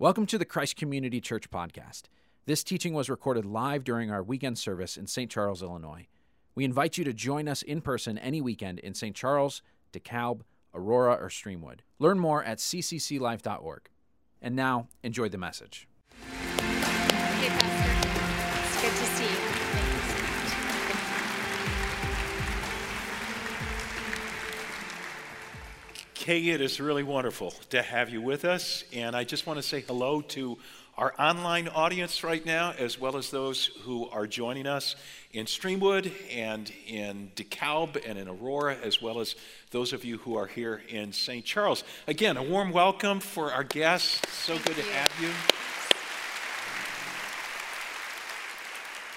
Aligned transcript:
Welcome 0.00 0.26
to 0.26 0.38
the 0.38 0.44
Christ 0.44 0.76
Community 0.76 1.20
Church 1.20 1.50
podcast. 1.50 2.02
This 2.46 2.62
teaching 2.62 2.94
was 2.94 3.10
recorded 3.10 3.44
live 3.44 3.82
during 3.82 4.12
our 4.12 4.22
weekend 4.22 4.56
service 4.56 4.96
in 4.96 5.08
St. 5.08 5.28
Charles, 5.28 5.60
Illinois. 5.60 6.06
We 6.54 6.64
invite 6.64 6.98
you 6.98 7.02
to 7.02 7.12
join 7.12 7.48
us 7.48 7.62
in 7.62 7.80
person 7.80 8.16
any 8.16 8.40
weekend 8.40 8.78
in 8.78 8.94
St. 8.94 9.16
Charles, 9.16 9.60
DeKalb, 9.92 10.42
Aurora, 10.72 11.14
or 11.14 11.28
Streamwood. 11.28 11.80
Learn 11.98 12.20
more 12.20 12.44
at 12.44 12.58
ccclife.org. 12.58 13.88
And 14.40 14.54
now, 14.54 14.86
enjoy 15.02 15.30
the 15.30 15.36
message. 15.36 15.87
Kay, 26.28 26.50
it 26.50 26.60
is 26.60 26.78
really 26.78 27.04
wonderful 27.04 27.52
to 27.70 27.80
have 27.80 28.10
you 28.10 28.20
with 28.20 28.44
us. 28.44 28.84
And 28.92 29.16
I 29.16 29.24
just 29.24 29.46
want 29.46 29.58
to 29.58 29.62
say 29.62 29.80
hello 29.80 30.20
to 30.20 30.58
our 30.98 31.14
online 31.18 31.68
audience 31.68 32.22
right 32.22 32.44
now, 32.44 32.74
as 32.78 33.00
well 33.00 33.16
as 33.16 33.30
those 33.30 33.70
who 33.84 34.06
are 34.10 34.26
joining 34.26 34.66
us 34.66 34.94
in 35.32 35.46
Streamwood 35.46 36.12
and 36.30 36.70
in 36.86 37.30
DeKalb 37.34 38.06
and 38.06 38.18
in 38.18 38.28
Aurora, 38.28 38.76
as 38.84 39.00
well 39.00 39.20
as 39.20 39.36
those 39.70 39.94
of 39.94 40.04
you 40.04 40.18
who 40.18 40.36
are 40.36 40.46
here 40.46 40.82
in 40.90 41.14
St. 41.14 41.46
Charles. 41.46 41.82
Again, 42.06 42.36
a 42.36 42.42
warm 42.42 42.72
welcome 42.72 43.20
for 43.20 43.50
our 43.50 43.64
guests. 43.64 44.20
So 44.30 44.58
good 44.58 44.76
to 44.76 44.82
have 44.82 45.10
you. 45.22 45.30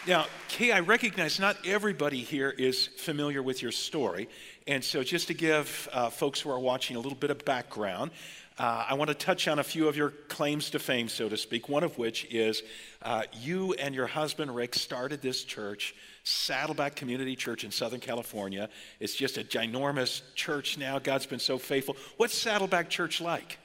Now, 0.08 0.26
Kay, 0.48 0.72
I 0.72 0.80
recognize 0.80 1.40
not 1.40 1.58
everybody 1.64 2.22
here 2.22 2.50
is 2.50 2.88
familiar 2.88 3.44
with 3.44 3.62
your 3.62 3.72
story. 3.72 4.30
And 4.66 4.84
so, 4.84 5.04
just 5.04 5.28
to 5.28 5.36
give 5.36 5.88
uh, 5.94 6.10
folks 6.10 6.42
who 6.42 6.50
are 6.50 6.60
watching 6.60 6.96
a 6.96 7.00
little 7.00 7.18
bit 7.18 7.30
of 7.30 7.46
background, 7.46 8.10
uh, 8.58 8.86
I 8.90 8.96
want 8.96 9.10
to 9.10 9.14
touch 9.14 9.48
on 9.48 9.60
a 9.60 9.64
few 9.64 9.88
of 9.88 9.96
your 9.96 10.10
claims 10.10 10.72
to 10.72 10.80
fame, 10.80 11.08
so 11.08 11.30
to 11.30 11.38
speak. 11.38 11.70
One 11.70 11.84
of 11.84 12.00
which 12.00 12.26
is 12.32 12.64
uh, 13.04 13.24
you 13.42 13.74
and 13.74 13.94
your 13.94 14.08
husband, 14.08 14.56
Rick, 14.56 14.74
started 14.74 15.22
this 15.22 15.44
church, 15.44 15.94
Saddleback 16.24 16.96
Community 16.96 17.36
Church 17.36 17.64
in 17.64 17.70
Southern 17.70 18.00
California. 18.00 18.70
It's 19.00 19.14
just 19.14 19.38
a 19.38 19.44
ginormous 19.44 20.24
church 20.34 20.80
now. 20.80 20.98
God's 20.98 21.28
been 21.28 21.38
so 21.38 21.60
faithful. 21.60 21.96
What's 22.18 22.34
Saddleback 22.34 22.90
Church 22.90 23.22
like? 23.22 23.60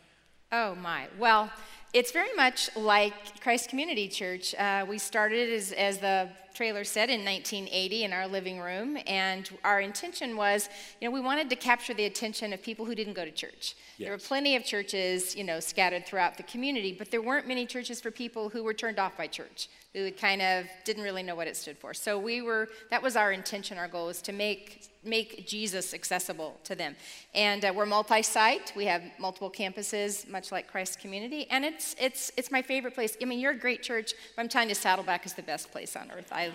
Oh, 0.52 0.74
my. 0.74 1.08
Well, 1.18 1.50
it's 1.96 2.12
very 2.12 2.34
much 2.36 2.68
like 2.76 3.40
Christ 3.40 3.70
Community 3.70 4.06
Church. 4.06 4.54
Uh, 4.54 4.84
we 4.86 4.98
started, 4.98 5.50
as, 5.50 5.72
as 5.72 5.96
the 5.96 6.28
trailer 6.52 6.84
said, 6.84 7.08
in 7.08 7.24
1980 7.24 8.04
in 8.04 8.12
our 8.12 8.28
living 8.28 8.60
room, 8.60 8.98
and 9.06 9.48
our 9.64 9.80
intention 9.80 10.36
was, 10.36 10.68
you 11.00 11.08
know, 11.08 11.12
we 11.12 11.22
wanted 11.22 11.48
to 11.48 11.56
capture 11.56 11.94
the 11.94 12.04
attention 12.04 12.52
of 12.52 12.62
people 12.62 12.84
who 12.84 12.94
didn't 12.94 13.14
go 13.14 13.24
to 13.24 13.30
church. 13.30 13.76
There 13.98 14.10
were 14.10 14.18
plenty 14.18 14.56
of 14.56 14.62
churches, 14.62 15.34
you 15.34 15.42
know, 15.42 15.58
scattered 15.58 16.04
throughout 16.04 16.36
the 16.36 16.42
community, 16.42 16.92
but 16.92 17.10
there 17.10 17.22
weren't 17.22 17.48
many 17.48 17.64
churches 17.64 17.98
for 17.98 18.10
people 18.10 18.50
who 18.50 18.62
were 18.62 18.74
turned 18.74 18.98
off 18.98 19.16
by 19.16 19.26
church, 19.26 19.70
who 19.94 20.10
kind 20.12 20.42
of 20.42 20.66
didn't 20.84 21.02
really 21.02 21.22
know 21.22 21.34
what 21.34 21.48
it 21.48 21.56
stood 21.56 21.78
for. 21.78 21.94
So 21.94 22.18
we 22.18 22.42
were, 22.42 22.68
that 22.90 23.02
was 23.02 23.16
our 23.16 23.32
intention, 23.32 23.78
our 23.78 23.88
goal 23.88 24.08
was 24.08 24.20
to 24.22 24.34
make 24.34 24.90
make 25.06 25.46
Jesus 25.46 25.94
accessible 25.94 26.58
to 26.64 26.74
them. 26.74 26.96
And 27.34 27.64
uh, 27.64 27.72
we're 27.74 27.86
multi-site. 27.86 28.72
We 28.76 28.84
have 28.86 29.02
multiple 29.18 29.50
campuses, 29.50 30.28
much 30.28 30.52
like 30.52 30.70
Christ 30.70 30.98
Community, 30.98 31.46
and 31.50 31.64
it's 31.64 31.94
it's 31.98 32.32
it's 32.36 32.50
my 32.50 32.62
favorite 32.62 32.94
place. 32.94 33.16
I 33.20 33.24
mean, 33.24 33.38
you're 33.38 33.52
a 33.52 33.58
great 33.58 33.82
church, 33.82 34.14
but 34.34 34.42
I'm 34.42 34.48
telling 34.48 34.68
you, 34.68 34.74
Saddleback 34.74 35.24
is 35.26 35.34
the 35.34 35.42
best 35.42 35.70
place 35.70 35.96
on 35.96 36.10
earth. 36.10 36.28
I, 36.32 36.50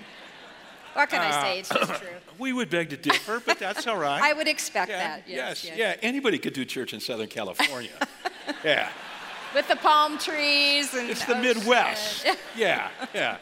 what 0.93 1.09
can 1.09 1.21
I 1.21 1.41
say? 1.41 1.59
It's 1.59 1.69
just 1.69 1.93
true. 2.01 2.09
We 2.37 2.53
would 2.53 2.69
beg 2.69 2.89
to 2.89 2.97
differ, 2.97 3.41
but 3.45 3.59
that's 3.59 3.87
all 3.87 3.97
right. 3.97 4.21
I 4.23 4.33
would 4.33 4.47
expect 4.47 4.89
yeah, 4.89 4.97
that. 4.97 5.23
Yes, 5.27 5.63
yes. 5.63 5.77
yeah. 5.77 5.95
Anybody 6.01 6.37
could 6.37 6.53
do 6.53 6.65
church 6.65 6.93
in 6.93 6.99
Southern 6.99 7.27
California. 7.27 7.91
yeah. 8.63 8.89
With 9.53 9.67
the 9.67 9.75
palm 9.77 10.17
trees 10.17 10.93
and 10.93 11.09
It's 11.09 11.25
the 11.25 11.37
ocean. 11.37 11.41
Midwest. 11.41 12.25
yeah, 12.57 12.89
yeah. 13.13 13.37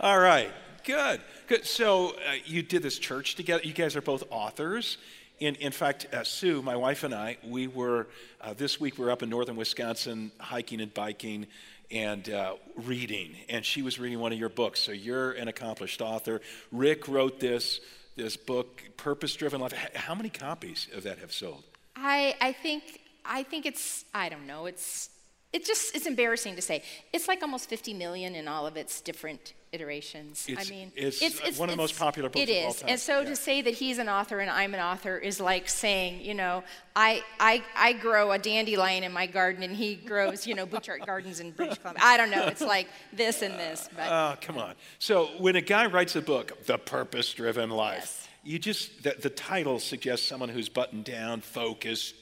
All 0.00 0.18
right, 0.18 0.50
good. 0.84 1.20
So 1.62 2.10
uh, 2.10 2.34
you 2.44 2.62
did 2.62 2.82
this 2.82 2.98
church 2.98 3.34
together. 3.34 3.62
You 3.64 3.72
guys 3.72 3.96
are 3.96 4.02
both 4.02 4.24
authors. 4.30 4.98
In, 5.40 5.54
in 5.56 5.72
fact, 5.72 6.06
uh, 6.12 6.24
Sue, 6.24 6.62
my 6.62 6.76
wife 6.76 7.04
and 7.04 7.14
I, 7.14 7.38
we 7.44 7.68
were, 7.68 8.08
uh, 8.40 8.54
this 8.54 8.80
week 8.80 8.98
we 8.98 9.04
were 9.04 9.10
up 9.10 9.22
in 9.22 9.30
northern 9.30 9.56
Wisconsin 9.56 10.32
hiking 10.38 10.80
and 10.80 10.92
biking 10.92 11.46
and 11.90 12.28
uh, 12.28 12.54
reading. 12.76 13.36
And 13.48 13.64
she 13.64 13.82
was 13.82 13.98
reading 13.98 14.18
one 14.18 14.32
of 14.32 14.38
your 14.38 14.48
books. 14.48 14.80
So 14.80 14.92
you're 14.92 15.32
an 15.32 15.48
accomplished 15.48 16.00
author. 16.00 16.40
Rick 16.72 17.08
wrote 17.08 17.40
this, 17.40 17.80
this 18.16 18.36
book, 18.36 18.82
Purpose 18.96 19.34
Driven 19.36 19.60
Life. 19.60 19.72
How 19.94 20.14
many 20.14 20.28
copies 20.28 20.88
of 20.92 21.04
that 21.04 21.18
have 21.18 21.32
sold? 21.32 21.64
I, 21.96 22.34
I 22.40 22.52
think 22.52 23.00
I 23.24 23.42
think 23.42 23.66
it's 23.66 24.04
I 24.14 24.28
don't 24.28 24.46
know 24.46 24.66
it's 24.66 25.10
it 25.52 25.64
just 25.64 25.94
it's 25.94 26.06
embarrassing 26.06 26.56
to 26.56 26.62
say 26.62 26.82
it's 27.12 27.28
like 27.28 27.42
almost 27.42 27.68
50 27.68 27.92
million 27.94 28.34
in 28.34 28.48
all 28.48 28.66
of 28.66 28.76
its 28.76 29.00
different 29.00 29.52
iterations. 29.72 30.46
It's- 30.48 30.66
I 30.66 30.70
mean, 30.70 30.92
it's 30.96 31.58
one 31.58 31.68
of 31.68 31.74
the 31.74 31.80
most 31.82 31.98
popular 31.98 32.28
books 32.28 32.40
It 32.40 32.48
is, 32.50 32.82
and 32.82 32.98
so 32.98 33.20
Yeah. 33.20 33.28
to 33.30 33.36
say 33.36 33.62
that 33.62 33.74
he's 33.74 33.98
an 33.98 34.08
author 34.08 34.40
and 34.40 34.50
I'm 34.50 34.74
an 34.74 34.80
author 34.80 35.18
is 35.18 35.40
like 35.40 35.68
saying 35.68 36.22
you 36.22 36.34
know 36.34 36.64
I 36.96 37.22
I 37.38 37.62
I 37.76 37.92
grow 37.92 38.32
a 38.32 38.38
dandelion 38.38 39.04
in 39.04 39.12
my 39.12 39.26
garden 39.26 39.62
and 39.62 39.76
he 39.76 39.94
grows 39.94 40.46
you 40.46 40.54
know 40.54 40.66
Butchart 40.72 41.04
Gardens 41.06 41.40
in 41.40 41.50
British 41.52 41.78
Columbia. 41.78 42.02
I 42.04 42.16
don't 42.16 42.30
know. 42.30 42.46
It's 42.46 42.60
like 42.62 42.88
this 43.12 43.42
and 43.42 43.54
this, 43.58 43.86
uh, 43.86 43.90
but 43.96 44.08
Oh, 44.10 44.36
come 44.40 44.58
on. 44.58 44.74
So 44.98 45.26
when 45.38 45.56
a 45.56 45.60
guy 45.60 45.86
writes 45.86 46.16
a 46.16 46.22
book, 46.22 46.64
The 46.66 46.78
Purpose 46.78 47.32
Driven 47.32 47.70
Life, 47.70 47.98
Yes. 47.98 48.28
you 48.44 48.58
just, 48.58 49.02
the, 49.02 49.14
the 49.20 49.30
title 49.30 49.78
suggests 49.78 50.26
someone 50.26 50.48
who's 50.48 50.68
buttoned 50.68 51.04
down, 51.04 51.40
focused, 51.40 52.14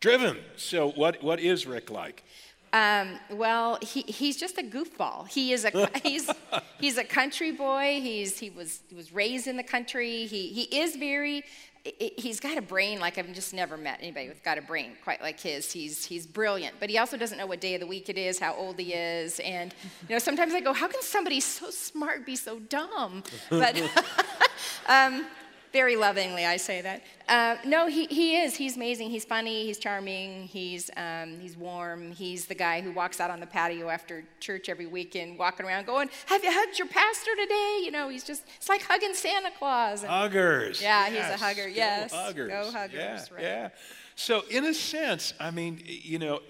driven. 0.00 0.38
So 0.56 0.90
what, 0.90 1.22
what 1.22 1.40
is 1.40 1.66
Rick 1.66 1.90
like? 1.90 2.24
Um, 2.72 3.18
well, 3.30 3.78
he, 3.82 4.02
he's 4.02 4.36
just 4.36 4.58
a 4.58 4.62
goofball. 4.62 5.28
He 5.28 5.52
is 5.52 5.64
a 5.64 5.90
he's 6.02 6.30
he's 6.78 6.98
a 6.98 7.04
country 7.04 7.52
boy. 7.52 8.00
He's 8.00 8.38
he 8.38 8.50
was 8.50 8.80
he 8.88 8.94
was 8.94 9.12
raised 9.12 9.46
in 9.46 9.56
the 9.56 9.62
country. 9.62 10.26
He 10.26 10.48
he 10.48 10.62
is 10.80 10.96
very. 10.96 11.44
He's 11.98 12.40
got 12.40 12.58
a 12.58 12.62
brain 12.62 13.00
like 13.00 13.16
I've 13.16 13.32
just 13.32 13.54
never 13.54 13.78
met 13.78 14.00
anybody 14.02 14.28
with 14.28 14.44
got 14.44 14.58
a 14.58 14.62
brain 14.62 14.92
quite 15.02 15.22
like 15.22 15.40
his. 15.40 15.72
He's 15.72 16.04
he's 16.04 16.26
brilliant, 16.26 16.76
but 16.78 16.90
he 16.90 16.98
also 16.98 17.16
doesn't 17.16 17.38
know 17.38 17.46
what 17.46 17.62
day 17.62 17.74
of 17.74 17.80
the 17.80 17.86
week 17.86 18.10
it 18.10 18.18
is, 18.18 18.38
how 18.38 18.54
old 18.54 18.78
he 18.78 18.92
is, 18.92 19.40
and 19.40 19.74
you 20.06 20.14
know 20.14 20.18
sometimes 20.18 20.52
I 20.52 20.60
go, 20.60 20.74
how 20.74 20.88
can 20.88 21.00
somebody 21.00 21.40
so 21.40 21.70
smart 21.70 22.26
be 22.26 22.36
so 22.36 22.58
dumb? 22.58 23.22
But 23.48 23.80
um, 24.90 25.24
very 25.72 25.96
lovingly, 25.96 26.44
I 26.44 26.56
say 26.56 26.80
that. 26.80 27.02
Uh, 27.28 27.56
no, 27.64 27.86
he, 27.86 28.06
he 28.06 28.36
is. 28.36 28.56
He's 28.56 28.76
amazing. 28.76 29.10
He's 29.10 29.24
funny. 29.24 29.64
He's 29.66 29.78
charming. 29.78 30.44
He's, 30.44 30.90
um, 30.96 31.38
he's 31.40 31.56
warm. 31.56 32.10
He's 32.10 32.46
the 32.46 32.54
guy 32.54 32.80
who 32.80 32.90
walks 32.92 33.20
out 33.20 33.30
on 33.30 33.38
the 33.38 33.46
patio 33.46 33.88
after 33.88 34.24
church 34.40 34.68
every 34.68 34.86
weekend, 34.86 35.38
walking 35.38 35.64
around 35.66 35.86
going, 35.86 36.10
Have 36.26 36.42
you 36.42 36.50
hugged 36.52 36.78
your 36.78 36.88
pastor 36.88 37.30
today? 37.36 37.82
You 37.84 37.92
know, 37.92 38.08
he's 38.08 38.24
just, 38.24 38.42
it's 38.56 38.68
like 38.68 38.82
hugging 38.82 39.14
Santa 39.14 39.50
Claus. 39.58 40.02
And- 40.02 40.10
Huggers. 40.10 40.82
Yeah, 40.82 41.08
he's 41.08 41.18
a 41.20 41.36
hugger, 41.36 41.68
yes. 41.68 42.12
Huggers. 42.12 42.50
Go 42.50 42.70
Huggers, 42.72 42.94
Yeah, 42.94 43.24
right. 43.34 43.42
yeah. 43.42 43.68
So 44.16 44.42
in 44.50 44.64
a 44.64 44.74
sense, 44.74 45.32
I 45.38 45.50
mean, 45.50 45.80
you 45.86 46.18
know, 46.18 46.40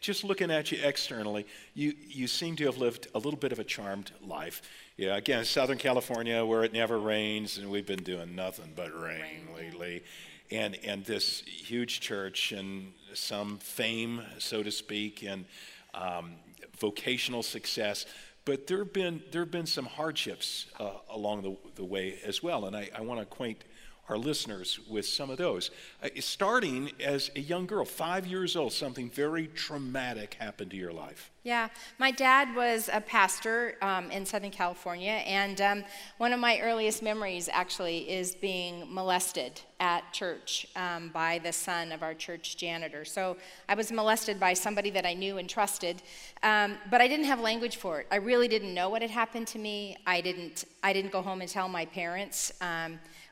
just 0.00 0.24
looking 0.24 0.50
at 0.50 0.72
you 0.72 0.78
externally, 0.82 1.46
you, 1.74 1.94
you 2.08 2.26
seem 2.26 2.56
to 2.56 2.66
have 2.66 2.78
lived 2.78 3.08
a 3.14 3.18
little 3.18 3.38
bit 3.38 3.52
of 3.52 3.58
a 3.58 3.64
charmed 3.64 4.10
life. 4.24 4.62
Yeah, 5.00 5.16
again, 5.16 5.46
Southern 5.46 5.78
California 5.78 6.44
where 6.44 6.62
it 6.62 6.74
never 6.74 6.98
rains, 6.98 7.56
and 7.56 7.70
we've 7.70 7.86
been 7.86 8.02
doing 8.02 8.36
nothing 8.36 8.74
but 8.76 8.92
rain, 8.92 9.48
lately. 9.56 10.02
And, 10.50 10.76
and 10.84 11.06
this 11.06 11.40
huge 11.40 12.00
church 12.00 12.52
and 12.52 12.92
some 13.14 13.56
fame, 13.56 14.20
so 14.36 14.62
to 14.62 14.70
speak, 14.70 15.22
and 15.22 15.46
um, 15.94 16.32
vocational 16.78 17.42
success. 17.42 18.04
But 18.44 18.66
there 18.66 18.80
have 18.80 18.92
been, 18.92 19.22
there 19.32 19.40
have 19.40 19.50
been 19.50 19.64
some 19.64 19.86
hardships 19.86 20.66
uh, 20.78 20.90
along 21.08 21.44
the, 21.44 21.56
the 21.76 21.84
way 21.86 22.18
as 22.26 22.42
well. 22.42 22.66
And 22.66 22.76
I, 22.76 22.90
I 22.94 23.00
want 23.00 23.20
to 23.20 23.22
acquaint 23.22 23.64
our 24.10 24.18
listeners 24.18 24.80
with 24.88 25.06
some 25.06 25.30
of 25.30 25.38
those. 25.38 25.70
Uh, 26.02 26.08
starting 26.18 26.90
as 26.98 27.30
a 27.36 27.40
young 27.40 27.64
girl, 27.64 27.84
five 27.84 28.26
years 28.26 28.56
old, 28.56 28.72
something 28.72 29.08
very 29.08 29.46
traumatic 29.46 30.34
happened 30.34 30.72
to 30.72 30.76
your 30.76 30.92
life. 30.92 31.30
Yeah, 31.44 31.68
my 31.98 32.10
dad 32.10 32.54
was 32.54 32.90
a 32.92 33.00
pastor 33.00 33.76
um, 33.80 34.10
in 34.10 34.26
Southern 34.26 34.50
California, 34.50 35.22
and 35.24 35.58
um, 35.60 35.84
one 36.18 36.34
of 36.34 36.40
my 36.40 36.58
earliest 36.60 37.02
memories 37.02 37.48
actually 37.50 38.10
is 38.10 38.34
being 38.34 38.84
molested 38.92 39.60
at 39.78 40.12
church 40.12 40.66
um, 40.76 41.08
by 41.14 41.38
the 41.38 41.52
son 41.52 41.92
of 41.92 42.02
our 42.02 42.12
church 42.12 42.58
janitor. 42.58 43.06
So 43.06 43.38
I 43.70 43.74
was 43.74 43.90
molested 43.90 44.38
by 44.38 44.52
somebody 44.52 44.90
that 44.90 45.06
I 45.06 45.14
knew 45.14 45.38
and 45.38 45.48
trusted, 45.48 46.02
um, 46.42 46.76
but 46.90 47.00
I 47.00 47.08
didn't 47.08 47.26
have 47.26 47.40
language 47.40 47.76
for 47.76 48.00
it. 48.00 48.06
I 48.10 48.16
really 48.16 48.48
didn't 48.48 48.74
know 48.74 48.90
what 48.90 49.00
had 49.00 49.10
happened 49.10 49.46
to 49.48 49.58
me. 49.58 49.96
I 50.06 50.20
didn't. 50.20 50.64
I 50.82 50.92
didn't 50.92 51.12
go 51.12 51.22
home 51.22 51.40
and 51.40 51.48
tell 51.48 51.68
my 51.68 51.86
parents. 51.86 52.52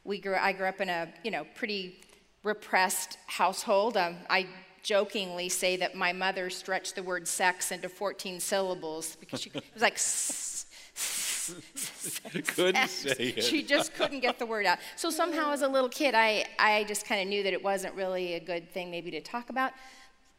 We 0.09 0.19
grew. 0.19 0.37
I 0.37 0.53
grew 0.53 0.67
up 0.67 0.81
in 0.81 0.89
a 0.89 1.07
you 1.23 1.31
know 1.31 1.45
pretty 1.55 2.01
repressed 2.43 3.19
household. 3.27 3.99
Um, 3.99 4.17
I 4.31 4.47
jokingly 4.83 5.51
say 5.51 5.77
that 5.77 5.95
my 5.95 6.15
mother 6.15 6.49
stretched 6.49 6.95
the 6.95 7.03
word 7.03 7.29
sex 7.29 7.73
into 7.73 7.91
14 7.91 8.41
syllables 8.41 9.17
because 9.17 9.43
she, 9.43 9.51
it 9.53 9.63
was 9.75 9.83
like 9.83 9.99
Couldn't 12.55 12.89
say 12.89 13.35
it. 13.37 13.45
she 13.45 13.63
just 13.63 13.93
couldn't 13.95 14.21
get 14.21 14.39
the 14.39 14.47
word 14.47 14.65
out. 14.65 14.79
So 14.97 15.11
somehow, 15.11 15.53
as 15.53 15.61
a 15.61 15.69
little 15.69 15.91
kid, 15.91 16.15
I, 16.15 16.47
I 16.59 16.85
just 16.85 17.07
kind 17.07 17.21
of 17.21 17.29
knew 17.29 17.43
that 17.43 17.53
it 17.53 17.63
wasn't 17.63 17.95
really 17.95 18.35
a 18.35 18.41
good 18.41 18.73
thing 18.73 18.91
maybe 18.91 19.11
to 19.11 19.21
talk 19.21 19.51
about. 19.51 19.73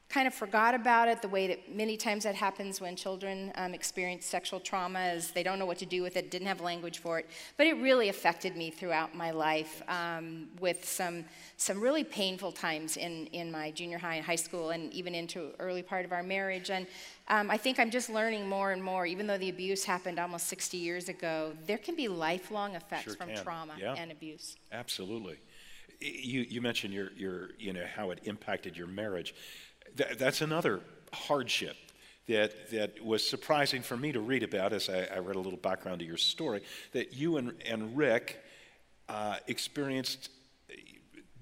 Kind 0.10 0.28
of 0.28 0.34
forgot 0.34 0.74
about 0.74 1.08
it 1.08 1.22
the 1.22 1.28
way 1.28 1.46
that 1.46 1.74
many 1.74 1.96
times 1.96 2.24
that 2.24 2.34
happens 2.34 2.82
when 2.82 2.96
children 2.96 3.52
um, 3.56 3.76
experience 3.76 4.26
sexual 4.26 4.60
trauma 4.60 5.00
is 5.14 5.30
they 5.32 5.44
don't 5.44 5.60
know 5.60 5.68
what 5.68 5.78
to 5.78 5.86
do 5.86 6.02
with 6.02 6.18
it 6.18 6.32
didn't 6.32 6.48
have 6.48 6.62
language 6.62 6.98
for 6.98 7.20
it 7.20 7.28
but 7.58 7.68
it 7.68 7.74
really 7.74 8.10
affected 8.10 8.58
me 8.58 8.72
throughout 8.72 9.14
my 9.14 9.30
life 9.30 9.84
um, 9.88 10.48
with 10.60 10.84
some 10.84 11.24
some 11.58 11.80
really 11.80 12.04
painful 12.04 12.52
times 12.52 12.98
in, 12.98 13.28
in 13.28 13.52
my 13.52 13.70
junior 13.70 14.00
high 14.00 14.16
and 14.16 14.26
high 14.26 14.36
school 14.36 14.72
and 14.72 14.92
even 14.94 15.14
into 15.14 15.52
early 15.60 15.84
part 15.84 16.04
of 16.06 16.12
our 16.12 16.24
marriage 16.24 16.72
and 16.72 16.88
um, 17.28 17.52
i 17.52 17.58
think 17.58 17.80
i'm 17.80 17.92
just 17.92 18.10
learning 18.10 18.50
more 18.50 18.72
and 18.72 18.84
more 18.84 19.06
even 19.06 19.28
though 19.28 19.38
the 19.38 19.50
abuse 19.50 19.84
happened 19.84 20.18
almost 20.18 20.48
60 20.48 20.76
years 20.78 21.08
ago 21.08 21.54
there 21.68 21.78
can 21.78 21.96
be 21.96 22.08
lifelong 22.08 22.74
effects 22.74 23.04
Sure 23.04 23.14
from 23.14 23.30
can. 23.30 23.44
trauma 23.44 23.74
Yeah. 23.80 23.94
and 23.96 24.12
abuse 24.12 24.56
Absolutely. 24.72 25.38
You, 26.02 26.46
you 26.48 26.62
mentioned 26.62 26.94
your, 26.94 27.12
your, 27.18 27.50
you 27.60 27.74
know, 27.74 27.84
how 27.94 28.12
it 28.12 28.20
impacted 28.24 28.78
your 28.78 28.88
marriage. 28.88 29.36
Th- 29.98 30.18
that's 30.18 30.42
another 30.42 30.82
hardship 31.14 31.76
that, 32.28 32.70
that 32.72 33.04
was 33.04 33.28
surprising 33.28 33.82
for 33.82 33.98
me 33.98 34.12
to 34.12 34.20
read 34.20 34.44
about 34.44 34.72
as 34.74 34.90
I, 34.90 35.08
I 35.16 35.20
read 35.20 35.36
a 35.36 35.40
little 35.40 35.58
background 35.58 36.00
to 36.00 36.06
your 36.06 36.18
story, 36.18 36.62
that 36.94 37.14
you 37.14 37.38
and, 37.38 37.54
and 37.66 37.98
Rick 37.98 38.44
uh, 39.08 39.38
experienced 39.48 40.30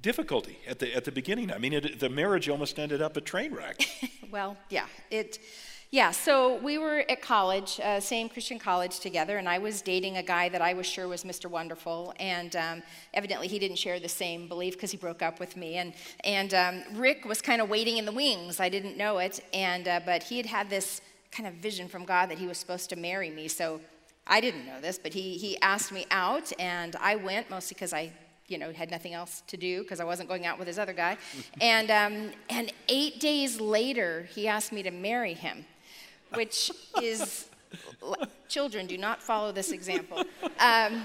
difficulty 0.01 0.57
at 0.67 0.79
the, 0.79 0.95
at 0.95 1.03
the 1.03 1.11
beginning. 1.11 1.51
I 1.51 1.57
mean, 1.57 1.73
it, 1.73 1.99
the 1.99 2.09
marriage 2.09 2.47
almost 2.47 2.79
ended 2.79 3.01
up 3.01 3.17
a 3.17 3.21
train 3.21 3.53
wreck. 3.53 3.81
Well, 4.29 4.57
yeah, 4.69 4.87
it, 5.09 5.39
yeah. 5.89 6.11
So 6.11 6.57
we 6.57 6.77
were 6.77 7.05
at 7.09 7.21
college, 7.21 7.79
uh, 7.81 8.01
same 8.01 8.27
Christian 8.27 8.59
college 8.59 8.99
together, 8.99 9.37
and 9.37 9.47
I 9.47 9.57
was 9.57 9.81
dating 9.81 10.17
a 10.17 10.23
guy 10.23 10.49
that 10.49 10.61
I 10.61 10.73
was 10.73 10.85
sure 10.85 11.07
was 11.07 11.23
Mr. 11.23 11.49
Wonderful, 11.49 12.13
and 12.19 12.55
um, 12.57 12.83
evidently 13.13 13.47
he 13.47 13.57
didn't 13.57 13.77
share 13.77 13.97
the 13.99 14.09
same 14.09 14.49
belief 14.49 14.73
because 14.73 14.91
he 14.91 14.97
broke 14.97 15.21
up 15.21 15.39
with 15.39 15.55
me. 15.55 15.75
And 15.75 15.93
and 16.25 16.53
um, 16.53 16.83
Rick 16.93 17.23
was 17.25 17.41
kind 17.41 17.61
of 17.61 17.69
waiting 17.69 17.97
in 17.97 18.05
the 18.05 18.11
wings. 18.11 18.59
I 18.59 18.67
didn't 18.67 18.97
know 18.97 19.19
it, 19.19 19.39
and 19.53 19.87
uh, 19.87 20.01
but 20.05 20.23
he 20.23 20.37
had 20.37 20.45
had 20.45 20.69
this 20.69 21.01
kind 21.31 21.47
of 21.47 21.55
vision 21.55 21.87
from 21.87 22.03
God 22.03 22.29
that 22.31 22.37
he 22.37 22.47
was 22.47 22.57
supposed 22.57 22.89
to 22.89 22.95
marry 22.97 23.29
me. 23.29 23.47
So 23.47 23.79
I 24.25 24.41
didn't 24.41 24.65
know 24.65 24.81
this, 24.81 24.99
but 24.99 25.13
he 25.13 25.37
he 25.37 25.57
asked 25.61 25.93
me 25.93 26.05
out, 26.11 26.51
and 26.59 26.97
I 26.97 27.15
went 27.15 27.49
mostly 27.49 27.75
because 27.75 27.93
I 27.93 28.11
you 28.47 28.57
know, 28.57 28.71
had 28.71 28.89
nothing 28.89 29.13
else 29.13 29.43
to 29.47 29.57
do 29.57 29.83
because 29.83 29.99
I 29.99 30.05
wasn't 30.05 30.29
going 30.29 30.45
out 30.45 30.57
with 30.57 30.67
his 30.67 30.79
other 30.79 30.93
guy. 30.93 31.17
and, 31.61 31.91
um, 31.91 32.31
and 32.49 32.71
eight 32.87 33.19
days 33.19 33.59
later, 33.59 34.27
he 34.33 34.47
asked 34.47 34.71
me 34.71 34.83
to 34.83 34.91
marry 34.91 35.33
him, 35.33 35.65
which 36.33 36.71
is, 37.01 37.49
children 38.47 38.87
do 38.87 38.97
not 38.97 39.21
follow 39.21 39.51
this 39.51 39.71
example. 39.71 40.23
Um, 40.59 41.03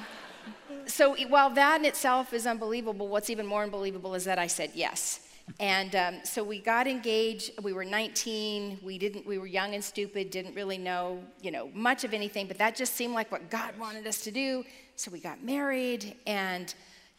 so 0.87 1.15
while 1.27 1.51
that 1.51 1.81
in 1.81 1.85
itself 1.85 2.33
is 2.33 2.47
unbelievable, 2.47 3.09
what's 3.09 3.31
even 3.31 3.47
more 3.47 3.63
unbelievable 3.63 4.15
is 4.15 4.25
that 4.25 4.39
I 4.39 4.47
said 4.47 4.71
yes. 4.75 5.21
And 5.61 5.95
um, 5.97 6.15
so 6.25 6.43
we 6.43 6.61
got 6.61 6.87
engaged. 6.87 7.63
We 7.63 7.73
were 7.73 7.85
19. 7.85 8.79
We 8.83 8.99
didn't. 8.99 9.27
We 9.27 9.39
were 9.39 9.47
young 9.47 9.75
and 9.75 9.83
stupid. 9.83 10.31
Didn't 10.31 10.55
really 10.55 10.79
know, 10.79 11.23
you 11.43 11.51
know, 11.51 11.71
much 11.75 12.05
of 12.05 12.15
anything. 12.15 12.47
But 12.47 12.59
that 12.59 12.77
just 12.77 12.95
seemed 12.95 13.15
like 13.15 13.31
what 13.31 13.51
God 13.51 13.77
wanted 13.79 14.07
us 14.07 14.23
to 14.23 14.31
do. 14.31 14.65
So 14.97 15.11
we 15.11 15.21
got 15.21 15.43
married, 15.43 16.15
and 16.27 16.73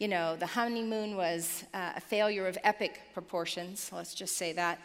you 0.03 0.09
know, 0.09 0.35
the 0.35 0.45
honeymoon 0.45 1.15
was 1.15 1.63
uh, 1.73 1.93
a 1.95 2.01
failure 2.01 2.45
of 2.45 2.57
epic 2.65 2.99
proportions. 3.13 3.89
Let's 3.93 4.13
just 4.13 4.35
say 4.35 4.51
that, 4.51 4.77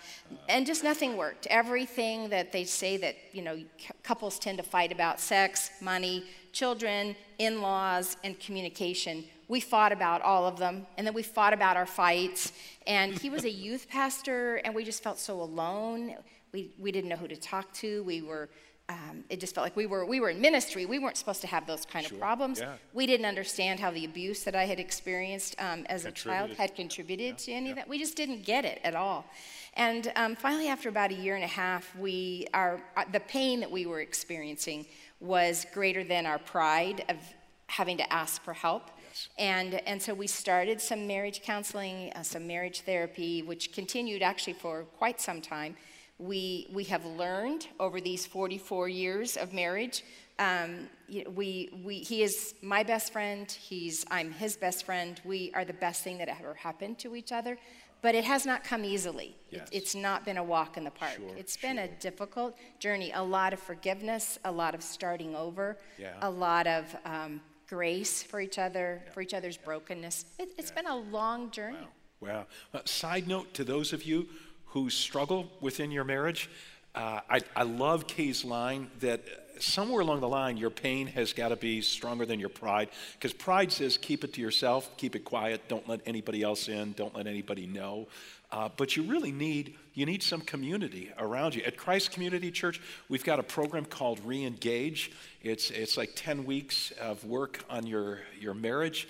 and 0.49 0.65
just 0.65 0.85
nothing 0.85 1.17
worked. 1.17 1.49
Everything 1.49 2.29
that 2.29 2.53
they 2.53 2.63
say 2.63 2.97
that 2.99 3.17
you 3.33 3.43
know, 3.43 3.59
couples 4.05 4.39
tend 4.39 4.59
to 4.59 4.63
fight 4.63 4.93
about: 4.93 5.19
sex, 5.19 5.73
money, 5.81 6.23
children, 6.53 7.17
in-laws, 7.41 8.17
and 8.23 8.39
communication. 8.39 9.25
We 9.49 9.59
fought 9.59 9.91
about 9.91 10.23
all 10.23 10.47
of 10.47 10.57
them, 10.57 10.87
and 10.97 11.05
then 11.05 11.15
we 11.15 11.25
fought 11.25 11.53
about 11.53 11.77
our 11.77 11.87
fights. 11.87 12.53
And 12.87 13.19
he 13.19 13.29
was 13.29 13.45
a 13.45 13.51
youth 13.51 13.89
pastor, 13.89 14.61
and 14.65 14.73
we 14.73 14.85
just 14.85 15.03
felt 15.03 15.19
so 15.19 15.43
alone. 15.43 16.15
We, 16.53 16.71
we 16.79 16.93
didn't 16.93 17.11
know 17.11 17.17
who 17.17 17.27
to 17.27 17.37
talk 17.37 17.73
to. 17.75 18.05
We 18.05 18.23
were, 18.23 18.49
um, 18.89 19.23
it 19.29 19.39
just 19.39 19.55
felt 19.55 19.67
like 19.67 19.77
we 19.77 19.85
were, 19.85 20.07
we 20.07 20.19
were 20.19 20.31
in 20.31 20.41
ministry. 20.41 20.87
We 20.87 20.99
weren't 20.99 21.17
supposed 21.17 21.43
to 21.43 21.47
have 21.47 21.67
those 21.67 21.85
kind 21.85 22.07
of 22.07 22.19
problems. 22.19 22.61
yeah. 22.61 22.75
We 22.95 23.07
didn't 23.07 23.27
understand 23.27 23.81
how 23.81 23.91
the 23.91 24.07
abuse 24.07 24.45
that 24.45 24.55
I 24.55 24.65
had 24.65 24.81
experienced 24.81 25.57
um, 25.59 25.85
as 25.91 26.07
a 26.07 26.13
child 26.13 26.51
had 26.53 26.75
contributed 26.75 27.37
to 27.39 27.53
any 27.53 27.71
of 27.71 27.77
that. 27.77 27.87
We 27.87 27.99
just 27.99 28.17
didn't 28.17 28.45
get 28.45 28.65
it 28.65 28.81
at 28.85 28.95
all. 28.95 29.27
And 29.75 30.11
um, 30.17 30.35
finally, 30.35 30.69
after 30.69 30.89
about 30.89 31.11
a 31.11 31.15
year 31.15 31.35
and 31.35 31.45
a 31.45 31.49
half, 31.49 31.95
we, 31.97 32.47
our, 32.55 32.81
uh, 32.97 33.05
the 33.13 33.21
pain 33.21 33.61
that 33.61 33.71
we 33.71 33.85
were 33.85 34.01
experiencing 34.01 34.87
was 35.21 35.67
greater 35.75 36.03
than 36.03 36.25
our 36.25 36.39
pride 36.39 37.05
of 37.11 37.17
having 37.67 37.99
to 37.99 38.11
ask 38.13 38.43
for 38.43 38.55
help. 38.55 38.91
And, 39.39 39.75
and 39.87 40.01
so 40.01 40.15
we 40.15 40.27
started 40.27 40.81
some 40.81 41.07
marriage 41.07 41.43
counseling, 41.43 42.13
uh, 42.17 42.23
some 42.23 42.47
marriage 42.47 42.81
therapy, 42.81 43.43
which 43.43 43.73
continued 43.73 44.23
actually 44.23 44.55
for 44.55 44.85
quite 44.97 45.21
some 45.21 45.43
time. 45.43 45.77
We, 46.19 46.67
we 46.73 46.85
have 46.85 47.05
learned 47.05 47.69
over 47.79 48.01
these 48.01 48.27
44 48.27 48.89
years 48.89 49.37
of 49.37 49.53
marriage. 49.53 50.03
Um, 50.41 50.89
we, 51.31 51.71
we, 51.85 51.99
he 52.01 52.23
is 52.23 52.55
my 52.61 52.83
best 52.83 53.13
friend. 53.13 53.51
He's, 53.51 54.05
I'm 54.11 54.33
his 54.33 54.57
best 54.57 54.85
friend. 54.85 55.21
We 55.25 55.53
are 55.55 55.65
the 55.65 55.73
best 55.75 56.03
thing 56.03 56.19
that 56.19 56.29
ever 56.29 56.55
happened 56.55 56.99
to 57.01 57.15
each 57.15 57.31
other. 57.33 57.57
But 58.01 58.15
it 58.15 58.25
has 58.25 58.47
not 58.47 58.63
come 58.65 58.85
easily. 58.85 59.37
It- 59.51 59.57
Yes. 59.59 59.69
it's 59.73 59.95
not 59.95 60.25
been 60.27 60.37
a 60.37 60.45
walk 60.45 60.77
in 60.77 60.85
the 60.85 60.91
park. 60.91 61.13
Sure, 61.17 61.35
It's 61.37 61.57
been 61.57 61.79
a 61.79 61.89
difficult 61.89 62.55
journey. 62.79 63.11
A 63.15 63.23
lot 63.23 63.53
of 63.55 63.59
forgiveness, 63.61 64.39
a 64.45 64.53
lot 64.53 64.75
of 64.75 64.83
starting 64.83 65.35
over, 65.35 65.79
Yeah. 65.99 66.15
a 66.21 66.29
lot 66.31 66.67
of 66.67 66.95
um, 67.07 67.41
grace 67.67 68.23
for 68.23 68.41
each 68.41 68.59
other, 68.59 69.03
for 69.15 69.21
each 69.23 69.33
other's 69.35 69.57
brokenness. 69.57 70.27
It, 70.39 70.51
it's 70.59 70.71
been 70.71 70.87
a 70.87 70.97
long 70.97 71.51
journey. 71.51 71.89
Wow. 72.21 72.47
Uh, 72.75 72.81
side 72.85 73.27
note 73.27 73.55
to 73.55 73.65
those 73.65 73.93
of 73.93 74.03
you 74.05 74.29
who 74.71 74.91
struggle 74.91 75.51
within 75.61 75.91
your 75.91 76.05
marriage, 76.05 76.51
uh, 76.95 77.21
I, 77.29 77.41
I 77.55 77.63
love 77.63 78.07
Kay's 78.07 78.45
line 78.45 78.91
that 79.01 79.23
somewhere 79.61 80.01
along 80.01 80.21
the 80.21 80.29
line, 80.29 80.57
your 80.57 80.71
pain 80.71 81.07
has 81.09 81.33
got 81.33 81.49
to 81.49 81.57
be 81.57 81.81
stronger 81.81 82.25
than 82.25 82.41
your 82.41 82.49
pride. 82.49 82.89
Because 83.15 83.33
pride 83.33 83.73
says, 83.73 83.99
keep 83.99 84.25
it 84.25 84.33
to 84.35 84.41
yourself, 84.41 84.97
keep 84.97 85.17
it 85.17 85.25
quiet, 85.25 85.69
don't 85.69 85.89
let 85.89 86.01
anybody 86.07 86.43
else 86.43 86.69
in, 86.69 86.93
don't 86.93 87.15
let 87.15 87.27
anybody 87.27 87.67
know. 87.67 88.09
Uh, 88.51 88.69
but 88.77 88.97
you 88.97 89.03
really 89.03 89.33
need 89.33 89.75
you 89.93 90.07
need 90.07 90.23
some 90.23 90.41
community 90.41 91.13
around 91.19 91.55
you. 91.55 91.63
At 91.67 91.77
Christ 91.77 92.13
Community 92.13 92.51
Church, 92.51 92.81
we've 93.09 93.25
got 93.25 93.39
a 93.39 93.43
program 93.43 93.85
called 93.85 94.21
Reengage. 94.27 95.11
It's 95.43 95.71
it's 95.71 95.99
like 95.99 96.13
10 96.15 96.47
weeks 96.47 96.91
of 96.93 97.25
work 97.25 97.63
on 97.69 97.87
your 97.87 98.21
your 98.41 98.55
marriage. 98.55 99.07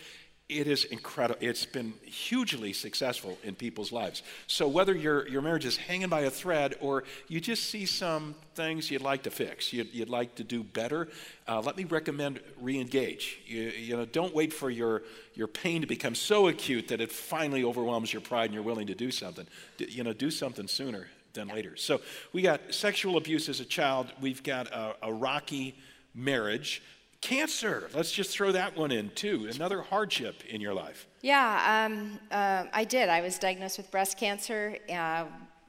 It 0.48 0.66
is 0.66 0.84
incredible. 0.84 1.38
It's 1.42 1.66
been 1.66 1.92
hugely 2.04 2.72
successful 2.72 3.36
in 3.44 3.54
people's 3.54 3.92
lives. 3.92 4.22
So 4.46 4.66
whether 4.66 4.96
your, 4.96 5.28
your 5.28 5.42
marriage 5.42 5.66
is 5.66 5.76
hanging 5.76 6.08
by 6.08 6.20
a 6.20 6.30
thread 6.30 6.74
or 6.80 7.04
you 7.28 7.38
just 7.38 7.64
see 7.64 7.84
some 7.84 8.34
things 8.54 8.90
you'd 8.90 9.02
like 9.02 9.24
to 9.24 9.30
fix, 9.30 9.74
you'd, 9.74 9.92
you'd 9.92 10.08
like 10.08 10.36
to 10.36 10.44
do 10.44 10.62
better, 10.62 11.08
uh, 11.46 11.60
let 11.60 11.76
me 11.76 11.84
recommend 11.84 12.40
re-engage. 12.62 13.40
You, 13.44 13.60
you 13.60 13.96
know, 13.98 14.06
don't 14.06 14.34
wait 14.34 14.54
for 14.54 14.70
your, 14.70 15.02
your 15.34 15.48
pain 15.48 15.82
to 15.82 15.86
become 15.86 16.14
so 16.14 16.48
acute 16.48 16.88
that 16.88 17.02
it 17.02 17.12
finally 17.12 17.62
overwhelms 17.62 18.10
your 18.10 18.22
pride 18.22 18.46
and 18.46 18.54
you're 18.54 18.62
willing 18.62 18.86
to 18.86 18.94
do 18.94 19.10
something. 19.10 19.46
D- 19.76 19.88
you 19.90 20.02
know, 20.02 20.14
do 20.14 20.30
something 20.30 20.66
sooner 20.66 21.08
than 21.34 21.48
later. 21.48 21.76
So 21.76 22.00
we 22.32 22.40
got 22.40 22.72
sexual 22.72 23.18
abuse 23.18 23.50
as 23.50 23.60
a 23.60 23.66
child. 23.66 24.10
We've 24.18 24.42
got 24.42 24.68
a, 24.68 24.96
a 25.02 25.12
rocky 25.12 25.76
marriage. 26.14 26.82
Cancer, 27.20 27.90
let's 27.94 28.12
just 28.12 28.30
throw 28.30 28.52
that 28.52 28.76
one 28.76 28.92
in 28.92 29.10
too. 29.10 29.48
Another 29.52 29.82
hardship 29.82 30.44
in 30.48 30.60
your 30.60 30.72
life. 30.72 31.08
Yeah, 31.20 31.86
um, 31.86 32.20
uh, 32.30 32.66
I 32.72 32.84
did. 32.84 33.08
I 33.08 33.20
was 33.20 33.38
diagnosed 33.38 33.76
with 33.76 33.90
breast 33.90 34.16
cancer 34.16 34.76
uh, 34.88 35.24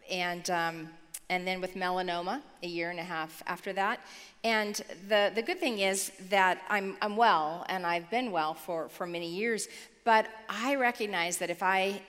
and, 0.10 0.48
um, 0.51 0.89
and 1.29 1.48
then 1.48 1.60
with 1.60 1.74
melanoma 1.74 2.41
a 2.62 2.68
year 2.68 2.91
and 2.91 3.00
a 3.00 3.03
half 3.03 3.41
after 3.48 3.74
that. 3.74 4.00
And 4.44 4.79
the, 5.08 5.32
the 5.34 5.41
good 5.41 5.60
thing 5.60 5.79
is 5.79 6.12
that 6.29 6.62
I'm, 6.70 6.96
I'm 7.01 7.18
well, 7.18 7.65
and 7.68 7.86
I've 7.86 8.10
been 8.12 8.32
well 8.32 8.53
for, 8.53 8.88
for 8.88 9.08
many 9.08 9.29
years, 9.29 9.68
but 10.06 10.27
I 10.48 10.75
recognize 10.75 11.39
that 11.39 11.50
if 11.50 11.63
I 11.63 12.01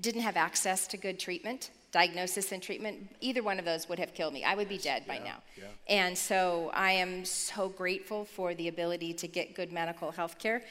didn't 0.00 0.22
have 0.22 0.36
access 0.36 0.88
to 0.88 0.96
good 0.96 1.20
treatment, 1.20 1.70
diagnosis 1.94 2.50
and 2.50 2.60
treatment, 2.60 2.96
either 3.20 3.40
one 3.40 3.56
of 3.60 3.64
those 3.64 3.88
would 3.88 4.00
have 4.00 4.12
killed 4.14 4.34
me. 4.34 4.42
I 4.42 4.56
would 4.56 4.68
be 4.68 4.78
dead 4.78 5.06
by 5.06 5.18
now. 5.18 5.36
yeah. 5.56 5.64
And 5.88 6.18
so 6.18 6.72
I 6.74 6.90
am 6.90 7.24
so 7.24 7.68
grateful 7.68 8.24
for 8.24 8.52
the 8.52 8.66
ability 8.66 9.14
to 9.14 9.28
get 9.28 9.54
good 9.54 9.72
medical 9.72 10.10
health 10.10 10.36
care. 10.40 10.62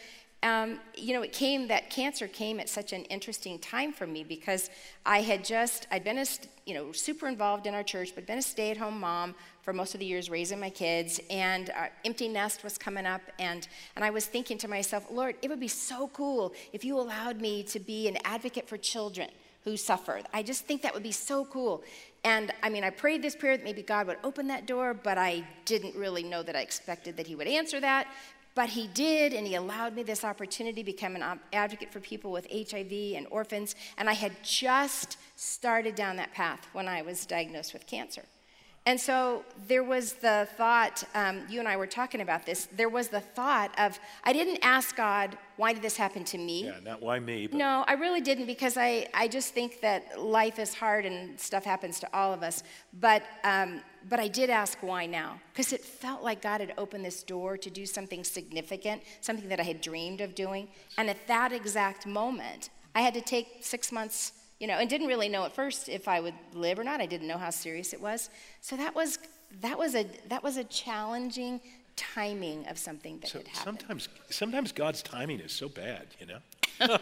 Um, 0.43 0.81
you 0.95 1.13
know, 1.13 1.21
it 1.21 1.31
came, 1.31 1.69
that 1.69 1.89
cancer 1.89 2.27
came 2.27 2.59
at 2.59 2.67
such 2.67 2.91
an 2.91 3.05
interesting 3.05 3.57
time 3.57 3.93
for 3.93 4.05
me 4.05 4.25
because 4.25 4.69
I 5.05 5.21
had 5.21 5.45
just, 5.45 5.87
I'd 5.89 6.03
been 6.03 6.17
a, 6.17 6.25
you 6.65 6.73
know, 6.73 6.91
super 6.91 7.29
involved 7.29 7.67
in 7.67 7.73
our 7.73 7.83
church, 7.83 8.11
but 8.13 8.27
been 8.27 8.39
a 8.39 8.41
stay 8.41 8.71
at 8.71 8.75
home 8.75 8.99
mom 8.99 9.33
for 9.61 9.71
most 9.71 9.93
of 9.93 10.01
the 10.01 10.05
years 10.05 10.29
raising 10.29 10.59
my 10.59 10.69
kids, 10.69 11.21
and 11.29 11.69
uh, 11.69 11.85
empty 12.03 12.27
nest 12.27 12.65
was 12.65 12.77
coming 12.77 13.05
up, 13.05 13.21
and, 13.39 13.69
and 13.95 14.03
I 14.03 14.09
was 14.09 14.25
thinking 14.25 14.57
to 14.57 14.67
myself, 14.67 15.05
Lord, 15.09 15.35
it 15.41 15.49
would 15.49 15.61
be 15.61 15.69
so 15.69 16.09
cool 16.09 16.53
if 16.73 16.83
you 16.83 16.99
allowed 16.99 17.39
me 17.39 17.63
to 17.63 17.79
be 17.79 18.09
an 18.09 18.17
advocate 18.25 18.67
for 18.67 18.77
children 18.77 19.29
who 19.63 19.77
suffer. 19.77 20.21
I 20.33 20.43
just 20.43 20.65
think 20.65 20.81
that 20.81 20.93
would 20.93 21.03
be 21.03 21.11
so 21.11 21.45
cool. 21.45 21.83
And 22.23 22.53
I 22.61 22.69
mean, 22.69 22.83
I 22.83 22.89
prayed 22.89 23.21
this 23.21 23.35
prayer 23.35 23.57
that 23.57 23.63
maybe 23.63 23.81
God 23.81 24.07
would 24.07 24.17
open 24.23 24.47
that 24.47 24.65
door, 24.65 24.93
but 24.93 25.17
I 25.17 25.45
didn't 25.65 25.95
really 25.95 26.23
know 26.23 26.43
that 26.43 26.55
I 26.55 26.61
expected 26.61 27.17
that 27.17 27.27
He 27.27 27.35
would 27.35 27.47
answer 27.47 27.79
that. 27.79 28.07
But 28.55 28.69
he 28.69 28.87
did, 28.87 29.33
and 29.33 29.47
he 29.47 29.55
allowed 29.55 29.95
me 29.95 30.03
this 30.03 30.23
opportunity 30.23 30.83
to 30.83 30.85
become 30.85 31.15
an 31.15 31.39
advocate 31.51 31.91
for 31.91 31.99
people 31.99 32.31
with 32.31 32.45
HIV 32.51 33.15
and 33.15 33.25
orphans. 33.31 33.75
And 33.97 34.07
I 34.07 34.13
had 34.13 34.31
just 34.43 35.17
started 35.35 35.95
down 35.95 36.17
that 36.17 36.33
path 36.33 36.67
when 36.71 36.87
I 36.87 37.01
was 37.01 37.25
diagnosed 37.25 37.73
with 37.73 37.87
cancer. 37.87 38.23
And 38.85 38.99
so 38.99 39.45
there 39.67 39.83
was 39.83 40.13
the 40.13 40.47
thought, 40.57 41.05
um, 41.15 41.43
you 41.47 41.59
and 41.59 41.69
I 41.69 41.77
were 41.77 41.87
talking 41.87 42.19
about 42.19 42.45
this, 42.45 42.67
there 42.75 42.89
was 42.89 43.07
the 43.07 43.21
thought 43.21 43.71
of, 43.79 43.97
I 44.25 44.33
didn't 44.33 44.59
ask 44.61 44.93
God, 44.95 45.37
why 45.55 45.71
did 45.71 45.81
this 45.81 45.95
happen 45.95 46.25
to 46.25 46.37
me? 46.37 46.65
Yeah, 46.65 46.79
not 46.83 47.01
why 47.01 47.19
me. 47.19 47.47
But... 47.47 47.57
No, 47.57 47.85
I 47.87 47.93
really 47.93 48.19
didn't 48.19 48.45
because 48.45 48.75
I, 48.75 49.07
I 49.13 49.29
just 49.29 49.53
think 49.53 49.79
that 49.81 50.19
life 50.19 50.59
is 50.59 50.73
hard 50.73 51.05
and 51.05 51.39
stuff 51.39 51.63
happens 51.63 51.97
to 52.01 52.09
all 52.13 52.33
of 52.33 52.43
us. 52.43 52.63
But, 52.99 53.23
um, 53.45 53.81
but 54.09 54.19
I 54.19 54.27
did 54.27 54.49
ask 54.49 54.77
why 54.81 55.05
now 55.05 55.39
because 55.53 55.71
it 55.71 55.81
felt 55.81 56.21
like 56.21 56.41
God 56.41 56.59
had 56.59 56.73
opened 56.77 57.05
this 57.05 57.23
door 57.23 57.57
to 57.57 57.69
do 57.69 57.85
something 57.85 58.25
significant, 58.25 59.03
something 59.21 59.47
that 59.47 59.61
I 59.61 59.63
had 59.63 59.79
dreamed 59.79 60.19
of 60.19 60.35
doing. 60.35 60.67
And 60.97 61.09
at 61.09 61.25
that 61.27 61.53
exact 61.53 62.05
moment, 62.05 62.69
I 62.95 63.01
had 63.01 63.13
to 63.13 63.21
take 63.21 63.57
six 63.61 63.93
months 63.93 64.33
you 64.63 64.67
know, 64.67 64.77
and 64.77 64.89
didn't 64.89 65.07
really 65.07 65.27
know 65.27 65.43
at 65.43 65.51
first 65.51 65.89
if 65.89 66.07
I 66.07 66.21
would 66.21 66.35
live 66.53 66.79
or 66.79 66.85
not. 66.85 67.01
I 67.01 67.05
didn't 67.05 67.27
know 67.27 67.37
how 67.37 67.49
serious 67.49 67.91
it 67.91 67.99
was. 67.99 68.29
So 68.61 68.77
that 68.77 68.95
was 68.95 69.19
that 69.59 69.77
was 69.77 69.93
a 69.93 70.05
that 70.29 70.41
was 70.41 70.55
a 70.55 70.63
challenging 70.63 71.59
timing 71.97 72.65
of 72.67 72.77
something 72.77 73.19
that 73.19 73.29
so 73.29 73.39
had 73.39 73.49
happened. 73.49 73.79
Sometimes 73.81 74.09
sometimes 74.29 74.71
God's 74.71 75.03
timing 75.03 75.41
is 75.41 75.51
so 75.51 75.67
bad, 75.67 76.07
you 76.17 76.27
know. 76.27 76.37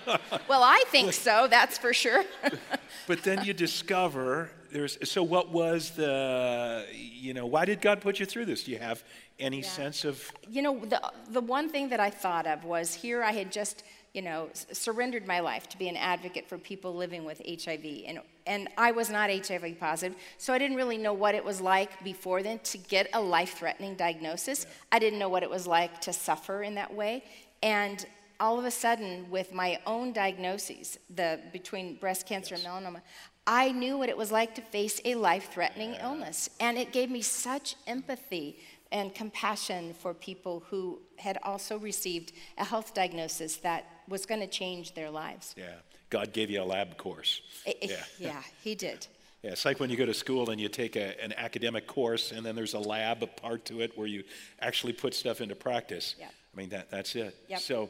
well, 0.49 0.63
I 0.63 0.83
think 0.87 1.13
so. 1.13 1.47
That's 1.47 1.77
for 1.77 1.93
sure. 1.93 2.23
but 3.07 3.21
then 3.21 3.45
you 3.45 3.53
discover 3.53 4.49
there's. 4.71 4.97
So 5.07 5.21
what 5.21 5.51
was 5.51 5.91
the? 5.91 6.87
You 6.91 7.35
know, 7.35 7.45
why 7.45 7.65
did 7.65 7.79
God 7.79 8.01
put 8.01 8.19
you 8.19 8.25
through 8.25 8.45
this? 8.45 8.63
Do 8.63 8.71
you 8.71 8.79
have 8.79 9.03
any 9.37 9.57
yeah. 9.57 9.67
sense 9.67 10.03
of? 10.03 10.31
You 10.49 10.63
know, 10.63 10.83
the 10.83 10.99
the 11.29 11.41
one 11.41 11.69
thing 11.69 11.89
that 11.89 11.99
I 11.99 12.09
thought 12.09 12.47
of 12.47 12.65
was 12.65 12.95
here. 12.95 13.21
I 13.21 13.33
had 13.33 13.51
just 13.51 13.83
you 14.13 14.21
know, 14.21 14.49
surrendered 14.53 15.25
my 15.25 15.39
life 15.39 15.69
to 15.69 15.77
be 15.77 15.87
an 15.87 15.95
advocate 15.95 16.47
for 16.47 16.57
people 16.57 16.93
living 16.93 17.23
with 17.23 17.41
HIV. 17.47 17.85
And, 18.05 18.19
and 18.45 18.67
I 18.77 18.91
was 18.91 19.09
not 19.09 19.29
HIV 19.29 19.79
positive, 19.79 20.17
so 20.37 20.53
I 20.53 20.57
didn't 20.57 20.77
really 20.77 20.97
know 20.97 21.13
what 21.13 21.33
it 21.33 21.43
was 21.43 21.61
like 21.61 22.03
before 22.03 22.43
then 22.43 22.59
to 22.59 22.77
get 22.77 23.09
a 23.13 23.21
life 23.21 23.57
threatening 23.57 23.95
diagnosis. 23.95 24.65
Yeah. 24.67 24.75
I 24.91 24.99
didn't 24.99 25.19
know 25.19 25.29
what 25.29 25.43
it 25.43 25.49
was 25.49 25.65
like 25.65 26.01
to 26.01 26.13
suffer 26.13 26.63
in 26.63 26.75
that 26.75 26.93
way. 26.93 27.23
And 27.63 28.05
all 28.39 28.59
of 28.59 28.65
a 28.65 28.71
sudden, 28.71 29.29
with 29.29 29.53
my 29.53 29.79
own 29.85 30.11
diagnoses, 30.11 30.97
the, 31.15 31.39
between 31.53 31.95
breast 31.95 32.25
cancer 32.25 32.55
yes. 32.55 32.65
and 32.65 32.85
melanoma, 32.85 33.01
I 33.47 33.71
knew 33.71 33.97
what 33.97 34.09
it 34.09 34.17
was 34.17 34.31
like 34.31 34.55
to 34.55 34.61
face 34.61 34.99
a 35.05 35.15
life 35.15 35.51
threatening 35.53 35.93
yeah. 35.93 36.05
illness. 36.05 36.49
And 36.59 36.77
it 36.77 36.91
gave 36.91 37.09
me 37.09 37.21
such 37.21 37.75
empathy 37.87 38.57
and 38.91 39.15
compassion 39.15 39.93
for 39.93 40.13
people 40.13 40.63
who 40.69 40.99
had 41.17 41.37
also 41.43 41.77
received 41.77 42.33
a 42.57 42.65
health 42.65 42.93
diagnosis 42.93 43.57
that 43.57 43.85
was 44.07 44.25
going 44.25 44.41
to 44.41 44.47
change 44.47 44.93
their 44.93 45.09
lives. 45.09 45.55
Yeah, 45.57 45.73
God 46.09 46.33
gave 46.33 46.49
you 46.49 46.61
a 46.61 46.65
lab 46.65 46.97
course. 46.97 47.41
It, 47.65 47.77
yeah. 47.81 48.03
yeah, 48.19 48.41
He 48.63 48.75
did. 48.75 49.07
Yeah, 49.43 49.53
it's 49.53 49.65
like 49.65 49.79
when 49.79 49.89
you 49.89 49.97
go 49.97 50.05
to 50.05 50.13
school 50.13 50.51
and 50.51 50.61
you 50.61 50.69
take 50.69 50.95
a, 50.95 51.19
an 51.19 51.33
academic 51.35 51.87
course 51.87 52.31
and 52.31 52.45
then 52.45 52.55
there's 52.55 52.75
a 52.75 52.79
lab 52.79 53.27
part 53.37 53.65
to 53.65 53.81
it 53.81 53.97
where 53.97 54.05
you 54.05 54.23
actually 54.59 54.93
put 54.93 55.15
stuff 55.15 55.41
into 55.41 55.55
practice. 55.55 56.13
Yeah. 56.19 56.27
I 56.27 56.57
mean, 56.57 56.69
that, 56.69 56.91
that's 56.91 57.15
it. 57.15 57.35
Yep. 57.47 57.59
So, 57.59 57.89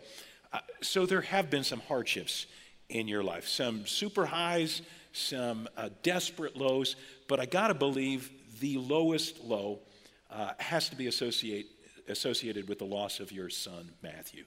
uh, 0.54 0.60
so 0.82 1.06
there 1.06 1.20
have 1.20 1.50
been 1.50 1.66
some 1.66 1.82
hardships 1.82 2.46
in 2.88 3.10
your 3.10 3.22
life, 3.22 3.50
some 3.50 3.86
super 3.86 4.26
highs, 4.26 4.82
some 5.12 5.68
uh, 5.76 5.90
desperate 6.04 6.56
lows, 6.56 6.96
but 7.28 7.42
I 7.42 7.46
got 7.46 7.68
to 7.68 7.74
believe 7.74 8.32
the 8.60 8.78
lowest 8.78 9.44
low 9.44 9.80
uh, 10.30 10.52
has 10.58 10.88
to 10.90 10.96
be 10.96 11.08
associate, 11.08 11.68
associated 12.08 12.70
with 12.70 12.80
the 12.80 12.86
loss 12.86 13.20
of 13.20 13.32
your 13.32 13.50
son, 13.50 13.92
Matthew. 14.02 14.46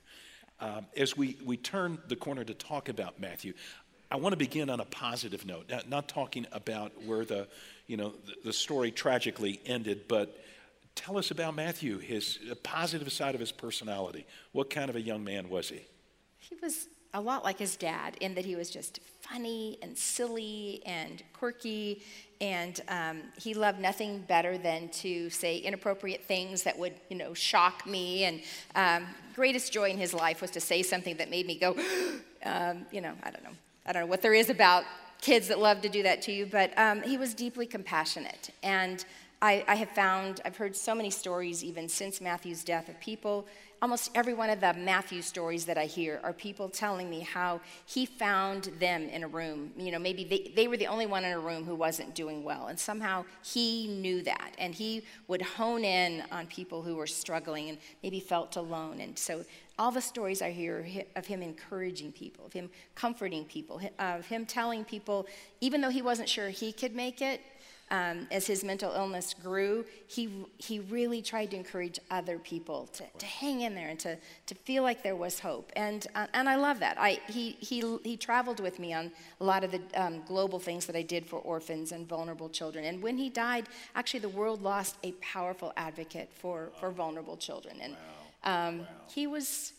Um, 0.60 0.86
as 0.96 1.16
we, 1.16 1.36
we 1.44 1.56
turn 1.56 1.98
the 2.08 2.16
corner 2.16 2.44
to 2.44 2.54
talk 2.54 2.88
about 2.88 3.20
Matthew, 3.20 3.54
I 4.10 4.16
want 4.16 4.32
to 4.32 4.36
begin 4.36 4.70
on 4.70 4.80
a 4.80 4.84
positive 4.84 5.44
note, 5.44 5.68
not, 5.68 5.88
not 5.88 6.08
talking 6.08 6.46
about 6.52 6.92
where 7.04 7.24
the, 7.24 7.48
you 7.86 7.96
know, 7.96 8.12
the, 8.26 8.34
the, 8.44 8.52
story 8.52 8.92
tragically 8.92 9.60
ended, 9.66 10.06
but 10.06 10.38
tell 10.94 11.18
us 11.18 11.30
about 11.32 11.56
Matthew, 11.56 11.98
his 11.98 12.38
positive 12.62 13.10
side 13.12 13.34
of 13.34 13.40
his 13.40 13.50
personality. 13.50 14.26
What 14.52 14.70
kind 14.70 14.88
of 14.88 14.96
a 14.96 15.00
young 15.00 15.24
man 15.24 15.48
was 15.48 15.68
he? 15.68 15.80
He 16.38 16.56
was 16.62 16.86
a 17.14 17.20
lot 17.20 17.44
like 17.44 17.58
his 17.58 17.76
dad 17.76 18.16
in 18.20 18.34
that 18.34 18.44
he 18.44 18.56
was 18.56 18.68
just 18.68 18.98
funny 19.20 19.78
and 19.80 19.96
silly 19.96 20.82
and 20.84 21.22
quirky, 21.32 22.02
and 22.40 22.80
um, 22.88 23.22
he 23.40 23.54
loved 23.54 23.80
nothing 23.80 24.18
better 24.18 24.58
than 24.58 24.88
to 24.88 25.30
say 25.30 25.58
inappropriate 25.58 26.24
things 26.24 26.64
that 26.64 26.76
would, 26.78 26.92
you 27.08 27.16
know, 27.16 27.32
shock 27.32 27.86
me. 27.86 28.24
And 28.24 28.42
um, 28.74 29.06
greatest 29.34 29.72
joy 29.72 29.90
in 29.90 29.96
his 29.96 30.12
life 30.12 30.42
was 30.42 30.50
to 30.50 30.60
say 30.60 30.82
something 30.82 31.16
that 31.16 31.30
made 31.30 31.46
me 31.46 31.56
go, 31.56 31.76
um, 32.44 32.84
you 32.90 33.00
know, 33.00 33.14
I 33.22 33.30
don't 33.30 33.44
know, 33.44 33.56
I 33.86 33.92
don't 33.92 34.02
know 34.02 34.08
what 34.08 34.20
there 34.20 34.34
is 34.34 34.50
about 34.50 34.84
kids 35.20 35.48
that 35.48 35.58
love 35.58 35.80
to 35.82 35.88
do 35.88 36.02
that 36.02 36.20
to 36.22 36.32
you, 36.32 36.46
but 36.46 36.76
um, 36.76 37.00
he 37.02 37.16
was 37.16 37.32
deeply 37.32 37.66
compassionate 37.66 38.50
and. 38.62 39.04
I, 39.42 39.62
I 39.68 39.74
have 39.74 39.90
found, 39.90 40.40
I've 40.46 40.56
heard 40.56 40.74
so 40.74 40.94
many 40.94 41.10
stories 41.10 41.62
even 41.62 41.86
since 41.86 42.18
Matthew's 42.18 42.64
death 42.64 42.88
of 42.88 42.98
people 42.98 43.46
almost 43.82 44.10
every 44.14 44.34
one 44.34 44.50
of 44.50 44.60
the 44.60 44.72
Matthew 44.74 45.22
stories 45.22 45.66
that 45.66 45.76
I 45.76 45.84
hear 45.84 46.20
are 46.22 46.32
people 46.32 46.68
telling 46.68 47.10
me 47.10 47.20
how 47.20 47.60
he 47.86 48.06
found 48.06 48.70
them 48.78 49.08
in 49.08 49.24
a 49.24 49.28
room. 49.28 49.72
You 49.76 49.92
know, 49.92 49.98
maybe 49.98 50.24
they, 50.24 50.52
they 50.54 50.68
were 50.68 50.76
the 50.76 50.86
only 50.86 51.06
one 51.06 51.24
in 51.24 51.32
a 51.32 51.38
room 51.38 51.64
who 51.64 51.74
wasn't 51.74 52.14
doing 52.14 52.44
well. 52.44 52.68
And 52.68 52.78
somehow 52.78 53.24
he 53.42 53.88
knew 53.88 54.22
that. 54.22 54.52
And 54.58 54.74
he 54.74 55.04
would 55.28 55.42
hone 55.42 55.84
in 55.84 56.22
on 56.32 56.46
people 56.46 56.82
who 56.82 56.96
were 56.96 57.06
struggling 57.06 57.68
and 57.68 57.78
maybe 58.02 58.20
felt 58.20 58.56
alone. 58.56 59.00
And 59.00 59.18
so 59.18 59.44
all 59.78 59.90
the 59.90 60.00
stories 60.00 60.40
I 60.40 60.52
hear 60.52 60.86
of 61.16 61.26
him 61.26 61.42
encouraging 61.42 62.12
people, 62.12 62.46
of 62.46 62.52
him 62.52 62.70
comforting 62.94 63.44
people, 63.44 63.80
of 63.98 64.26
him 64.26 64.46
telling 64.46 64.84
people, 64.84 65.26
even 65.60 65.80
though 65.80 65.90
he 65.90 66.00
wasn't 66.02 66.28
sure 66.28 66.48
he 66.48 66.72
could 66.72 66.94
make 66.94 67.20
it, 67.20 67.40
um, 67.90 68.26
as 68.30 68.46
his 68.46 68.64
mental 68.64 68.92
illness 68.92 69.34
grew, 69.34 69.84
he, 70.06 70.46
he 70.58 70.80
really 70.80 71.20
tried 71.20 71.50
to 71.50 71.56
encourage 71.56 71.98
other 72.10 72.38
people 72.38 72.86
to, 72.94 73.04
to 73.18 73.26
hang 73.26 73.60
in 73.60 73.74
there 73.74 73.88
and 73.88 73.98
to, 74.00 74.16
to 74.46 74.54
feel 74.54 74.82
like 74.82 75.02
there 75.02 75.16
was 75.16 75.38
hope. 75.38 75.70
And, 75.76 76.06
uh, 76.14 76.26
and 76.32 76.48
I 76.48 76.56
love 76.56 76.80
that. 76.80 76.96
I, 76.98 77.20
he, 77.28 77.52
he, 77.60 77.98
he 78.02 78.16
traveled 78.16 78.60
with 78.60 78.78
me 78.78 78.94
on 78.94 79.12
a 79.40 79.44
lot 79.44 79.64
of 79.64 79.70
the 79.70 79.82
um, 79.94 80.22
global 80.26 80.58
things 80.58 80.86
that 80.86 80.96
I 80.96 81.02
did 81.02 81.26
for 81.26 81.38
orphans 81.40 81.92
and 81.92 82.08
vulnerable 82.08 82.48
children. 82.48 82.86
And 82.86 83.02
when 83.02 83.18
he 83.18 83.28
died, 83.28 83.66
actually, 83.94 84.20
the 84.20 84.30
world 84.30 84.62
lost 84.62 84.96
a 85.02 85.12
powerful 85.12 85.72
advocate 85.76 86.30
for, 86.34 86.70
for 86.80 86.90
vulnerable 86.90 87.36
children. 87.36 87.76
And 87.82 87.92
wow. 87.92 88.68
Um, 88.68 88.78
wow. 88.80 88.86
he, 89.08 89.26
was, 89.26 89.72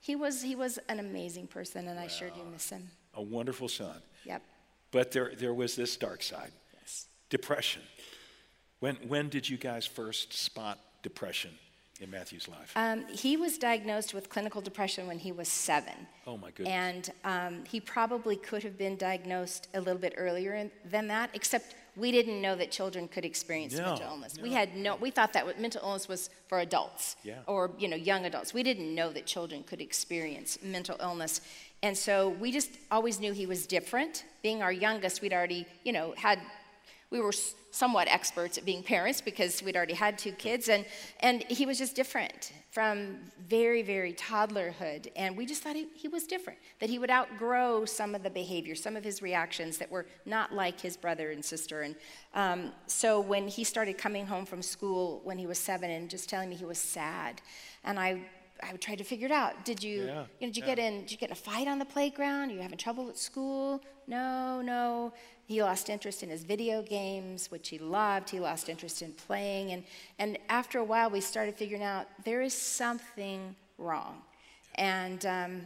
he, 0.00 0.16
was, 0.16 0.42
he 0.42 0.56
was 0.56 0.78
an 0.88 0.98
amazing 0.98 1.46
person, 1.46 1.86
and 1.86 1.98
wow. 1.98 2.04
I 2.04 2.08
sure 2.08 2.30
do 2.30 2.42
miss 2.50 2.70
him. 2.70 2.90
A 3.14 3.22
wonderful 3.22 3.68
son. 3.68 4.00
Yep. 4.24 4.42
But 4.90 5.12
there, 5.12 5.32
there 5.36 5.54
was 5.54 5.76
this 5.76 5.96
dark 5.96 6.22
side 6.22 6.50
depression. 7.30 7.82
When, 8.80 8.96
when 9.08 9.28
did 9.28 9.48
you 9.48 9.56
guys 9.56 9.86
first 9.86 10.32
spot 10.32 10.78
depression 11.02 11.50
in 12.00 12.10
Matthew's 12.10 12.48
life? 12.48 12.72
Um, 12.76 13.06
he 13.08 13.36
was 13.36 13.58
diagnosed 13.58 14.14
with 14.14 14.28
clinical 14.28 14.60
depression 14.60 15.06
when 15.06 15.18
he 15.18 15.32
was 15.32 15.48
seven. 15.48 15.94
Oh, 16.26 16.36
my 16.36 16.50
goodness. 16.50 16.68
And 16.72 17.10
um, 17.24 17.64
he 17.64 17.80
probably 17.80 18.36
could 18.36 18.62
have 18.62 18.78
been 18.78 18.96
diagnosed 18.96 19.68
a 19.74 19.80
little 19.80 20.00
bit 20.00 20.14
earlier 20.16 20.70
than 20.84 21.08
that, 21.08 21.30
except 21.34 21.74
we 21.96 22.12
didn't 22.12 22.40
know 22.40 22.54
that 22.54 22.70
children 22.70 23.08
could 23.08 23.24
experience 23.24 23.76
no, 23.76 23.86
mental 23.86 24.06
illness. 24.06 24.36
No. 24.36 24.44
We 24.44 24.52
had 24.52 24.76
no, 24.76 24.94
we 24.94 25.10
thought 25.10 25.32
that 25.32 25.60
mental 25.60 25.82
illness 25.82 26.06
was 26.06 26.30
for 26.46 26.60
adults 26.60 27.16
yeah. 27.24 27.38
or, 27.48 27.72
you 27.76 27.88
know, 27.88 27.96
young 27.96 28.24
adults. 28.24 28.54
We 28.54 28.62
didn't 28.62 28.94
know 28.94 29.10
that 29.10 29.26
children 29.26 29.64
could 29.64 29.80
experience 29.80 30.58
mental 30.62 30.96
illness. 31.00 31.40
And 31.82 31.98
so 31.98 32.28
we 32.28 32.52
just 32.52 32.70
always 32.92 33.18
knew 33.18 33.32
he 33.32 33.46
was 33.46 33.66
different. 33.66 34.24
Being 34.42 34.62
our 34.62 34.72
youngest, 34.72 35.20
we'd 35.22 35.32
already, 35.32 35.66
you 35.82 35.92
know, 35.92 36.14
had 36.16 36.38
we 37.10 37.20
were 37.20 37.32
somewhat 37.70 38.08
experts 38.08 38.58
at 38.58 38.64
being 38.64 38.82
parents 38.82 39.20
because 39.20 39.62
we'd 39.62 39.76
already 39.76 39.94
had 39.94 40.18
two 40.18 40.32
kids 40.32 40.68
and, 40.68 40.84
and 41.20 41.42
he 41.44 41.64
was 41.64 41.78
just 41.78 41.94
different 41.94 42.52
from 42.70 43.18
very 43.46 43.82
very 43.82 44.12
toddlerhood 44.12 45.06
and 45.16 45.36
we 45.36 45.46
just 45.46 45.62
thought 45.62 45.76
he, 45.76 45.86
he 45.94 46.08
was 46.08 46.24
different 46.24 46.58
that 46.80 46.90
he 46.90 46.98
would 46.98 47.10
outgrow 47.10 47.84
some 47.84 48.14
of 48.14 48.22
the 48.22 48.30
behavior 48.30 48.74
some 48.74 48.96
of 48.96 49.04
his 49.04 49.22
reactions 49.22 49.78
that 49.78 49.90
were 49.90 50.06
not 50.26 50.54
like 50.54 50.80
his 50.80 50.96
brother 50.96 51.30
and 51.30 51.44
sister 51.44 51.82
and 51.82 51.94
um, 52.34 52.72
so 52.86 53.20
when 53.20 53.48
he 53.48 53.64
started 53.64 53.96
coming 53.96 54.26
home 54.26 54.44
from 54.44 54.62
school 54.62 55.20
when 55.24 55.38
he 55.38 55.46
was 55.46 55.58
seven 55.58 55.90
and 55.90 56.10
just 56.10 56.28
telling 56.28 56.48
me 56.48 56.56
he 56.56 56.64
was 56.64 56.78
sad 56.78 57.40
and 57.84 57.98
i 57.98 58.20
I 58.62 58.72
tried 58.76 58.98
to 58.98 59.04
figure 59.04 59.26
it 59.26 59.32
out. 59.32 59.64
Did 59.64 59.82
you, 59.82 60.04
yeah, 60.04 60.24
you 60.40 60.46
know, 60.46 60.52
did 60.52 60.56
you 60.56 60.62
yeah. 60.62 60.74
get 60.74 60.78
in? 60.78 61.00
Did 61.02 61.12
you 61.12 61.18
get 61.18 61.28
in 61.30 61.32
a 61.32 61.36
fight 61.36 61.68
on 61.68 61.78
the 61.78 61.84
playground? 61.84 62.50
Are 62.50 62.54
you 62.54 62.60
having 62.60 62.78
trouble 62.78 63.08
at 63.08 63.16
school? 63.16 63.82
No, 64.06 64.60
no. 64.62 65.12
He 65.46 65.62
lost 65.62 65.88
interest 65.88 66.22
in 66.22 66.28
his 66.28 66.44
video 66.44 66.82
games, 66.82 67.50
which 67.50 67.70
he 67.70 67.78
loved. 67.78 68.28
He 68.28 68.38
lost 68.38 68.68
interest 68.68 69.00
in 69.00 69.12
playing. 69.12 69.72
And, 69.72 69.84
and 70.18 70.38
after 70.48 70.78
a 70.78 70.84
while, 70.84 71.08
we 71.08 71.20
started 71.20 71.54
figuring 71.54 71.82
out 71.82 72.06
there 72.24 72.42
is 72.42 72.52
something 72.52 73.56
wrong. 73.78 74.22
And 74.74 75.24
um, 75.24 75.62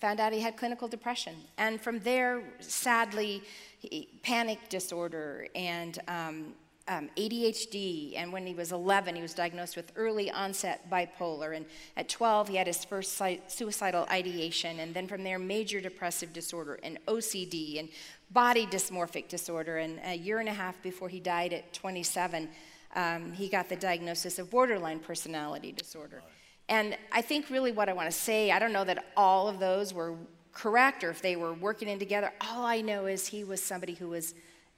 found 0.00 0.20
out 0.20 0.32
he 0.32 0.40
had 0.40 0.56
clinical 0.56 0.86
depression. 0.86 1.34
And 1.58 1.80
from 1.80 1.98
there, 2.00 2.42
sadly, 2.60 3.42
he, 3.78 4.08
panic 4.22 4.68
disorder 4.68 5.48
and 5.54 5.98
um, 6.08 6.54
um, 6.86 7.08
ADHD, 7.16 8.14
and 8.16 8.30
when 8.32 8.46
he 8.46 8.54
was 8.54 8.70
11, 8.70 9.14
he 9.14 9.22
was 9.22 9.32
diagnosed 9.32 9.74
with 9.74 9.90
early 9.96 10.30
onset 10.30 10.90
bipolar. 10.90 11.56
And 11.56 11.64
at 11.96 12.10
12, 12.10 12.48
he 12.48 12.56
had 12.56 12.66
his 12.66 12.84
first 12.84 13.20
suicidal 13.48 14.06
ideation, 14.10 14.80
and 14.80 14.92
then 14.92 15.08
from 15.08 15.24
there, 15.24 15.38
major 15.38 15.80
depressive 15.80 16.32
disorder 16.32 16.78
and 16.82 16.98
OCD 17.06 17.78
and 17.78 17.88
body 18.30 18.66
dysmorphic 18.66 19.28
disorder. 19.28 19.78
And 19.78 19.98
a 20.04 20.14
year 20.14 20.40
and 20.40 20.48
a 20.48 20.52
half 20.52 20.80
before 20.82 21.08
he 21.08 21.20
died 21.20 21.54
at 21.54 21.72
27, 21.72 22.50
um, 22.94 23.32
he 23.32 23.48
got 23.48 23.68
the 23.70 23.76
diagnosis 23.76 24.38
of 24.38 24.50
borderline 24.50 25.00
personality 25.00 25.72
disorder. 25.72 26.22
And 26.68 26.98
I 27.12 27.22
think 27.22 27.48
really 27.48 27.72
what 27.72 27.88
I 27.88 27.94
want 27.94 28.10
to 28.10 28.16
say, 28.16 28.50
I 28.50 28.58
don't 28.58 28.72
know 28.72 28.84
that 28.84 29.06
all 29.16 29.48
of 29.48 29.58
those 29.58 29.94
were 29.94 30.16
correct 30.52 31.02
or 31.02 31.10
if 31.10 31.22
they 31.22 31.36
were 31.36 31.54
working 31.54 31.88
in 31.88 31.98
together. 31.98 32.30
All 32.42 32.64
I 32.64 32.82
know 32.82 33.06
is 33.06 33.26
he 33.26 33.42
was 33.42 33.62
somebody 33.62 33.94
who 33.94 34.08
was 34.08 34.34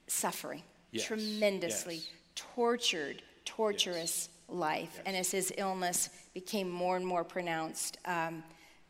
suffering 0.06 0.62
yes. 0.90 1.06
tremendously, 1.06 1.96
yes. 1.96 2.10
tortured, 2.34 3.22
torturous 3.44 4.28
yes. 4.28 4.56
life. 4.56 5.00
And 5.06 5.16
as 5.16 5.30
his 5.30 5.52
illness 5.56 6.10
became 6.34 6.70
more 6.70 6.96
and 6.96 7.06
more 7.06 7.24
pronounced, 7.24 7.98
um, 8.04 8.42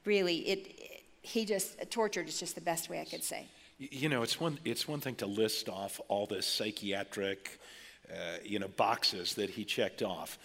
really, 0.05 0.39
it, 0.49 0.67
it, 0.67 1.03
he 1.23 1.45
just, 1.45 1.91
tortured 1.91 2.29
is 2.29 2.39
just 2.39 2.55
the 2.55 2.61
best 2.61 2.89
way 2.89 3.01
I 3.01 3.05
could 3.05 3.25
say. 3.25 3.47
You 3.79 4.09
know, 4.09 4.23
it's 4.23 4.41
one, 4.41 4.59
it's 4.65 4.89
one 4.89 5.01
thing 5.01 5.17
to 5.17 5.27
list 5.27 5.69
off 5.69 6.01
all 6.09 6.27
the 6.27 6.41
psychiatric, 6.41 7.59
uh, 8.11 8.39
you 8.43 8.59
know, 8.59 8.69
boxes 8.69 9.35
that 9.35 9.51
he 9.51 9.65
checked 9.65 10.03
off. 10.03 10.39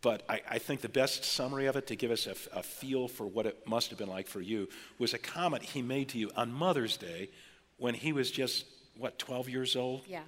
But 0.00 0.22
I, 0.28 0.40
I, 0.48 0.58
think 0.58 0.80
the 0.80 0.88
best 0.88 1.24
summary 1.24 1.66
of 1.66 1.74
it 1.74 1.88
to 1.88 1.96
give 1.96 2.12
us 2.12 2.28
a, 2.28 2.36
a, 2.56 2.62
feel 2.62 3.08
for 3.08 3.26
what 3.26 3.46
it 3.46 3.66
must 3.66 3.90
have 3.90 3.98
been 3.98 4.08
like 4.08 4.28
for 4.28 4.40
you 4.40 4.68
was 5.00 5.12
a 5.12 5.18
comment 5.18 5.64
he 5.64 5.82
made 5.82 6.10
to 6.10 6.18
you 6.18 6.30
on 6.36 6.52
Mother's 6.52 6.96
Day 6.96 7.30
when 7.78 7.94
he 7.94 8.12
was 8.12 8.30
just, 8.30 8.64
what, 8.96 9.18
12 9.18 9.48
years 9.48 9.74
old? 9.74 10.02
Yeah. 10.06 10.20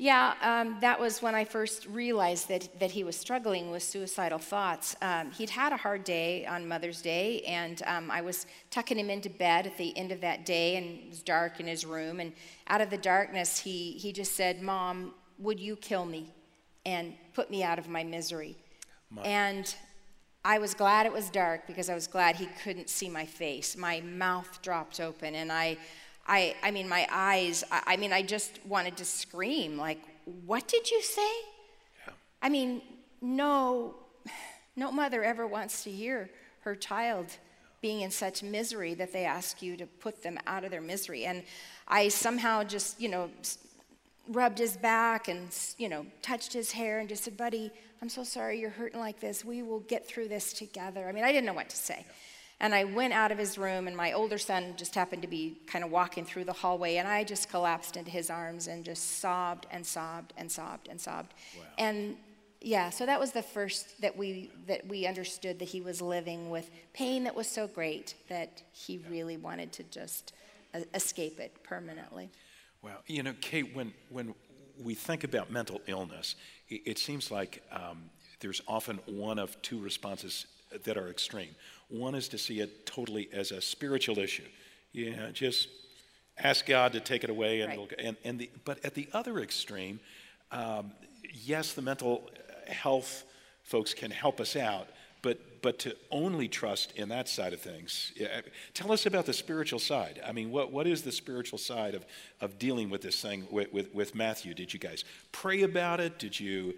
Yeah, 0.00 0.32
um, 0.40 0.78
that 0.80 0.98
was 0.98 1.20
when 1.20 1.34
I 1.34 1.44
first 1.44 1.84
realized 1.84 2.48
that, 2.48 2.80
that 2.80 2.90
he 2.90 3.04
was 3.04 3.14
struggling 3.16 3.70
with 3.70 3.82
suicidal 3.82 4.38
thoughts. 4.38 4.96
Um, 5.02 5.30
he'd 5.30 5.50
had 5.50 5.74
a 5.74 5.76
hard 5.76 6.04
day 6.04 6.46
on 6.46 6.66
Mother's 6.66 7.02
Day, 7.02 7.42
and 7.42 7.82
um, 7.84 8.10
I 8.10 8.22
was 8.22 8.46
tucking 8.70 8.98
him 8.98 9.10
into 9.10 9.28
bed 9.28 9.66
at 9.66 9.76
the 9.76 9.94
end 9.98 10.10
of 10.10 10.22
that 10.22 10.46
day, 10.46 10.76
and 10.76 10.86
it 10.86 11.10
was 11.10 11.22
dark 11.22 11.60
in 11.60 11.66
his 11.66 11.84
room. 11.84 12.18
And 12.18 12.32
out 12.68 12.80
of 12.80 12.88
the 12.88 12.96
darkness, 12.96 13.58
he, 13.58 13.92
he 13.92 14.10
just 14.10 14.32
said, 14.36 14.62
Mom, 14.62 15.12
would 15.38 15.60
you 15.60 15.76
kill 15.76 16.06
me 16.06 16.32
and 16.86 17.12
put 17.34 17.50
me 17.50 17.62
out 17.62 17.78
of 17.78 17.86
my 17.86 18.02
misery? 18.02 18.56
My. 19.10 19.20
And 19.20 19.74
I 20.46 20.60
was 20.60 20.72
glad 20.72 21.04
it 21.04 21.12
was 21.12 21.28
dark 21.28 21.66
because 21.66 21.90
I 21.90 21.94
was 21.94 22.06
glad 22.06 22.36
he 22.36 22.48
couldn't 22.64 22.88
see 22.88 23.10
my 23.10 23.26
face. 23.26 23.76
My 23.76 24.00
mouth 24.00 24.62
dropped 24.62 24.98
open, 24.98 25.34
and 25.34 25.52
I, 25.52 25.76
I, 26.26 26.54
I 26.62 26.70
mean, 26.70 26.88
my 26.88 27.06
eyes, 27.10 27.64
I, 27.70 27.82
I 27.86 27.96
mean, 27.96 28.12
I 28.12 28.22
just 28.22 28.60
wanted 28.66 28.96
to 28.98 29.04
scream, 29.04 29.76
like, 29.76 30.00
what 30.46 30.68
did 30.68 30.90
you 30.90 31.02
say? 31.02 31.30
Yeah. 32.06 32.12
I 32.42 32.48
mean, 32.48 32.82
no, 33.20 33.94
no 34.76 34.92
mother 34.92 35.24
ever 35.24 35.46
wants 35.46 35.84
to 35.84 35.90
hear 35.90 36.30
her 36.60 36.74
child 36.74 37.26
being 37.80 38.02
in 38.02 38.10
such 38.10 38.42
misery 38.42 38.94
that 38.94 39.12
they 39.12 39.24
ask 39.24 39.62
you 39.62 39.76
to 39.76 39.86
put 39.86 40.22
them 40.22 40.38
out 40.46 40.64
of 40.64 40.70
their 40.70 40.80
misery. 40.82 41.24
And 41.24 41.42
I 41.88 42.08
somehow 42.08 42.62
just, 42.62 43.00
you 43.00 43.08
know, 43.08 43.30
rubbed 44.28 44.58
his 44.58 44.76
back 44.76 45.28
and, 45.28 45.48
you 45.78 45.88
know, 45.88 46.06
touched 46.22 46.52
his 46.52 46.72
hair 46.72 46.98
and 46.98 47.08
just 47.08 47.24
said, 47.24 47.36
Buddy, 47.36 47.70
I'm 48.02 48.08
so 48.08 48.22
sorry 48.22 48.60
you're 48.60 48.70
hurting 48.70 49.00
like 49.00 49.20
this. 49.20 49.44
We 49.44 49.62
will 49.62 49.80
get 49.80 50.06
through 50.06 50.28
this 50.28 50.52
together. 50.52 51.08
I 51.08 51.12
mean, 51.12 51.24
I 51.24 51.32
didn't 51.32 51.46
know 51.46 51.54
what 51.54 51.70
to 51.70 51.76
say. 51.76 52.04
Yeah. 52.06 52.12
And 52.60 52.74
I 52.74 52.84
went 52.84 53.14
out 53.14 53.32
of 53.32 53.38
his 53.38 53.56
room, 53.56 53.88
and 53.88 53.96
my 53.96 54.12
older 54.12 54.36
son 54.36 54.74
just 54.76 54.94
happened 54.94 55.22
to 55.22 55.28
be 55.28 55.56
kind 55.66 55.82
of 55.82 55.90
walking 55.90 56.26
through 56.26 56.44
the 56.44 56.52
hallway, 56.52 56.96
and 56.96 57.08
I 57.08 57.24
just 57.24 57.48
collapsed 57.48 57.96
into 57.96 58.10
his 58.10 58.28
arms 58.28 58.66
and 58.66 58.84
just 58.84 59.18
sobbed 59.18 59.66
and 59.70 59.86
sobbed 59.86 60.34
and 60.36 60.52
sobbed 60.52 60.88
and 60.88 61.00
sobbed. 61.00 61.32
Wow. 61.56 61.64
And 61.78 62.16
yeah, 62.60 62.90
so 62.90 63.06
that 63.06 63.18
was 63.18 63.32
the 63.32 63.42
first 63.42 64.00
that 64.02 64.16
we 64.16 64.50
that 64.66 64.86
we 64.86 65.06
understood 65.06 65.58
that 65.60 65.68
he 65.68 65.80
was 65.80 66.02
living 66.02 66.50
with 66.50 66.70
pain 66.92 67.24
that 67.24 67.34
was 67.34 67.48
so 67.48 67.66
great 67.66 68.14
that 68.28 68.62
he 68.72 68.94
yeah. 68.94 69.08
really 69.08 69.38
wanted 69.38 69.72
to 69.72 69.82
just 69.84 70.34
escape 70.94 71.40
it 71.40 71.62
permanently. 71.62 72.30
Well, 72.82 73.02
you 73.06 73.22
know, 73.22 73.32
Kay, 73.40 73.62
when 73.62 73.94
when 74.10 74.34
we 74.78 74.94
think 74.94 75.24
about 75.24 75.50
mental 75.50 75.80
illness, 75.86 76.34
it, 76.68 76.82
it 76.84 76.98
seems 76.98 77.30
like 77.30 77.62
um, 77.72 78.10
there's 78.40 78.60
often 78.68 78.98
one 79.06 79.38
of 79.38 79.60
two 79.62 79.80
responses 79.80 80.46
that 80.84 80.96
are 80.96 81.08
extreme. 81.08 81.54
One 81.90 82.14
is 82.14 82.28
to 82.28 82.38
see 82.38 82.60
it 82.60 82.86
totally 82.86 83.28
as 83.32 83.50
a 83.50 83.60
spiritual 83.60 84.18
issue. 84.18 84.46
You 84.92 85.16
know, 85.16 85.30
just 85.30 85.68
ask 86.38 86.66
God 86.66 86.92
to 86.94 87.00
take 87.00 87.24
it 87.24 87.30
away. 87.30 87.60
And, 87.60 87.78
right. 87.78 87.94
and, 87.98 88.16
and 88.24 88.38
the, 88.38 88.50
but 88.64 88.84
at 88.84 88.94
the 88.94 89.08
other 89.12 89.38
extreme, 89.40 90.00
um, 90.52 90.92
yes, 91.32 91.72
the 91.72 91.82
mental 91.82 92.30
health 92.66 93.24
folks 93.62 93.94
can 93.94 94.10
help 94.10 94.40
us 94.40 94.56
out, 94.56 94.88
but, 95.22 95.62
but 95.62 95.78
to 95.80 95.96
only 96.10 96.48
trust 96.48 96.92
in 96.96 97.08
that 97.10 97.28
side 97.28 97.52
of 97.52 97.60
things. 97.60 98.12
Yeah, 98.16 98.40
tell 98.74 98.90
us 98.90 99.06
about 99.06 99.26
the 99.26 99.32
spiritual 99.32 99.78
side. 99.78 100.20
I 100.26 100.32
mean, 100.32 100.50
what, 100.50 100.72
what 100.72 100.86
is 100.86 101.02
the 101.02 101.12
spiritual 101.12 101.58
side 101.58 101.94
of, 101.94 102.04
of 102.40 102.58
dealing 102.58 102.90
with 102.90 103.02
this 103.02 103.20
thing 103.20 103.46
with, 103.50 103.72
with, 103.72 103.94
with 103.94 104.14
Matthew? 104.14 104.54
Did 104.54 104.72
you 104.72 104.80
guys 104.80 105.04
pray 105.30 105.62
about 105.62 106.00
it? 106.00 106.18
Did 106.18 106.38
you 106.40 106.74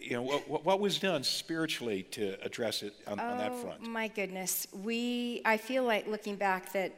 you 0.00 0.12
know, 0.12 0.22
what, 0.22 0.64
what, 0.64 0.80
was 0.80 0.98
done 0.98 1.22
spiritually 1.22 2.02
to 2.10 2.36
address 2.44 2.82
it 2.82 2.94
on, 3.06 3.18
oh, 3.18 3.24
on 3.24 3.38
that 3.38 3.54
front? 3.54 3.82
my 3.82 4.08
goodness. 4.08 4.66
We, 4.82 5.42
I 5.44 5.56
feel 5.56 5.84
like 5.84 6.06
looking 6.06 6.36
back 6.36 6.72
that, 6.72 6.92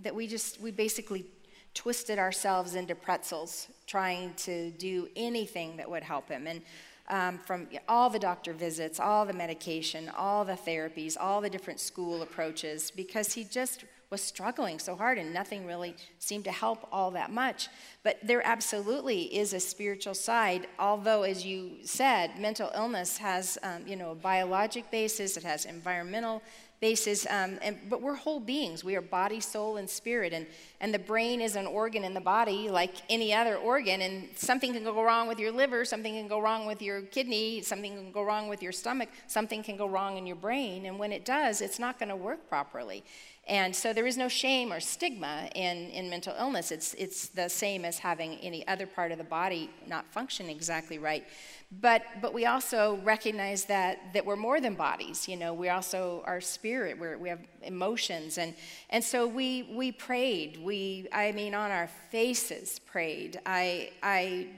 that 0.00 0.14
we 0.14 0.26
just, 0.26 0.60
we 0.60 0.70
basically 0.70 1.26
twisted 1.74 2.18
ourselves 2.18 2.74
into 2.74 2.94
pretzels 2.94 3.68
trying 3.86 4.34
to 4.34 4.70
do 4.72 5.08
anything 5.16 5.76
that 5.76 5.90
would 5.90 6.02
help 6.02 6.28
him. 6.28 6.46
And 6.46 6.62
um, 7.08 7.38
from 7.38 7.66
all 7.88 8.08
the 8.08 8.18
doctor 8.18 8.52
visits, 8.52 9.00
all 9.00 9.26
the 9.26 9.32
medication, 9.32 10.08
all 10.16 10.44
the 10.44 10.54
therapies, 10.54 11.16
all 11.18 11.40
the 11.40 11.50
different 11.50 11.80
school 11.80 12.22
approaches, 12.22 12.90
because 12.90 13.32
he 13.32 13.44
just 13.44 13.84
was 14.10 14.20
struggling 14.20 14.80
so 14.80 14.96
hard 14.96 15.18
and 15.18 15.32
nothing 15.32 15.64
really 15.64 15.94
seemed 16.18 16.42
to 16.42 16.50
help 16.50 16.88
all 16.90 17.12
that 17.12 17.30
much. 17.30 17.68
But 18.02 18.18
there 18.24 18.44
absolutely 18.44 19.22
is 19.36 19.52
a 19.52 19.60
spiritual 19.60 20.14
side, 20.14 20.66
although, 20.80 21.22
as 21.22 21.46
you 21.46 21.76
said, 21.84 22.36
mental 22.36 22.72
illness 22.74 23.18
has, 23.18 23.56
um, 23.62 23.86
you 23.86 23.94
know, 23.94 24.10
a 24.10 24.16
biologic 24.16 24.90
basis, 24.90 25.36
it 25.36 25.44
has 25.44 25.64
environmental 25.64 26.42
basis, 26.80 27.26
um, 27.26 27.58
and, 27.62 27.78
but 27.88 28.00
we're 28.00 28.14
whole 28.14 28.40
beings. 28.40 28.82
We 28.82 28.96
are 28.96 29.02
body, 29.02 29.38
soul, 29.38 29.76
and 29.76 29.88
spirit. 29.88 30.32
And, 30.32 30.46
and 30.80 30.92
the 30.92 30.98
brain 30.98 31.40
is 31.40 31.54
an 31.54 31.66
organ 31.66 32.04
in 32.04 32.14
the 32.14 32.20
body 32.20 32.70
like 32.70 32.94
any 33.10 33.34
other 33.34 33.56
organ. 33.56 34.00
And 34.00 34.28
something 34.34 34.72
can 34.72 34.82
go 34.82 35.04
wrong 35.04 35.28
with 35.28 35.38
your 35.38 35.52
liver, 35.52 35.84
something 35.84 36.14
can 36.14 36.26
go 36.26 36.40
wrong 36.40 36.66
with 36.66 36.80
your 36.80 37.02
kidney, 37.02 37.60
something 37.60 37.92
can 37.94 38.12
go 38.12 38.22
wrong 38.22 38.48
with 38.48 38.62
your 38.62 38.72
stomach, 38.72 39.10
something 39.26 39.62
can 39.62 39.76
go 39.76 39.86
wrong 39.86 40.16
in 40.16 40.26
your 40.26 40.36
brain. 40.36 40.86
And 40.86 40.98
when 40.98 41.12
it 41.12 41.24
does, 41.24 41.60
it's 41.60 41.78
not 41.78 41.98
going 41.98 42.08
to 42.08 42.16
work 42.16 42.48
properly. 42.48 43.04
And 43.48 43.74
so 43.74 43.92
there 43.92 44.06
is 44.06 44.16
no 44.16 44.28
shame 44.28 44.72
or 44.72 44.80
stigma 44.80 45.48
in, 45.54 45.88
in 45.90 46.08
mental 46.08 46.34
illness. 46.38 46.70
It's, 46.70 46.94
it's 46.94 47.28
the 47.28 47.48
same 47.48 47.84
as 47.84 47.98
having 47.98 48.34
any 48.36 48.66
other 48.68 48.86
part 48.86 49.12
of 49.12 49.18
the 49.18 49.24
body 49.24 49.70
not 49.88 50.06
function 50.12 50.48
exactly 50.48 50.98
right. 50.98 51.26
But, 51.80 52.02
but 52.20 52.34
we 52.34 52.46
also 52.46 53.00
recognize 53.02 53.64
that, 53.64 54.12
that 54.12 54.26
we're 54.26 54.36
more 54.36 54.60
than 54.60 54.74
bodies. 54.74 55.28
You 55.28 55.36
know, 55.36 55.54
we 55.54 55.68
also 55.68 56.22
are 56.26 56.40
spirit. 56.40 56.98
We're, 56.98 57.16
we 57.16 57.28
have 57.28 57.40
emotions. 57.62 58.38
And, 58.38 58.54
and 58.90 59.02
so 59.02 59.26
we, 59.26 59.72
we 59.74 59.90
prayed. 59.90 60.60
We, 60.62 61.08
I 61.12 61.32
mean, 61.32 61.54
on 61.54 61.70
our 61.70 61.88
faces 62.10 62.78
prayed. 62.78 63.40
I, 63.46 63.90
I, 64.02 64.48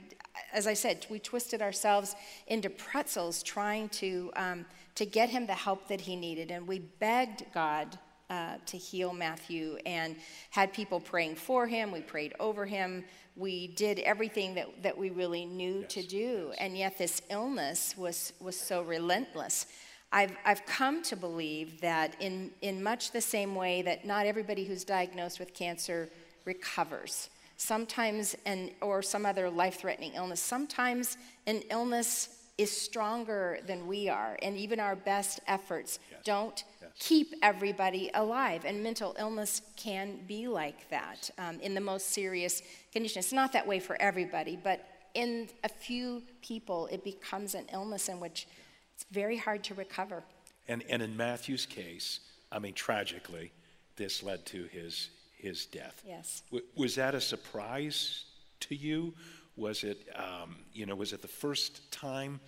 as 0.51 0.67
I 0.67 0.73
said, 0.73 1.05
we 1.09 1.19
twisted 1.19 1.61
ourselves 1.61 2.15
into 2.47 2.69
pretzels 2.69 3.43
trying 3.43 3.89
to, 3.89 4.31
um, 4.35 4.65
to 4.95 5.05
get 5.05 5.29
him 5.29 5.47
the 5.47 5.53
help 5.53 5.87
that 5.87 6.01
he 6.01 6.15
needed. 6.15 6.51
And 6.51 6.67
we 6.67 6.79
begged 6.79 7.45
God 7.53 7.97
uh, 8.29 8.55
to 8.65 8.77
heal 8.77 9.13
Matthew 9.13 9.77
and 9.85 10.15
had 10.49 10.73
people 10.73 10.99
praying 10.99 11.35
for 11.35 11.67
him. 11.67 11.91
We 11.91 12.01
prayed 12.01 12.33
over 12.39 12.65
him. 12.65 13.03
We 13.35 13.67
did 13.67 13.99
everything 13.99 14.55
that, 14.55 14.83
that 14.83 14.97
we 14.97 15.09
really 15.09 15.45
knew 15.45 15.79
yes, 15.81 15.93
to 15.93 16.03
do. 16.03 16.47
Yes. 16.49 16.57
And 16.59 16.77
yet, 16.77 16.97
this 16.97 17.21
illness 17.29 17.95
was, 17.97 18.33
was 18.39 18.59
so 18.59 18.81
relentless. 18.83 19.67
I've, 20.11 20.35
I've 20.45 20.65
come 20.65 21.01
to 21.03 21.15
believe 21.15 21.81
that, 21.81 22.15
in, 22.19 22.51
in 22.61 22.83
much 22.83 23.11
the 23.11 23.21
same 23.21 23.55
way 23.55 23.81
that 23.81 24.05
not 24.05 24.27
everybody 24.27 24.63
who's 24.63 24.83
diagnosed 24.83 25.39
with 25.39 25.53
cancer 25.55 26.09
recovers, 26.45 27.29
sometimes, 27.57 28.35
an, 28.45 28.71
or 28.81 29.01
some 29.01 29.25
other 29.25 29.49
life 29.49 29.79
threatening 29.79 30.13
illness, 30.13 30.39
sometimes 30.39 31.17
an 31.47 31.63
illness 31.71 32.29
is 32.59 32.71
stronger 32.71 33.57
than 33.65 33.87
we 33.87 34.07
are, 34.07 34.37
and 34.43 34.55
even 34.55 34.79
our 34.79 34.95
best 34.95 35.39
efforts 35.47 35.97
yes. 36.11 36.19
don't. 36.23 36.63
Keep 36.99 37.33
everybody 37.41 38.09
alive. 38.13 38.65
And 38.65 38.83
mental 38.83 39.15
illness 39.19 39.61
can 39.75 40.19
be 40.27 40.47
like 40.47 40.89
that 40.89 41.29
um, 41.37 41.59
in 41.59 41.73
the 41.73 41.81
most 41.81 42.09
serious 42.09 42.61
condition. 42.91 43.19
It's 43.19 43.33
not 43.33 43.53
that 43.53 43.67
way 43.67 43.79
for 43.79 44.01
everybody, 44.01 44.55
but 44.61 44.85
in 45.13 45.49
a 45.63 45.69
few 45.69 46.23
people, 46.41 46.87
it 46.91 47.03
becomes 47.03 47.55
an 47.55 47.65
illness 47.73 48.09
in 48.09 48.19
which 48.19 48.47
it's 48.95 49.05
very 49.11 49.37
hard 49.37 49.63
to 49.65 49.73
recover. 49.73 50.23
And, 50.67 50.83
and 50.89 51.01
in 51.01 51.17
Matthew's 51.17 51.65
case, 51.65 52.19
I 52.51 52.59
mean, 52.59 52.73
tragically, 52.73 53.51
this 53.95 54.23
led 54.23 54.45
to 54.47 54.63
his, 54.65 55.09
his 55.37 55.65
death. 55.65 56.01
Yes. 56.07 56.43
W- 56.51 56.65
was 56.75 56.95
that 56.95 57.15
a 57.15 57.21
surprise 57.21 58.25
to 58.61 58.75
you? 58.75 59.13
Was 59.55 59.83
it, 59.83 60.07
um, 60.15 60.55
you 60.73 60.85
know, 60.85 60.95
was 60.95 61.13
it 61.13 61.21
the 61.21 61.27
first 61.27 61.91
time 61.91 62.39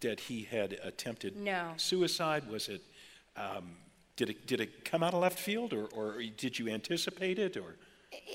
that 0.00 0.20
he 0.20 0.42
had 0.42 0.74
attempted 0.84 1.36
No. 1.36 1.72
suicide? 1.76 2.48
Was 2.48 2.68
it, 2.68 2.82
um, 3.36 3.70
did 4.16 4.30
it, 4.30 4.46
did 4.46 4.60
it 4.60 4.84
come 4.84 5.02
out 5.02 5.14
of 5.14 5.20
left 5.20 5.38
field 5.38 5.72
or, 5.72 5.86
or 5.86 6.22
did 6.36 6.58
you 6.58 6.68
anticipate 6.68 7.38
it 7.38 7.56
or? 7.56 7.76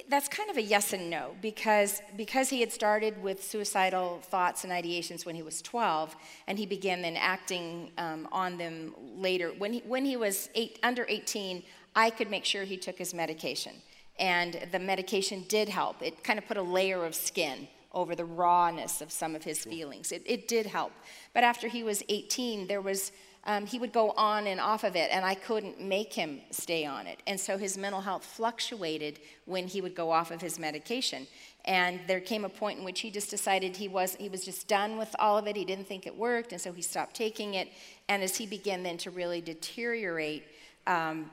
That's 0.10 0.28
kind 0.28 0.50
of 0.50 0.58
a 0.58 0.62
yes 0.62 0.94
and 0.94 1.08
no 1.08 1.36
because 1.40 2.02
because 2.16 2.50
he 2.50 2.62
had 2.62 2.72
started 2.72 3.22
with 3.22 3.44
suicidal 3.44 4.20
thoughts 4.24 4.64
and 4.64 4.74
ideations 4.74 5.24
when 5.24 5.36
he 5.36 5.44
was 5.44 5.62
12, 5.62 6.16
and 6.48 6.58
he 6.58 6.66
began 6.66 7.04
then 7.04 7.16
acting 7.16 7.92
um, 8.00 8.28
on 8.32 8.58
them 8.58 8.96
later. 9.18 9.50
When 9.56 9.74
he 9.74 9.80
when 9.86 10.04
he 10.04 10.18
was 10.18 10.50
eight, 10.56 10.80
under 10.82 11.06
18, 11.08 11.62
I 11.96 12.10
could 12.10 12.32
make 12.32 12.44
sure 12.44 12.64
he 12.64 12.76
took 12.76 12.98
his 12.98 13.14
medication, 13.14 13.74
and 14.18 14.68
the 14.72 14.80
medication 14.80 15.46
did 15.48 15.70
help. 15.70 16.02
It 16.02 16.24
kind 16.24 16.40
of 16.40 16.48
put 16.48 16.58
a 16.58 16.64
layer 16.64 17.06
of 17.06 17.14
skin 17.14 17.68
over 17.94 18.16
the 18.16 18.26
rawness 18.26 19.02
of 19.02 19.12
some 19.12 19.36
of 19.36 19.44
his 19.44 19.64
feelings. 19.64 20.12
It, 20.12 20.24
it 20.26 20.48
did 20.48 20.66
help. 20.66 20.92
But 21.34 21.44
after 21.44 21.68
he 21.68 21.84
was 21.84 22.04
18, 22.10 22.68
there 22.68 22.82
was 22.82 23.12
um, 23.48 23.66
he 23.66 23.80
would 23.80 23.94
go 23.94 24.12
on 24.12 24.46
and 24.46 24.60
off 24.60 24.84
of 24.84 24.98
it, 24.98 25.10
and 25.10 25.24
I 25.24 25.34
couldn't 25.34 25.82
make 25.82 26.14
him 26.14 26.42
stay 26.52 26.86
on 26.86 27.08
it. 27.08 27.22
And 27.26 27.40
so 27.40 27.58
his 27.58 27.78
mental 27.78 28.02
health 28.02 28.26
fluctuated 28.26 29.20
when 29.46 29.68
he 29.68 29.80
would 29.80 29.96
go 29.96 30.12
off 30.12 30.32
of 30.32 30.42
his 30.42 30.60
medication. 30.60 31.26
And 31.64 32.02
there 32.08 32.20
came 32.20 32.44
a 32.44 32.50
point 32.50 32.78
in 32.78 32.84
which 32.86 33.00
he 33.00 33.10
just 33.10 33.30
decided 33.30 33.78
he 33.78 33.88
was, 33.88 34.16
he 34.16 34.28
was 34.28 34.44
just 34.44 34.68
done 34.68 34.98
with 34.98 35.16
all 35.18 35.38
of 35.38 35.48
it. 35.48 35.56
He 35.56 35.64
didn't 35.64 35.88
think 35.88 36.06
it 36.06 36.16
worked, 36.16 36.52
and 36.52 36.60
so 36.60 36.74
he 36.74 36.82
stopped 36.82 37.16
taking 37.16 37.54
it. 37.54 37.70
And 38.10 38.22
as 38.22 38.36
he 38.36 38.46
began 38.46 38.84
then 38.84 38.98
to 38.98 39.12
really 39.12 39.40
deteriorate, 39.40 40.44
um, 40.86 41.32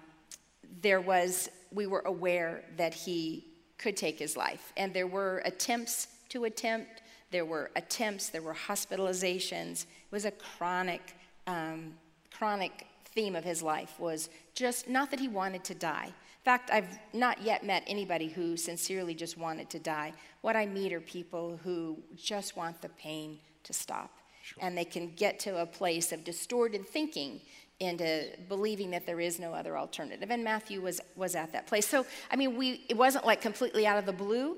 there 0.83 1.01
was, 1.01 1.51
we 1.73 1.89
were 1.89 2.03
aware 2.07 2.63
that 2.77 2.95
he 2.95 3.45
could 3.77 3.97
take 3.97 4.21
his 4.21 4.37
life. 4.37 4.73
And 4.77 4.95
there 4.95 5.09
were 5.09 5.43
attempts 5.45 6.07
to 6.29 6.45
attempt, 6.45 7.03
there 7.33 7.45
were 7.45 7.73
attempts, 7.75 8.29
there 8.29 8.43
were 8.43 8.55
hospitalizations. 8.55 9.83
It 9.83 10.13
was 10.13 10.25
a 10.25 10.31
chronic 10.31 11.17
um, 11.49 11.95
chronic 12.37 12.87
theme 13.07 13.37
of 13.37 13.45
his 13.45 13.63
life 13.63 13.99
was 13.99 14.29
just 14.55 14.89
not 14.89 15.11
that 15.11 15.21
he 15.21 15.29
wanted 15.29 15.65
to 15.65 15.75
die. 15.75 16.07
In 16.07 16.45
fact, 16.45 16.71
I've 16.71 16.99
not 17.13 17.43
yet 17.43 17.65
met 17.65 17.85
anybody 17.87 18.29
who 18.29 18.57
sincerely 18.57 19.15
just 19.15 19.39
wanted 19.39 19.71
to 19.71 19.79
die. 19.79 20.13
What 20.43 20.57
I 20.57 20.67
meet 20.67 20.93
are 20.93 21.01
people 21.01 21.59
who 21.65 21.99
just 22.17 22.57
want 22.57 22.83
the 22.83 22.91
pain 22.91 23.39
to 23.63 23.73
stop. 23.73 24.11
Sure. 24.43 24.63
And 24.63 24.77
they 24.77 24.85
can 24.85 25.15
get 25.15 25.41
to 25.41 25.63
a 25.63 25.67
place 25.67 26.13
of 26.13 26.23
distorted 26.23 26.87
thinking 26.87 27.41
into 27.81 28.29
believing 28.49 28.91
that 28.91 29.07
there 29.07 29.21
is 29.21 29.41
no 29.41 29.53
other 29.55 29.79
alternative. 29.79 30.31
And 30.31 30.45
Matthew 30.45 30.81
was, 30.83 31.01
was 31.17 31.35
at 31.35 31.53
that 31.53 31.67
place. 31.67 31.87
So, 31.89 32.05
I 32.31 32.37
mean, 32.37 32.57
we, 32.57 32.85
it 32.89 32.97
wasn't 32.97 33.25
like 33.25 33.41
completely 33.41 33.87
out 33.87 33.99
of 33.99 34.07
the 34.07 34.13
blue, 34.13 34.57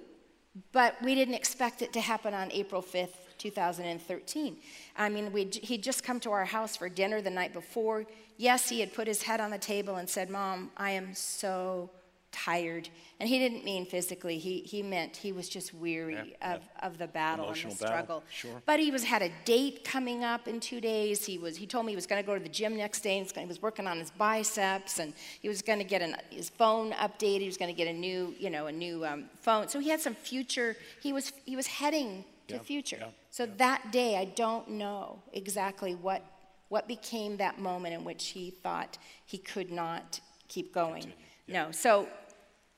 but 0.73 1.01
we 1.03 1.15
didn't 1.15 1.35
expect 1.35 1.83
it 1.83 1.93
to 1.93 2.01
happen 2.01 2.35
on 2.35 2.51
April 2.53 2.83
5th, 2.83 3.15
2013. 3.39 4.57
I 4.97 5.09
mean, 5.09 5.51
he'd 5.51 5.83
just 5.83 6.03
come 6.03 6.21
to 6.21 6.31
our 6.31 6.45
house 6.45 6.77
for 6.77 6.89
dinner 6.89 7.21
the 7.21 7.31
night 7.31 7.53
before. 7.53 8.07
Yes, 8.37 8.69
he 8.69 8.81
had 8.81 8.93
put 8.93 9.07
his 9.07 9.23
head 9.23 9.41
on 9.41 9.51
the 9.51 9.59
table 9.59 9.97
and 9.97 10.09
said, 10.09 10.31
Mom, 10.31 10.71
I 10.77 10.91
am 10.91 11.15
so 11.15 11.91
tired. 12.37 12.89
And 13.19 13.29
he 13.29 13.39
didn't 13.39 13.65
mean 13.65 13.87
physically, 13.87 14.39
he, 14.39 14.61
he 14.61 14.83
meant 14.83 15.17
he 15.17 15.33
was 15.33 15.49
just 15.49 15.73
weary 15.73 16.15
yeah, 16.15 16.55
of, 16.55 16.61
yeah. 16.63 16.87
of 16.87 16.99
the 16.99 17.07
battle 17.07 17.47
Emotional 17.47 17.71
and 17.71 17.81
the 17.81 17.87
struggle. 17.87 18.21
Battle. 18.21 18.25
Sure. 18.31 18.63
But 18.67 18.79
he 18.79 18.91
was 18.91 19.05
had 19.05 19.23
a 19.23 19.31
date 19.47 19.85
coming 19.85 20.23
up 20.23 20.47
in 20.47 20.61
two 20.61 20.81
days. 20.81 21.25
He 21.25 21.39
was 21.39 21.57
he 21.57 21.67
told 21.67 21.87
me 21.87 21.93
he 21.93 21.97
was 21.97 22.07
going 22.07 22.23
to 22.23 22.27
go 22.27 22.35
to 22.37 22.43
the 22.43 22.51
gym 22.51 22.77
next 22.77 23.01
day. 23.01 23.19
And 23.19 23.27
he 23.35 23.47
was 23.47 23.63
working 23.63 23.87
on 23.87 23.99
his 23.99 24.11
biceps 24.11 24.99
and 24.99 25.15
he 25.41 25.49
was 25.49 25.63
going 25.63 25.79
to 25.79 25.85
get 25.85 26.03
an, 26.03 26.17
his 26.29 26.51
phone 26.51 26.93
updated. 26.93 27.41
He 27.41 27.47
was 27.47 27.57
going 27.57 27.75
to 27.75 27.77
get 27.77 27.89
a 27.89 27.97
new 27.97 28.35
you 28.39 28.51
know 28.51 28.67
a 28.67 28.73
new 28.73 29.07
um, 29.07 29.25
phone. 29.41 29.69
So 29.69 29.79
he 29.79 29.89
had 29.89 30.01
some 30.01 30.15
future. 30.15 30.77
He 31.03 31.15
was 31.15 31.33
he 31.47 31.57
was 31.57 31.67
heading 31.67 32.25
to 32.49 32.57
Yeah, 32.57 32.61
future. 32.61 32.99
Yeah, 33.39 33.47
So 33.47 33.47
that 33.59 33.93
day, 33.93 34.17
I 34.17 34.25
don't 34.25 34.71
know 34.71 35.23
exactly 35.33 35.95
what, 35.95 36.23
what 36.69 36.89
became 36.89 37.37
that 37.37 37.59
moment 37.59 37.95
in 37.95 38.05
which 38.05 38.29
he 38.29 38.51
thought 38.51 38.99
he 39.25 39.39
could 39.39 39.71
not 39.71 40.21
keep 40.49 40.73
going. 40.73 41.13
No, 41.49 41.71
so 41.71 42.09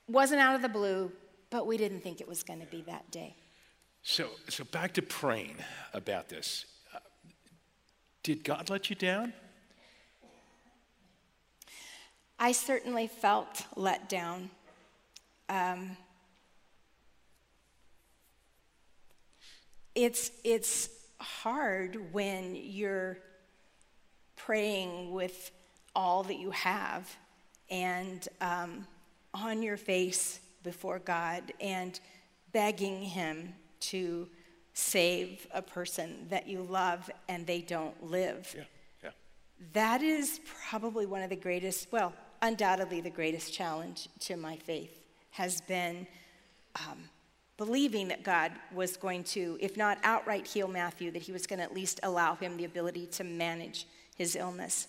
wasn't 0.08 0.40
out 0.40 0.54
of 0.54 0.62
the 0.62 0.68
blue, 0.68 1.12
but 1.50 1.66
we 1.66 1.76
didn't 1.76 2.00
think 2.00 2.20
it 2.20 2.28
was 2.28 2.42
going 2.42 2.60
to 2.60 2.66
be 2.66 2.82
that 2.82 3.10
day. 3.10 3.36
So, 4.02 4.28
so 4.48 4.64
back 4.64 4.94
to 4.94 5.02
praying 5.02 5.56
about 5.94 6.28
this. 6.28 6.64
Uh, 6.94 6.98
did 8.22 8.42
God 8.42 8.70
let 8.70 8.90
you 8.90 8.96
down? 8.96 9.32
I 12.38 12.52
certainly 12.52 13.06
felt 13.06 13.66
let 13.76 14.08
down. 14.08 14.50
Um, 15.48 15.96
it's, 19.98 20.30
it's 20.44 20.90
hard 21.18 22.12
when 22.12 22.54
you're 22.54 23.18
praying 24.36 25.12
with 25.12 25.50
all 25.92 26.22
that 26.22 26.38
you 26.38 26.52
have 26.52 27.16
and 27.68 28.28
um, 28.40 28.86
on 29.34 29.60
your 29.60 29.76
face 29.76 30.38
before 30.62 31.00
God 31.00 31.52
and 31.60 31.98
begging 32.52 33.02
Him 33.02 33.52
to 33.80 34.28
save 34.72 35.48
a 35.52 35.60
person 35.60 36.28
that 36.30 36.46
you 36.46 36.62
love 36.62 37.10
and 37.28 37.44
they 37.44 37.60
don't 37.60 38.00
live. 38.08 38.54
Yeah, 38.56 38.62
yeah. 39.02 39.10
That 39.72 40.00
is 40.00 40.40
probably 40.70 41.06
one 41.06 41.22
of 41.22 41.30
the 41.30 41.36
greatest, 41.36 41.90
well, 41.90 42.12
undoubtedly 42.40 43.00
the 43.00 43.10
greatest 43.10 43.52
challenge 43.52 44.08
to 44.20 44.36
my 44.36 44.54
faith 44.58 45.00
has 45.30 45.60
been 45.62 46.06
um, 46.76 46.98
believing 47.58 48.08
that 48.08 48.22
God 48.22 48.52
was 48.72 48.96
going 48.96 49.24
to, 49.24 49.58
if 49.60 49.76
not 49.76 49.98
outright 50.04 50.46
heal 50.46 50.68
Matthew, 50.68 51.10
that 51.10 51.22
he 51.22 51.32
was 51.32 51.46
going 51.46 51.58
to 51.58 51.64
at 51.64 51.74
least 51.74 52.00
allow 52.04 52.36
him 52.36 52.56
the 52.56 52.64
ability 52.64 53.06
to 53.06 53.24
manage 53.24 53.86
his 54.16 54.36
illness. 54.36 54.86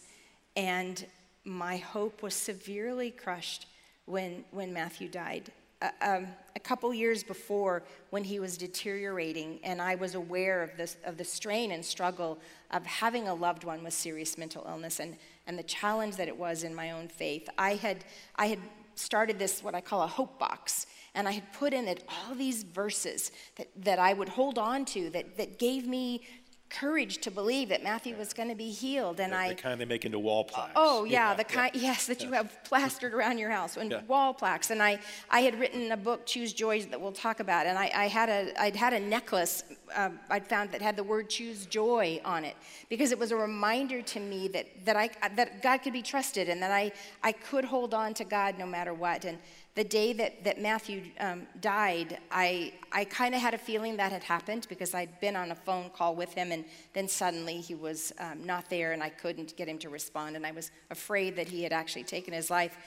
And 0.55 1.05
my 1.43 1.77
hope 1.77 2.21
was 2.21 2.35
severely 2.35 3.09
crushed 3.11 3.65
when, 4.05 4.45
when 4.51 4.71
Matthew 4.71 5.09
died. 5.09 5.51
Uh, 5.81 5.89
um, 6.01 6.27
a 6.55 6.59
couple 6.59 6.93
years 6.93 7.23
before, 7.23 7.81
when 8.11 8.23
he 8.23 8.39
was 8.39 8.57
deteriorating, 8.57 9.59
and 9.63 9.81
I 9.81 9.95
was 9.95 10.13
aware 10.13 10.61
of, 10.61 10.75
this, 10.77 10.97
of 11.05 11.17
the 11.17 11.23
strain 11.23 11.71
and 11.71 11.83
struggle 11.83 12.37
of 12.69 12.85
having 12.85 13.27
a 13.27 13.33
loved 13.33 13.63
one 13.63 13.83
with 13.83 13.93
serious 13.93 14.37
mental 14.37 14.65
illness 14.67 14.99
and, 14.99 15.15
and 15.47 15.57
the 15.57 15.63
challenge 15.63 16.17
that 16.17 16.27
it 16.27 16.37
was 16.37 16.63
in 16.63 16.75
my 16.75 16.91
own 16.91 17.07
faith, 17.07 17.47
I 17.57 17.75
had, 17.75 18.03
I 18.35 18.47
had 18.47 18.59
started 18.99 19.39
this, 19.39 19.63
what 19.63 19.75
I 19.75 19.81
call 19.81 20.03
a 20.03 20.07
hope 20.07 20.37
box 20.37 20.85
and 21.15 21.27
I 21.27 21.31
had 21.31 21.51
put 21.53 21.73
in 21.73 21.87
it 21.87 22.03
all 22.07 22.35
these 22.35 22.63
verses 22.63 23.31
that, 23.57 23.67
that 23.77 23.99
I 23.99 24.13
would 24.13 24.29
hold 24.29 24.57
on 24.57 24.85
to 24.85 25.09
that, 25.11 25.37
that 25.37 25.59
gave 25.59 25.87
me 25.87 26.21
courage 26.69 27.17
to 27.19 27.31
believe 27.31 27.69
that 27.69 27.83
Matthew 27.83 28.15
was 28.15 28.33
going 28.33 28.49
to 28.49 28.55
be 28.55 28.69
healed. 28.69 29.19
And 29.19 29.33
the, 29.33 29.37
I 29.37 29.49
the 29.49 29.55
kind 29.55 29.79
they 29.81 29.85
make 29.85 30.05
into 30.05 30.19
wall 30.19 30.43
plaques. 30.43 30.73
Oh 30.75 31.03
yeah, 31.03 31.29
yeah 31.29 31.35
the 31.35 31.43
kind 31.43 31.71
yeah. 31.73 31.81
yes 31.81 32.07
that 32.07 32.23
you 32.23 32.31
have 32.31 32.63
plastered 32.63 33.13
around 33.13 33.37
your 33.37 33.49
house 33.49 33.77
and 33.77 33.91
Yeah. 33.91 34.01
wall 34.07 34.33
plaques. 34.33 34.69
And 34.69 34.81
I, 34.81 34.99
I 35.29 35.41
had 35.41 35.59
written 35.59 35.91
a 35.91 35.97
book, 35.97 36.25
Choose 36.25 36.53
Joy, 36.53 36.81
that 36.83 37.01
we'll 37.01 37.11
talk 37.11 37.39
about. 37.39 37.65
And 37.65 37.77
I, 37.77 37.91
I 37.93 38.07
had 38.07 38.29
a 38.29 38.61
I'd 38.61 38.75
had 38.75 38.93
a 38.93 38.99
necklace 38.99 39.63
um, 39.95 40.19
I'd 40.29 40.45
found 40.45 40.71
that 40.71 40.81
had 40.81 40.95
the 40.95 41.03
word 41.03 41.29
Choose 41.29 41.65
Joy 41.65 42.21
on 42.23 42.45
it 42.45 42.55
because 42.89 43.11
it 43.11 43.17
was 43.17 43.31
a 43.31 43.35
reminder 43.35 44.01
to 44.01 44.19
me 44.19 44.47
that 44.49 44.67
that 44.85 44.95
I 44.95 45.09
that 45.35 45.63
God 45.63 45.77
could 45.79 45.93
be 45.93 46.03
trusted 46.03 46.49
and 46.49 46.61
that 46.61 46.71
I 46.71 46.91
I 47.23 47.31
could 47.31 47.65
hold 47.65 47.93
on 47.93 48.13
to 48.15 48.23
God 48.23 48.57
no 48.59 48.65
matter 48.65 48.93
what. 48.93 49.25
And 49.25 49.39
the 49.79 49.83
day 49.85 50.11
that, 50.11 50.43
that 50.43 50.61
Matthew 50.61 51.03
um, 51.21 51.47
died, 51.61 52.17
I, 52.29 52.73
I 52.91 53.05
kind 53.05 53.33
of 53.33 53.39
had 53.39 53.53
a 53.53 53.57
feeling 53.57 53.95
that 53.95 54.11
had 54.11 54.25
happened 54.25 54.67
because 54.67 54.93
I'd 54.93 55.21
been 55.21 55.37
on 55.37 55.51
a 55.51 55.55
phone 55.55 55.89
call 55.89 56.17
with 56.17 56.33
him, 56.33 56.51
and 56.51 56.65
then 56.91 57.07
suddenly 57.07 57.61
he 57.61 57.75
was 57.75 58.11
um, 58.19 58.45
not 58.45 58.69
there, 58.69 58.91
and 58.91 59.01
I 59.01 59.07
couldn't 59.07 59.55
get 59.55 59.69
him 59.69 59.77
to 59.77 59.87
respond, 59.87 60.35
and 60.35 60.45
I 60.45 60.51
was 60.51 60.71
afraid 60.91 61.37
that 61.37 61.47
he 61.47 61.63
had 61.63 61.71
actually 61.71 62.03
taken 62.03 62.33
his 62.33 62.49
life. 62.49 62.77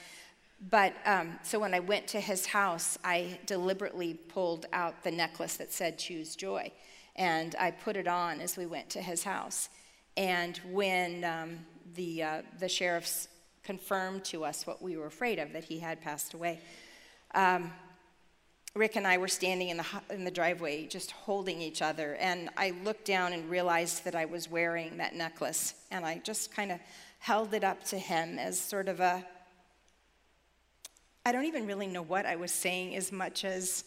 But 0.69 0.93
um, 1.07 1.39
so 1.41 1.57
when 1.57 1.73
I 1.73 1.79
went 1.79 2.05
to 2.09 2.19
his 2.19 2.45
house, 2.45 2.95
I 3.03 3.39
deliberately 3.47 4.13
pulled 4.13 4.67
out 4.71 5.03
the 5.03 5.09
necklace 5.09 5.57
that 5.57 5.73
said 5.73 5.97
Choose 5.97 6.35
Joy, 6.35 6.71
and 7.15 7.55
I 7.59 7.71
put 7.71 7.97
it 7.97 8.07
on 8.07 8.39
as 8.39 8.55
we 8.55 8.67
went 8.67 8.91
to 8.91 9.01
his 9.01 9.23
house. 9.23 9.69
And 10.15 10.57
when 10.69 11.23
um, 11.23 11.57
the, 11.95 12.21
uh, 12.21 12.41
the 12.59 12.69
sheriffs 12.69 13.29
confirmed 13.63 14.25
to 14.25 14.43
us 14.43 14.67
what 14.67 14.81
we 14.81 14.97
were 14.97 15.07
afraid 15.07 15.39
of, 15.39 15.53
that 15.53 15.63
he 15.63 15.79
had 15.79 16.01
passed 16.01 16.33
away. 16.33 16.59
Um, 17.33 17.71
Rick 18.75 18.95
and 18.95 19.05
I 19.05 19.17
were 19.17 19.27
standing 19.27 19.69
in 19.69 19.77
the, 19.77 19.85
in 20.09 20.23
the 20.23 20.31
driveway 20.31 20.87
just 20.87 21.11
holding 21.11 21.61
each 21.61 21.81
other, 21.81 22.15
and 22.15 22.49
I 22.57 22.73
looked 22.83 23.05
down 23.05 23.33
and 23.33 23.49
realized 23.49 24.03
that 24.05 24.15
I 24.15 24.25
was 24.25 24.49
wearing 24.49 24.97
that 24.97 25.15
necklace, 25.15 25.75
and 25.91 26.05
I 26.05 26.19
just 26.23 26.53
kind 26.55 26.71
of 26.71 26.79
held 27.19 27.53
it 27.53 27.63
up 27.63 27.83
to 27.85 27.97
him 27.97 28.39
as 28.39 28.59
sort 28.59 28.87
of 28.87 28.99
a 28.99 29.25
I 31.25 31.31
don't 31.31 31.45
even 31.45 31.65
really 31.65 31.87
know 31.87 32.01
what 32.01 32.25
I 32.25 32.35
was 32.35 32.51
saying 32.51 32.97
as 32.97 33.11
much 33.11 33.45
as 33.45 33.85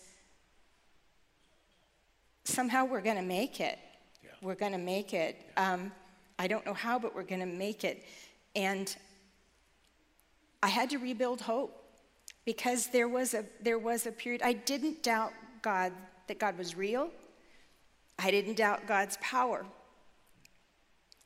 somehow 2.45 2.87
we're 2.87 3.03
going 3.03 3.17
to 3.17 3.23
make 3.23 3.61
it. 3.61 3.79
Yeah. 4.25 4.31
We're 4.41 4.55
going 4.55 4.73
to 4.73 4.79
make 4.79 5.13
it. 5.13 5.37
Um, 5.59 5.93
I 6.39 6.47
don't 6.47 6.65
know 6.65 6.73
how, 6.73 6.99
but 6.99 7.15
we're 7.15 7.25
going 7.25 7.41
to 7.41 7.47
make 7.47 7.85
it. 7.85 8.03
And 8.55 8.95
I 10.63 10.69
had 10.69 10.89
to 10.91 10.97
rebuild 10.97 11.43
hope 11.43 11.86
because 12.47 12.87
there 12.87 13.09
was 13.09 13.35
a 13.35 13.45
there 13.61 13.79
was 13.79 14.07
a 14.07 14.13
period 14.13 14.41
I 14.43 14.55
didn't 14.55 15.03
doubt 15.03 15.33
God 15.61 15.93
that 16.29 16.39
God 16.39 16.57
was 16.57 16.75
real, 16.75 17.11
I 18.19 18.31
didn't 18.31 18.57
doubt 18.57 18.87
God's 18.87 19.19
power. 19.21 19.67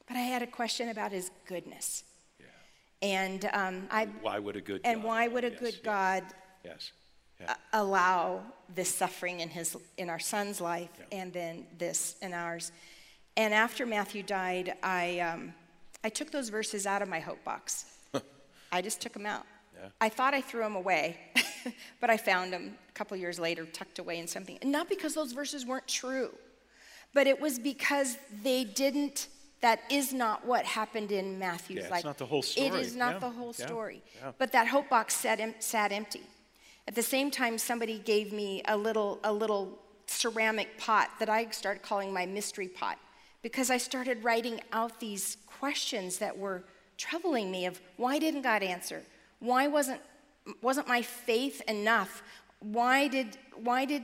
But 0.09 0.17
I 0.17 0.21
had 0.23 0.43
a 0.43 0.47
question 0.49 0.89
about 0.89 1.13
his 1.13 1.31
goodness. 1.47 2.03
Yeah. 2.41 2.47
And 3.01 3.45
um, 3.53 3.87
I 3.93 4.07
Why 4.23 4.41
would 4.41 4.57
a 4.57 4.61
good 4.61 4.81
and 4.85 5.03
God? 5.03 5.07
why 5.09 5.29
would 5.29 5.45
a 5.45 5.51
Yes, 5.51 5.61
good 5.61 5.75
yes, 5.75 5.83
God 5.85 6.25
Yes. 6.65 6.93
uh, 7.47 7.55
allow 7.73 8.43
this 8.75 8.93
suffering 8.93 9.39
in 9.41 9.49
his 9.49 9.77
in 9.99 10.11
our 10.11 10.19
son's 10.19 10.61
life 10.61 10.91
and 11.13 11.33
then 11.33 11.67
this 11.79 12.17
in 12.23 12.33
ours? 12.35 12.73
And 13.37 13.55
after 13.55 13.87
Matthew 13.87 14.23
died, 14.25 14.75
I 14.83 15.21
um, 15.21 15.55
I 16.03 16.09
took 16.09 16.31
those 16.33 16.49
verses 16.49 16.87
out 16.87 17.03
of 17.03 17.09
my 17.09 17.21
hope 17.21 17.43
box. 17.45 17.85
I 18.73 18.83
just 18.83 19.01
took 19.01 19.13
them 19.13 19.27
out. 19.27 19.47
I 20.01 20.09
thought 20.09 20.35
I 20.35 20.41
threw 20.41 20.61
them 20.61 20.77
away, 20.77 21.17
but 22.01 22.11
I 22.11 22.17
found 22.17 22.53
them 22.53 22.75
a 22.89 22.93
couple 22.93 23.17
years 23.17 23.39
later, 23.39 23.65
tucked 23.67 23.99
away 23.99 24.19
in 24.19 24.27
something. 24.27 24.59
And 24.63 24.71
not 24.73 24.89
because 24.89 25.15
those 25.15 25.33
verses 25.33 25.67
weren't 25.67 25.87
true, 25.89 26.31
but 27.15 27.27
it 27.27 27.41
was 27.41 27.59
because 27.59 28.17
they 28.43 28.65
didn't. 28.65 29.29
That 29.63 29.81
is 29.91 30.15
not 30.15 30.47
what 30.47 30.65
happened 30.65 31.13
in 31.13 31.39
Matthew's 31.39 31.85
Yeah, 31.85 31.95
it's 31.97 32.05
not 32.05 32.17
the 32.17 32.25
whole 32.25 32.43
story. 32.43 32.81
is 32.81 32.97
not 32.97 33.15
Yeah, 33.15 33.19
the 33.19 33.31
whole 33.31 33.55
yeah, 33.59 33.67
story. 33.67 34.03
yeah. 34.19 34.33
But 34.39 34.53
that 34.53 34.69
hope 34.69 34.89
box 34.89 35.15
sat, 35.15 35.39
em- 35.39 35.55
sat 35.59 35.93
empty. 35.93 36.23
At 36.89 36.95
the 36.95 37.03
same 37.03 37.31
time, 37.31 37.59
somebody 37.59 37.99
gave 37.99 38.33
me 38.33 38.63
a 38.67 38.77
little, 38.77 39.21
a 39.23 39.33
little 39.33 39.79
ceramic 40.07 40.79
pot 40.79 41.11
that 41.19 41.29
I 41.29 41.51
started 41.51 41.83
calling 41.83 42.11
my 42.13 42.25
mystery 42.25 42.69
pot 42.69 42.99
because 43.43 43.71
I 43.71 43.77
started 43.77 44.25
writing 44.25 44.61
out 44.73 44.99
these 44.99 45.37
questions 45.47 46.19
that 46.19 46.37
were 46.39 46.65
troubling 46.97 47.51
me 47.51 47.67
of 47.67 47.81
why 47.97 48.19
didn't 48.19 48.43
God 48.43 48.63
answer? 48.63 49.03
Why 49.41 49.67
wasn't, 49.67 50.01
wasn't 50.63 50.89
my 50.89 51.03
faith 51.03 51.61
enough? 51.69 52.23
Why 52.61 53.09
did, 53.09 53.37
why 53.63 53.85
did, 53.85 54.03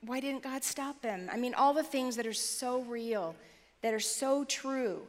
why 0.00 0.20
didn't 0.20 0.42
God 0.42 0.64
stop 0.64 1.02
them? 1.02 1.28
I 1.32 1.36
mean, 1.36 1.54
all 1.54 1.74
the 1.74 1.82
things 1.82 2.16
that 2.16 2.26
are 2.26 2.32
so 2.32 2.82
real, 2.82 3.34
that 3.82 3.92
are 3.92 4.00
so 4.00 4.44
true. 4.44 5.02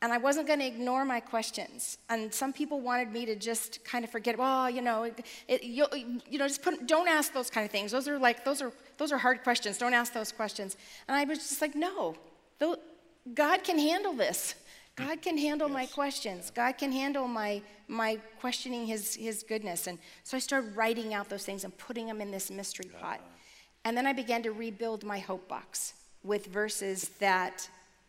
And 0.00 0.12
I 0.12 0.18
wasn't 0.18 0.48
going 0.48 0.58
to 0.58 0.66
ignore 0.66 1.04
my 1.04 1.20
questions. 1.20 1.98
And 2.10 2.34
some 2.34 2.52
people 2.52 2.80
wanted 2.80 3.12
me 3.12 3.24
to 3.26 3.36
just 3.36 3.84
kind 3.84 4.04
of 4.04 4.10
forget. 4.10 4.36
Well, 4.36 4.68
you 4.68 4.82
know, 4.82 5.04
it, 5.46 5.62
you, 5.62 5.86
you 6.28 6.38
know, 6.38 6.48
just 6.48 6.62
put, 6.62 6.88
don't 6.88 7.06
ask 7.06 7.32
those 7.32 7.50
kind 7.50 7.64
of 7.64 7.70
things. 7.70 7.92
Those 7.92 8.08
are 8.08 8.18
like 8.18 8.44
those 8.44 8.60
are 8.60 8.72
those 8.98 9.12
are 9.12 9.18
hard 9.18 9.44
questions. 9.44 9.78
Don't 9.78 9.94
ask 9.94 10.12
those 10.12 10.32
questions. 10.32 10.76
And 11.06 11.16
I 11.16 11.22
was 11.22 11.38
just 11.38 11.60
like, 11.60 11.76
no, 11.76 12.16
God 13.32 13.62
can 13.62 13.78
handle 13.78 14.12
this. 14.12 14.56
God 14.96 15.22
can 15.22 15.38
handle 15.38 15.68
my 15.68 15.86
questions. 15.86 16.50
God 16.50 16.76
can 16.78 16.92
handle 16.92 17.26
my 17.26 17.62
my 17.88 18.18
questioning 18.40 18.86
His 18.86 19.14
His 19.14 19.42
goodness. 19.42 19.86
And 19.86 19.98
so 20.22 20.36
I 20.36 20.40
started 20.40 20.76
writing 20.76 21.14
out 21.14 21.28
those 21.28 21.44
things 21.44 21.64
and 21.64 21.76
putting 21.78 22.06
them 22.06 22.20
in 22.20 22.30
this 22.30 22.50
mystery 22.50 22.90
pot. 23.00 23.20
And 23.84 23.96
then 23.96 24.06
I 24.06 24.12
began 24.12 24.42
to 24.42 24.52
rebuild 24.52 25.04
my 25.04 25.18
hope 25.18 25.48
box 25.48 25.94
with 26.22 26.46
verses 26.46 27.10
that 27.18 27.68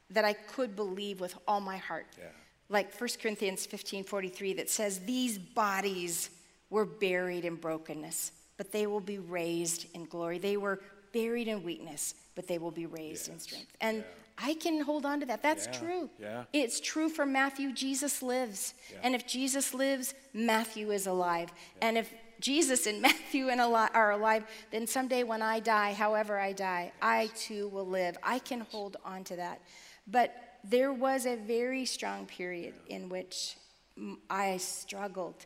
that 0.09 0.25
I 0.25 0.33
could 0.33 0.75
believe 0.75 1.19
with 1.19 1.35
all 1.47 1.59
my 1.59 1.77
heart. 1.77 2.05
Yeah. 2.17 2.25
Like 2.69 2.93
1 2.99 3.09
Corinthians 3.21 3.65
15 3.65 4.03
43, 4.03 4.53
that 4.53 4.69
says, 4.69 4.99
These 4.99 5.37
bodies 5.37 6.29
were 6.69 6.85
buried 6.85 7.45
in 7.45 7.55
brokenness, 7.55 8.31
but 8.57 8.71
they 8.71 8.87
will 8.87 8.99
be 8.99 9.19
raised 9.19 9.87
in 9.93 10.05
glory. 10.05 10.37
They 10.37 10.57
were 10.57 10.79
buried 11.13 11.47
in 11.47 11.63
weakness, 11.63 12.15
but 12.35 12.47
they 12.47 12.57
will 12.57 12.71
be 12.71 12.85
raised 12.85 13.29
in 13.29 13.39
strength. 13.39 13.71
And 13.81 14.03
I 14.37 14.55
can 14.55 14.81
hold 14.81 15.05
on 15.05 15.19
to 15.19 15.25
that. 15.27 15.41
That's 15.43 15.65
Yeah, 15.67 15.71
true. 15.79 16.09
yeah. 16.19 16.43
It's 16.53 16.79
true 16.79 17.09
for 17.09 17.25
Matthew. 17.25 17.71
Jesus 17.71 18.21
lives. 18.23 18.73
And 19.03 19.13
if 19.15 19.27
Jesus 19.27 19.73
lives, 19.73 20.13
Matthew 20.33 20.91
is 20.91 21.05
alive. 21.07 21.49
And 21.81 21.97
if 21.97 22.11
Jesus 22.39 22.87
and 22.87 23.01
Matthew 23.07 23.49
and 23.49 23.61
ali- 23.61 23.89
are 23.93 24.11
alive, 24.11 24.43
then 24.71 24.87
someday 24.87 25.23
when 25.23 25.41
I 25.41 25.59
die, 25.59 25.93
however 25.93 26.39
I 26.39 26.51
die, 26.53 26.91
I 27.01 27.29
too 27.35 27.67
will 27.69 27.87
live. 27.87 28.17
I 28.23 28.39
can 28.39 28.61
hold 28.71 28.97
on 29.05 29.23
to 29.25 29.35
that. 29.35 29.61
But 30.07 30.35
there 30.63 30.91
was 30.91 31.25
a 31.25 31.35
very 31.35 31.85
strong 31.85 32.25
period 32.25 32.73
in 32.87 33.09
which 33.09 33.55
I 34.29 34.57
struggled 34.57 35.45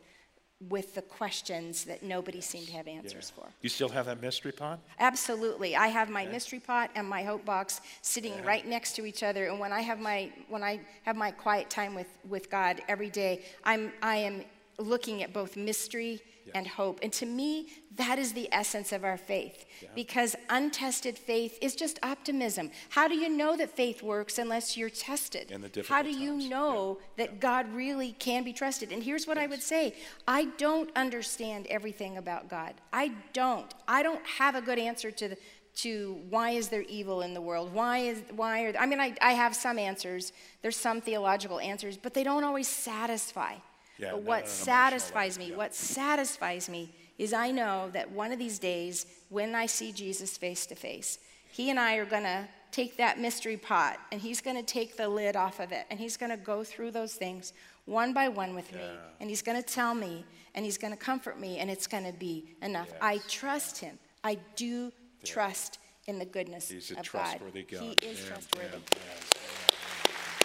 with 0.68 0.94
the 0.94 1.02
questions 1.02 1.84
that 1.84 2.02
nobody 2.02 2.40
seemed 2.40 2.66
to 2.66 2.72
have 2.72 2.88
answers 2.88 3.30
for. 3.30 3.46
You 3.62 3.68
still 3.68 3.88
have 3.90 4.06
that 4.06 4.20
mystery 4.20 4.50
pot? 4.50 4.80
Absolutely. 4.98 5.76
I 5.76 5.86
have 5.86 6.10
my 6.10 6.26
mystery 6.26 6.58
pot 6.58 6.90
and 6.96 7.08
my 7.08 7.22
hope 7.22 7.44
box 7.44 7.80
sitting 8.02 8.32
right 8.44 8.66
next 8.66 8.96
to 8.96 9.06
each 9.06 9.22
other. 9.22 9.46
And 9.46 9.60
when 9.60 9.72
I 9.72 9.82
have 9.82 10.00
my 10.00 10.32
when 10.48 10.64
I 10.64 10.80
have 11.04 11.14
my 11.14 11.30
quiet 11.30 11.70
time 11.70 11.94
with, 11.94 12.08
with 12.28 12.50
God 12.50 12.82
every 12.88 13.10
day, 13.10 13.44
I'm 13.64 13.92
I 14.02 14.16
am 14.16 14.44
looking 14.78 15.22
at 15.22 15.32
both 15.32 15.56
mystery 15.56 16.20
and 16.54 16.66
hope. 16.66 17.00
And 17.02 17.12
to 17.14 17.26
me, 17.26 17.68
that 17.96 18.18
is 18.18 18.32
the 18.32 18.48
essence 18.52 18.92
of 18.92 19.04
our 19.04 19.16
faith. 19.16 19.66
Because 19.94 20.36
untested 20.48 21.18
faith 21.18 21.58
is 21.60 21.74
just 21.74 21.98
optimism. 22.02 22.70
How 22.90 23.08
do 23.08 23.16
you 23.16 23.28
know 23.28 23.56
that 23.56 23.74
faith 23.74 24.02
works 24.02 24.38
unless 24.38 24.76
you're 24.76 24.90
tested? 24.90 25.50
How 25.50 25.58
do 25.58 25.68
difficult 25.68 26.06
you 26.06 26.30
times. 26.32 26.50
know 26.50 26.98
that 27.16 27.40
God 27.40 27.72
really 27.74 28.12
can 28.18 28.44
be 28.44 28.52
trusted? 28.52 28.92
And 28.92 29.02
here's 29.02 29.26
what 29.26 29.38
I 29.38 29.46
would 29.46 29.62
say 29.62 29.94
I 30.26 30.46
don't 30.56 30.90
understand 30.96 31.66
everything 31.68 32.16
about 32.16 32.48
God. 32.48 32.74
I 32.92 33.12
don't. 33.32 33.72
I 33.86 34.02
don't 34.02 34.24
have 34.26 34.54
a 34.54 34.60
good 34.60 34.78
answer 34.78 35.10
to 35.10 35.28
the, 35.28 35.36
to 35.76 36.18
why 36.28 36.50
is 36.50 36.68
there 36.68 36.82
evil 36.82 37.22
in 37.22 37.34
the 37.34 37.40
world? 37.40 37.72
Why 37.72 37.98
is 37.98 38.22
why 38.34 38.64
are 38.64 38.74
I 38.78 38.86
mean 38.86 39.00
I, 39.00 39.14
I 39.20 39.32
have 39.32 39.54
some 39.54 39.78
answers. 39.78 40.32
There's 40.62 40.76
some 40.76 41.00
theological 41.00 41.60
answers, 41.60 41.96
but 41.96 42.14
they 42.14 42.24
don't 42.24 42.44
always 42.44 42.68
satisfy. 42.68 43.54
Yeah, 43.98 44.12
but 44.12 44.16
not 44.20 44.24
what 44.28 44.42
an 44.42 44.46
satisfies 44.48 45.38
me, 45.38 45.50
yeah. 45.50 45.56
what 45.56 45.74
satisfies 45.74 46.68
me 46.68 46.90
is 47.18 47.32
I 47.32 47.50
know 47.50 47.90
that 47.92 48.10
one 48.10 48.32
of 48.32 48.38
these 48.38 48.58
days 48.58 49.06
when 49.28 49.54
I 49.54 49.66
see 49.66 49.92
Jesus 49.92 50.38
face 50.38 50.66
to 50.66 50.74
face, 50.74 51.18
he 51.50 51.70
and 51.70 51.78
I 51.80 51.96
are 51.96 52.04
going 52.04 52.22
to 52.22 52.46
take 52.70 52.96
that 52.98 53.18
mystery 53.18 53.56
pot 53.56 53.98
and 54.12 54.20
he's 54.20 54.40
going 54.40 54.56
to 54.56 54.62
take 54.62 54.96
the 54.96 55.08
lid 55.08 55.34
off 55.36 55.58
of 55.58 55.72
it 55.72 55.86
and 55.90 55.98
he's 55.98 56.16
going 56.16 56.30
to 56.30 56.36
go 56.36 56.62
through 56.62 56.90
those 56.92 57.14
things 57.14 57.52
one 57.86 58.12
by 58.12 58.28
one 58.28 58.54
with 58.54 58.72
me 58.72 58.82
and 59.20 59.30
he's 59.30 59.42
going 59.42 59.60
to 59.60 59.66
tell 59.66 59.94
me 59.94 60.24
and 60.54 60.64
he's 60.64 60.76
going 60.78 60.92
to 60.92 60.98
comfort 60.98 61.40
me 61.40 61.58
and 61.58 61.70
it's 61.70 61.86
going 61.86 62.04
to 62.04 62.12
be 62.12 62.44
enough. 62.62 62.92
I 63.00 63.18
trust 63.28 63.78
him. 63.78 63.98
I 64.22 64.38
do 64.56 64.92
trust 65.24 65.78
in 66.06 66.18
the 66.18 66.24
goodness 66.24 66.68
He's 66.70 66.90
a 66.90 66.98
of 66.98 67.02
trustworthy 67.02 67.62
God. 67.62 67.80
He 67.80 67.90
is 68.06 68.22
Yeah, 68.22 68.28
trustworthy. 68.28 68.68
yeah, 68.68 68.78
yes, 69.06 69.30
yeah. 69.34 70.38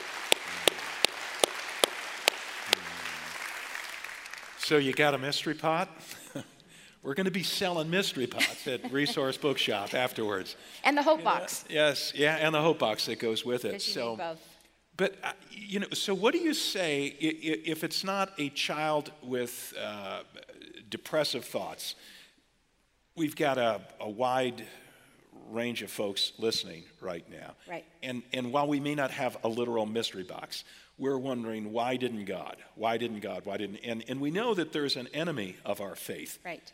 So 4.64 4.78
you 4.78 4.94
got 4.94 5.14
a 5.14 5.18
mystery 5.18 5.56
pot? 5.56 5.90
We're 7.04 7.16
going 7.16 7.26
to 7.26 7.32
be 7.32 7.44
selling 7.44 7.90
mystery 7.90 8.28
pots 8.28 8.66
at 8.66 8.90
Resource 8.94 9.36
Bookshop 9.38 9.94
afterwards. 9.94 10.56
And 10.86 10.98
the 10.98 11.04
hope 11.04 11.22
box. 11.24 11.66
Yes, 11.70 12.14
yeah, 12.16 12.38
and 12.38 12.56
the 12.56 12.62
hope 12.62 12.80
box 12.80 13.06
that 13.08 13.20
goes 13.20 13.44
with 13.44 13.66
it. 13.66 13.74
You 13.74 13.80
So, 13.80 14.10
need 14.12 14.18
both. 14.20 14.40
but 14.96 15.16
uh, 15.22 15.32
you 15.52 15.80
know, 15.82 15.88
so 15.92 16.14
what 16.14 16.32
do 16.34 16.40
you 16.40 16.54
say 16.54 17.14
i- 17.22 17.26
i- 17.26 17.62
if 17.66 17.84
it's 17.84 18.06
not 18.06 18.32
a 18.38 18.48
child 18.50 19.12
with 19.22 19.74
uh, 19.82 20.22
depressive 20.90 21.44
thoughts? 21.44 21.96
We've 23.18 23.36
got 23.36 23.58
a, 23.58 23.82
a 24.00 24.10
wide 24.10 24.66
range 25.52 25.82
of 25.84 25.92
folks 25.92 26.32
listening 26.38 26.84
right 27.02 27.30
now. 27.30 27.52
Right. 27.70 27.84
And 28.02 28.24
and 28.32 28.54
while 28.54 28.68
we 28.70 28.80
may 28.80 28.96
not 28.96 29.12
have 29.12 29.36
a 29.44 29.50
literal 29.50 29.86
mystery 29.86 30.24
box, 30.24 30.64
we're 30.98 31.18
wondering 31.18 31.72
why 31.72 31.98
didn't 31.98 32.26
God? 32.26 32.58
Why 32.76 32.98
didn't 32.98 33.22
God? 33.22 33.46
Why 33.46 33.58
didn't? 33.58 33.78
And 33.84 34.04
and 34.08 34.22
we 34.22 34.32
know 34.32 34.54
that 34.54 34.72
there's 34.74 34.96
an 34.96 35.08
enemy 35.14 35.56
of 35.66 35.82
our 35.82 35.96
faith 35.96 36.40
Right. 36.46 36.72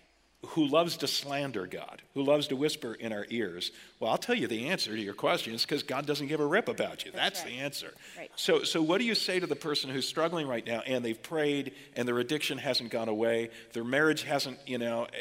who 0.47 0.65
loves 0.67 0.97
to 0.97 1.07
slander 1.07 1.65
God, 1.67 2.01
who 2.13 2.23
loves 2.23 2.47
to 2.47 2.55
whisper 2.55 2.93
in 2.93 3.11
our 3.11 3.25
ears. 3.29 3.71
Well, 3.99 4.11
I'll 4.11 4.17
tell 4.17 4.35
you 4.35 4.47
the 4.47 4.67
answer 4.67 4.95
to 4.95 5.01
your 5.01 5.13
question 5.13 5.53
is 5.53 5.63
because 5.63 5.83
God 5.83 6.05
doesn't 6.05 6.27
give 6.27 6.39
a 6.39 6.45
rip 6.45 6.67
about 6.69 7.05
you. 7.05 7.11
That's, 7.11 7.41
right. 7.41 7.49
the 7.49 7.57
answer. 7.59 7.93
Right. 8.17 8.31
So, 8.35 8.63
so 8.63 8.81
what 8.81 8.99
do 8.99 9.05
you 9.05 9.15
say 9.15 9.39
to 9.39 9.47
the 9.47 9.55
person 9.55 9.89
who's 9.89 10.07
struggling 10.07 10.47
right 10.47 10.65
now 10.65 10.81
and 10.85 11.03
they've 11.03 11.21
prayed 11.21 11.73
and 11.95 12.07
their 12.07 12.19
addiction 12.19 12.57
hasn't 12.57 12.89
gone 12.89 13.09
away, 13.09 13.49
their 13.73 13.83
marriage 13.83 14.23
hasn't, 14.23 14.57
you 14.65 14.77
know, 14.77 15.05
eh, 15.05 15.17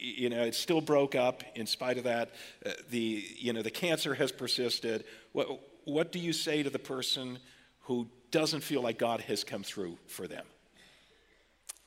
you 0.00 0.28
know, 0.28 0.42
it 0.44 0.54
still 0.54 0.80
broke 0.82 1.14
up 1.14 1.42
in 1.54 1.66
spite 1.66 1.96
of 1.98 2.04
that. 2.04 2.30
Uh, 2.64 2.70
the, 2.90 3.24
you 3.38 3.52
know, 3.52 3.62
the 3.62 3.70
cancer 3.70 4.14
has 4.14 4.30
persisted. 4.32 5.04
What, 5.32 5.48
what 5.84 6.12
do 6.12 6.18
you 6.18 6.32
say 6.32 6.62
to 6.62 6.70
the 6.70 6.78
person 6.78 7.38
who 7.82 8.08
doesn't 8.34 8.62
feel 8.62 8.82
like 8.82 8.98
God 8.98 9.20
has 9.20 9.44
come 9.44 9.62
through 9.62 9.96
for 10.08 10.26
them? 10.26 10.44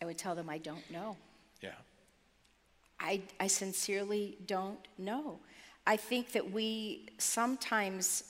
I 0.01 0.05
would 0.05 0.17
tell 0.17 0.33
them 0.33 0.49
I 0.49 0.59
don't 0.59 0.89
know. 0.89 1.17
Yeah. 1.61 1.71
I, 3.01 3.21
I 3.37 3.47
sincerely 3.47 4.37
don't 4.45 4.79
know. 4.97 5.39
I 5.85 5.97
think 5.97 6.31
that 6.31 6.49
we 6.49 7.09
sometimes 7.17 8.23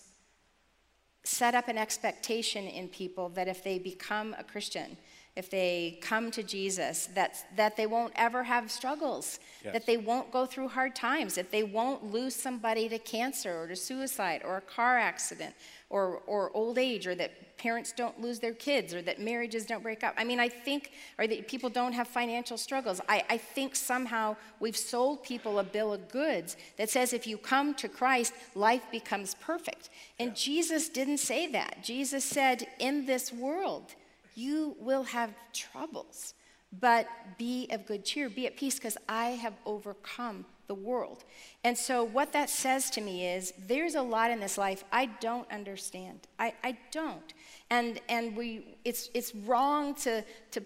set 1.23 1.53
up 1.53 1.67
an 1.67 1.77
expectation 1.77 2.65
in 2.65 2.87
people 2.87 3.29
that 3.29 3.47
if 3.47 3.63
they 3.63 3.77
become 3.77 4.35
a 4.39 4.43
Christian, 4.43 4.97
if 5.35 5.51
they 5.51 5.99
come 6.01 6.31
to 6.31 6.41
Jesus, 6.41 7.09
that, 7.13 7.45
that 7.55 7.77
they 7.77 7.85
won't 7.85 8.13
ever 8.15 8.41
have 8.41 8.71
struggles, 8.71 9.39
Yes. 9.63 9.73
that 9.73 9.85
they 9.85 9.97
won't 9.97 10.31
go 10.31 10.47
through 10.47 10.69
hard 10.69 10.95
times, 10.95 11.35
that 11.35 11.51
they 11.51 11.61
won't 11.61 12.11
lose 12.11 12.33
somebody 12.35 12.89
to 12.89 12.97
cancer 12.97 13.61
or 13.61 13.67
to 13.67 13.75
suicide 13.75 14.41
or 14.43 14.57
a 14.57 14.61
car 14.61 14.97
accident 14.97 15.53
or, 15.89 16.21
or 16.27 16.51
old 16.53 16.77
age, 16.77 17.07
or 17.07 17.15
that 17.15 17.57
parents 17.57 17.91
don't 17.91 18.19
lose 18.19 18.39
their 18.39 18.53
kids, 18.53 18.93
or 18.93 19.01
that 19.01 19.19
marriages 19.19 19.65
don't 19.65 19.81
break 19.81 20.03
up. 20.03 20.13
I 20.17 20.23
mean, 20.23 20.39
I 20.39 20.49
think, 20.49 20.91
or 21.17 21.25
that 21.27 21.47
people 21.47 21.69
don't 21.69 21.93
have 21.93 22.07
financial 22.07 22.57
struggles. 22.57 22.99
I, 23.07 23.23
I 23.29 23.37
think 23.37 23.75
somehow 23.75 24.35
we've 24.59 24.77
sold 24.77 25.23
people 25.23 25.59
a 25.59 25.63
bill 25.63 25.93
of 25.93 26.09
goods 26.09 26.57
that 26.77 26.89
says 26.89 27.13
if 27.13 27.25
you 27.25 27.37
come 27.37 27.73
to 27.75 27.87
Christ, 27.87 28.33
life 28.53 28.83
becomes 28.91 29.35
perfect. 29.35 29.89
And 30.19 30.29
yeah. 30.29 30.35
Jesus 30.35 30.89
didn't 30.89 31.19
say 31.19 31.51
that. 31.51 31.83
Jesus 31.83 32.23
said, 32.23 32.67
in 32.79 33.05
this 33.05 33.31
world, 33.31 33.95
you 34.35 34.75
will 34.79 35.03
have 35.03 35.33
troubles, 35.53 36.33
but 36.79 37.07
be 37.37 37.67
of 37.71 37.85
good 37.85 38.03
cheer, 38.05 38.29
be 38.29 38.45
at 38.45 38.57
peace, 38.57 38.75
because 38.75 38.97
I 39.09 39.29
have 39.29 39.53
overcome 39.65 40.45
the 40.67 40.75
world. 40.75 41.23
And 41.63 41.77
so, 41.77 42.03
what 42.03 42.33
that 42.33 42.49
says 42.49 42.89
to 42.91 43.01
me 43.01 43.27
is 43.27 43.53
there's 43.67 43.95
a 43.95 44.01
lot 44.01 44.31
in 44.31 44.39
this 44.39 44.57
life 44.57 44.83
I 44.91 45.05
don't 45.05 45.49
understand. 45.51 46.27
I, 46.37 46.53
I 46.63 46.77
don't. 46.91 47.33
And, 47.69 47.99
and 48.09 48.35
we, 48.35 48.77
it's, 48.85 49.09
it's 49.13 49.33
wrong 49.33 49.95
to, 49.95 50.23
to 50.51 50.63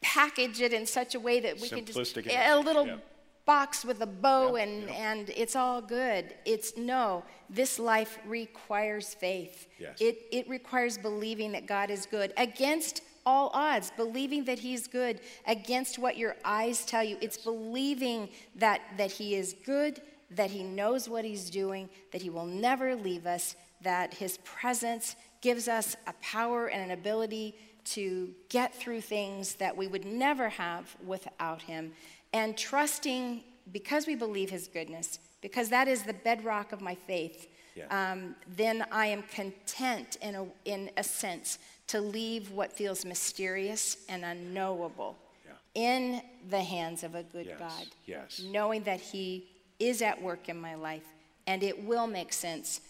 package 0.00 0.60
it 0.60 0.72
in 0.72 0.86
such 0.86 1.14
a 1.14 1.20
way 1.20 1.40
that 1.40 1.60
we 1.60 1.68
can 1.68 1.84
just 1.84 2.16
a 2.16 2.60
little 2.60 2.86
yeah. 2.86 2.96
box 3.44 3.84
with 3.84 4.00
a 4.02 4.06
bow 4.06 4.56
yeah, 4.56 4.62
and, 4.62 4.82
yeah. 4.82 5.12
and 5.12 5.30
it's 5.30 5.56
all 5.56 5.80
good. 5.80 6.34
It's 6.44 6.76
no, 6.76 7.24
this 7.50 7.78
life 7.78 8.18
requires 8.26 9.14
faith. 9.14 9.68
Yes. 9.78 10.00
It, 10.00 10.18
it 10.30 10.48
requires 10.48 10.98
believing 10.98 11.52
that 11.52 11.66
God 11.66 11.90
is 11.90 12.06
good 12.06 12.32
against 12.36 13.02
all 13.26 13.50
odds, 13.52 13.92
believing 13.96 14.44
that 14.44 14.60
He's 14.60 14.86
good 14.86 15.20
against 15.46 15.98
what 15.98 16.16
your 16.16 16.36
eyes 16.44 16.86
tell 16.86 17.02
you. 17.02 17.18
It's 17.20 17.36
believing 17.36 18.30
that, 18.54 18.80
that 18.96 19.10
He 19.10 19.34
is 19.34 19.54
good, 19.66 20.00
that 20.30 20.50
He 20.50 20.62
knows 20.62 21.08
what 21.08 21.24
He's 21.24 21.50
doing, 21.50 21.90
that 22.12 22.22
He 22.22 22.30
will 22.30 22.46
never 22.46 22.94
leave 22.94 23.26
us, 23.26 23.56
that 23.82 24.14
His 24.14 24.38
presence 24.38 25.16
gives 25.42 25.68
us 25.68 25.96
a 26.06 26.14
power 26.22 26.68
and 26.68 26.82
an 26.82 26.92
ability 26.92 27.56
to 27.84 28.32
get 28.48 28.74
through 28.74 29.00
things 29.00 29.56
that 29.56 29.76
we 29.76 29.86
would 29.86 30.04
never 30.04 30.48
have 30.48 30.96
without 31.04 31.62
Him. 31.62 31.92
And 32.32 32.56
trusting, 32.56 33.42
because 33.72 34.06
we 34.06 34.14
believe 34.14 34.50
His 34.50 34.68
goodness, 34.68 35.18
because 35.40 35.68
that 35.68 35.88
is 35.88 36.02
the 36.02 36.14
bedrock 36.14 36.72
of 36.72 36.80
my 36.80 36.94
faith, 36.94 37.48
yeah. 37.76 38.12
um, 38.12 38.34
then 38.56 38.84
I 38.90 39.06
am 39.06 39.22
content 39.22 40.16
in 40.22 40.34
a, 40.34 40.46
in 40.64 40.90
a 40.96 41.04
sense 41.04 41.58
to 41.88 42.00
leave 42.00 42.50
what 42.50 42.72
feels 42.72 43.04
mysterious 43.04 43.98
and 44.08 44.24
unknowable 44.24 45.16
yeah. 45.44 45.52
in 45.74 46.22
the 46.50 46.62
hands 46.62 47.04
of 47.04 47.14
a 47.14 47.22
good 47.22 47.46
yes. 47.46 47.58
God. 47.58 47.86
Yes. 48.06 48.42
Knowing 48.50 48.82
that 48.84 49.00
He 49.00 49.46
is 49.78 50.02
at 50.02 50.20
work 50.20 50.48
in 50.48 50.60
my 50.60 50.74
life 50.74 51.04
and 51.46 51.62
it 51.62 51.84
will 51.84 52.06
make 52.06 52.32
sense 52.32 52.80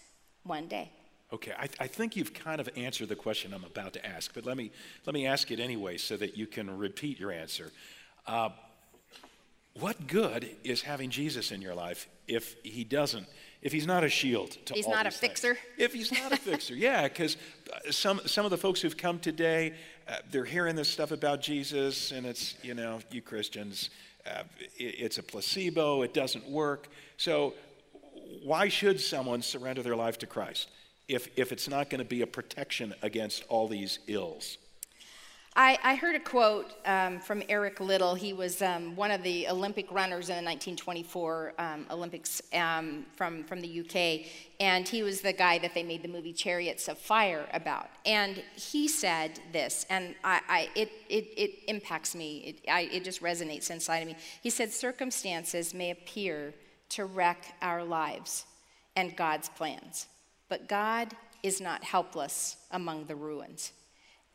one 0.43 0.67
day. 0.67 0.89
Okay, 1.33 1.51
I, 1.59 1.67
I, 1.81 1.87
think 1.87 2.15
you've 2.15 2.33
kind 2.33 2.61
of 2.61 2.69
answered 2.77 3.09
the 3.09 3.15
question 3.15 3.53
I'm 3.53 3.65
about 3.65 3.91
to 3.93 4.05
ask, 4.05 4.33
but 4.33 4.45
let 4.45 4.55
me, 4.55 4.71
let 5.05 5.13
me 5.13 5.27
ask 5.27 5.51
it 5.51 5.59
anyway 5.59 5.97
so 5.97 6.15
that 6.15 6.37
you 6.37 6.47
can 6.47 6.77
repeat 6.77 7.19
your 7.19 7.33
answer. 7.33 7.71
Uh, 8.25 8.49
what 9.73 10.07
good 10.07 10.49
is 10.63 10.81
having 10.81 11.09
Jesus 11.09 11.51
in 11.51 11.61
your 11.61 11.75
life 11.75 12.07
if 12.27 12.55
he 12.63 12.85
doesn't 12.85 13.27
if 13.61 13.71
he's 13.71 13.87
not 13.87 14.03
a 14.03 14.09
shield 14.09 14.51
to 14.65 14.73
he's 14.73 14.85
all 14.85 14.93
not 14.93 15.07
a 15.07 15.11
fixer 15.11 15.55
things. 15.55 15.65
if 15.77 15.93
he's 15.93 16.11
not 16.11 16.31
a 16.31 16.37
fixer 16.37 16.75
yeah 16.87 17.07
because 17.07 17.37
uh, 17.73 17.91
some 17.91 18.19
some 18.25 18.45
of 18.45 18.51
the 18.51 18.57
folks 18.57 18.81
who've 18.81 18.97
come 18.97 19.19
today 19.19 19.73
uh, 20.07 20.15
they're 20.31 20.45
hearing 20.45 20.75
this 20.75 20.87
stuff 20.89 21.11
about 21.11 21.41
jesus 21.41 22.11
and 22.11 22.25
it's 22.25 22.55
you 22.63 22.73
know 22.73 22.99
you 23.11 23.21
christians 23.21 23.89
uh, 24.27 24.43
it, 24.77 24.95
it's 24.99 25.17
a 25.17 25.23
placebo 25.23 26.01
it 26.01 26.13
doesn't 26.13 26.47
work. 26.49 26.87
So 27.17 27.53
why 28.43 28.67
should 28.67 28.99
someone 28.99 29.41
surrender 29.41 29.81
their 29.81 29.95
life 29.95 30.17
to 30.19 30.27
christ 30.27 30.69
if 31.07 31.29
if 31.37 31.51
it's 31.51 31.69
not 31.69 31.89
going 31.89 31.99
to 31.99 32.05
be 32.05 32.21
a 32.21 32.27
protection 32.27 32.93
against 33.01 33.43
all 33.47 33.67
these 33.67 33.99
ills 34.07 34.57
I, 35.59 35.79
I 35.83 35.95
heard 35.95 36.13
a 36.13 36.19
quote 36.19 36.71
um, 36.85 37.19
from 37.19 37.41
Eric 37.49 37.79
Liddell. 37.79 38.13
He 38.13 38.31
was 38.31 38.61
um, 38.61 38.95
one 38.95 39.09
of 39.09 39.23
the 39.23 39.47
Olympic 39.47 39.91
runners 39.91 40.29
in 40.29 40.35
the 40.35 40.43
1924 40.43 41.53
um, 41.57 41.87
Olympics 41.89 42.43
um, 42.53 43.07
from, 43.15 43.43
from 43.43 43.61
the 43.61 43.79
UK, 43.79 44.27
and 44.59 44.87
he 44.87 45.01
was 45.01 45.21
the 45.21 45.33
guy 45.33 45.57
that 45.57 45.73
they 45.73 45.81
made 45.81 46.03
the 46.03 46.09
movie 46.09 46.31
Chariots 46.31 46.87
of 46.87 46.99
Fire 46.99 47.47
about. 47.53 47.89
And 48.05 48.43
he 48.53 48.87
said 48.87 49.39
this, 49.51 49.87
and 49.89 50.13
I, 50.23 50.41
I, 50.47 50.69
it, 50.75 50.91
it, 51.09 51.25
it 51.35 51.51
impacts 51.67 52.13
me, 52.13 52.37
it, 52.63 52.69
I, 52.69 52.81
it 52.91 53.03
just 53.03 53.23
resonates 53.23 53.71
inside 53.71 54.03
of 54.03 54.07
me. 54.09 54.15
He 54.43 54.51
said, 54.51 54.71
Circumstances 54.71 55.73
may 55.73 55.89
appear 55.89 56.53
to 56.89 57.05
wreck 57.05 57.55
our 57.63 57.83
lives 57.83 58.45
and 58.95 59.15
God's 59.15 59.49
plans, 59.49 60.05
but 60.49 60.69
God 60.69 61.15
is 61.41 61.59
not 61.59 61.83
helpless 61.83 62.57
among 62.69 63.05
the 63.05 63.15
ruins. 63.15 63.71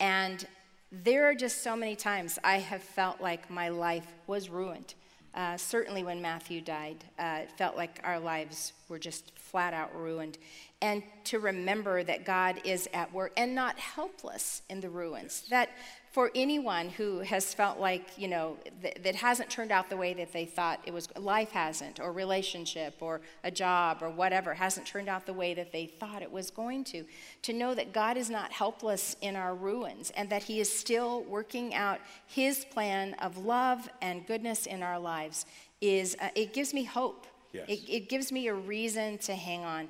And 0.01 0.45
there 0.93 1.25
are 1.25 1.35
just 1.35 1.63
so 1.63 1.75
many 1.75 1.97
times 1.97 2.39
I 2.45 2.59
have 2.59 2.83
felt 2.83 3.21
like 3.21 3.49
my 3.51 3.71
life 3.71 4.07
was 4.27 4.51
ruined. 4.51 4.95
Uh, 5.35 5.57
certainly 5.57 6.05
when 6.05 6.21
Matthew 6.21 6.61
died, 6.61 7.05
uh, 7.19 7.41
it 7.45 7.51
felt 7.53 7.75
like 7.75 8.01
our 8.05 8.21
lives 8.21 8.75
were 8.91 8.99
just 8.99 9.33
flat 9.35 9.73
out 9.73 9.97
ruined. 9.97 10.37
And 10.83 11.03
to 11.25 11.39
remember 11.39 12.05
that 12.05 12.27
God 12.27 12.61
is 12.65 12.87
at 12.93 13.11
work 13.15 13.33
and 13.39 13.55
not 13.55 13.79
helpless 13.79 14.61
in 14.69 14.81
the 14.81 14.91
ruins. 14.91 15.45
That 15.49 15.71
for 16.13 16.31
anyone 16.35 16.91
who 16.91 17.21
has 17.21 17.55
felt 17.55 17.79
like, 17.79 18.19
you 18.19 18.29
know, 18.29 18.59
th- 18.83 18.99
that 19.03 19.15
hasn't 19.15 19.49
turned 19.49 19.73
out 19.73 19.89
the 19.89 19.97
way 19.97 20.13
that 20.13 20.31
they 20.31 20.45
thought 20.45 20.79
it 20.85 20.93
was, 20.93 21.09
life 21.17 21.51
hasn't, 21.53 21.99
or 22.01 22.13
relationship, 22.13 22.97
or 23.01 23.23
a 23.45 23.51
job, 23.51 23.99
or 24.03 24.11
whatever, 24.11 24.53
hasn't 24.53 24.87
turned 24.87 25.09
out 25.09 25.25
the 25.25 25.33
way 25.33 25.55
that 25.55 25.73
they 25.73 25.87
thought 25.87 26.21
it 26.21 26.31
was 26.31 26.51
going 26.51 26.85
to, 26.85 27.05
to 27.41 27.55
know 27.55 27.75
that 27.75 27.95
God 27.95 28.19
is 28.19 28.29
not 28.29 28.53
helpless 28.53 29.17
in 29.23 29.37
our 29.37 29.55
ruins 29.55 30.13
and 30.15 30.29
that 30.29 30.43
He 30.43 30.61
is 30.61 30.71
still 30.71 31.23
working 31.23 31.75
out 31.75 31.99
His 32.27 32.67
plan 32.67 33.15
of 33.15 33.39
love 33.39 33.89
and 34.03 34.27
goodness 34.27 34.67
in 34.67 34.83
our 34.83 34.99
lives 34.99 35.47
is, 35.81 36.15
uh, 36.21 36.29
it 36.35 36.53
gives 36.53 36.75
me 36.75 36.85
hope. 36.85 37.27
Yes. 37.55 37.65
It, 37.69 37.81
it 37.89 38.09
gives 38.11 38.31
me 38.31 38.49
a 38.49 38.55
reason 38.55 39.17
to 39.19 39.35
hang 39.35 39.65
on. 39.65 39.89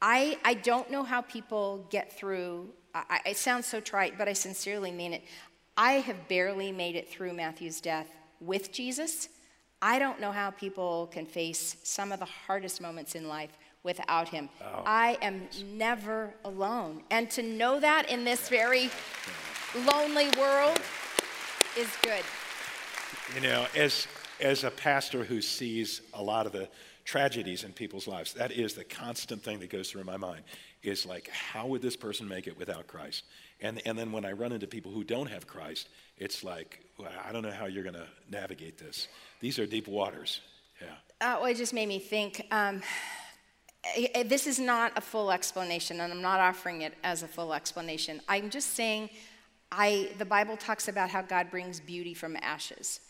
I, 0.00 0.38
I 0.44 0.54
don't 0.54 0.90
know 0.90 1.02
how 1.02 1.20
people 1.20 1.86
get 1.90 2.16
through 2.16 2.68
I, 2.94 3.20
it 3.26 3.36
sounds 3.36 3.66
so 3.66 3.80
trite, 3.80 4.16
but 4.16 4.28
I 4.28 4.32
sincerely 4.32 4.90
mean 4.90 5.12
it. 5.12 5.24
I 5.78 5.92
have 5.92 6.26
barely 6.26 6.72
made 6.72 6.96
it 6.96 7.08
through 7.08 7.34
Matthew's 7.34 7.80
death 7.80 8.08
with 8.40 8.72
Jesus. 8.72 9.28
I 9.80 10.00
don't 10.00 10.20
know 10.20 10.32
how 10.32 10.50
people 10.50 11.08
can 11.12 11.24
face 11.24 11.76
some 11.84 12.10
of 12.10 12.18
the 12.18 12.24
hardest 12.24 12.80
moments 12.80 13.14
in 13.14 13.28
life 13.28 13.56
without 13.84 14.28
him. 14.28 14.48
Oh. 14.60 14.82
I 14.84 15.16
am 15.22 15.42
never 15.76 16.34
alone. 16.44 17.04
And 17.12 17.30
to 17.30 17.44
know 17.44 17.78
that 17.78 18.10
in 18.10 18.24
this 18.24 18.48
very 18.48 18.90
lonely 19.86 20.30
world 20.36 20.80
is 21.78 21.88
good. 22.02 22.24
You 23.36 23.40
know, 23.42 23.66
as 23.76 24.08
as 24.40 24.64
a 24.64 24.70
pastor 24.70 25.22
who 25.22 25.40
sees 25.40 26.02
a 26.14 26.22
lot 26.22 26.46
of 26.46 26.52
the 26.52 26.68
tragedies 27.04 27.62
in 27.62 27.72
people's 27.72 28.08
lives, 28.08 28.32
that 28.34 28.50
is 28.50 28.74
the 28.74 28.84
constant 28.84 29.42
thing 29.42 29.60
that 29.60 29.70
goes 29.70 29.90
through 29.90 30.04
my 30.04 30.16
mind 30.16 30.42
is 30.82 31.06
like, 31.06 31.28
how 31.28 31.66
would 31.66 31.82
this 31.82 31.96
person 31.96 32.28
make 32.28 32.46
it 32.46 32.58
without 32.58 32.86
Christ? 32.86 33.24
And, 33.60 33.82
and 33.84 33.98
then 33.98 34.12
when 34.12 34.24
I 34.24 34.32
run 34.32 34.52
into 34.52 34.66
people 34.66 34.92
who 34.92 35.04
don't 35.04 35.28
have 35.28 35.46
Christ, 35.46 35.88
it's 36.16 36.44
like, 36.44 36.80
well, 36.98 37.10
I 37.26 37.32
don't 37.32 37.42
know 37.42 37.50
how 37.50 37.66
you're 37.66 37.82
going 37.82 37.94
to 37.94 38.06
navigate 38.30 38.78
this. 38.78 39.08
These 39.40 39.58
are 39.58 39.66
deep 39.66 39.88
waters. 39.88 40.40
Yeah. 40.80 40.88
Uh, 41.20 41.38
well, 41.40 41.50
it 41.50 41.56
just 41.56 41.74
made 41.74 41.88
me 41.88 41.98
think. 41.98 42.46
Um, 42.50 42.82
this 44.26 44.46
is 44.46 44.58
not 44.58 44.92
a 44.96 45.00
full 45.00 45.30
explanation, 45.30 46.00
and 46.00 46.12
I'm 46.12 46.22
not 46.22 46.40
offering 46.40 46.82
it 46.82 46.94
as 47.02 47.22
a 47.22 47.28
full 47.28 47.54
explanation. 47.54 48.20
I'm 48.28 48.50
just 48.50 48.74
saying, 48.74 49.10
I, 49.72 50.10
the 50.18 50.24
Bible 50.24 50.56
talks 50.56 50.88
about 50.88 51.10
how 51.10 51.22
God 51.22 51.50
brings 51.50 51.80
beauty 51.80 52.14
from 52.14 52.36
ashes. 52.42 53.00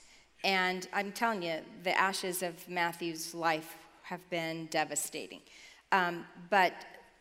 And 0.44 0.88
I'm 0.92 1.12
telling 1.12 1.42
you, 1.42 1.56
the 1.82 1.98
ashes 1.98 2.42
of 2.42 2.68
Matthew's 2.68 3.34
life 3.34 3.76
have 4.02 4.28
been 4.30 4.66
devastating. 4.66 5.40
Um, 5.92 6.24
but 6.50 6.72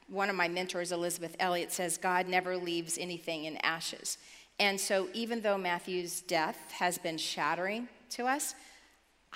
one 0.07 0.29
of 0.29 0.35
my 0.35 0.47
mentors, 0.47 0.91
Elisabeth 0.91 1.35
Elliot, 1.39 1.71
says 1.71 1.97
God 1.97 2.27
never 2.27 2.55
leaves 2.55 2.97
anything 2.97 3.45
in 3.45 3.57
ashes. 3.57 4.17
And 4.59 4.79
so, 4.79 5.09
even 5.13 5.41
though 5.41 5.57
Matthew's 5.57 6.21
death 6.21 6.71
has 6.71 6.97
been 6.97 7.17
shattering 7.17 7.87
to 8.11 8.25
us, 8.25 8.55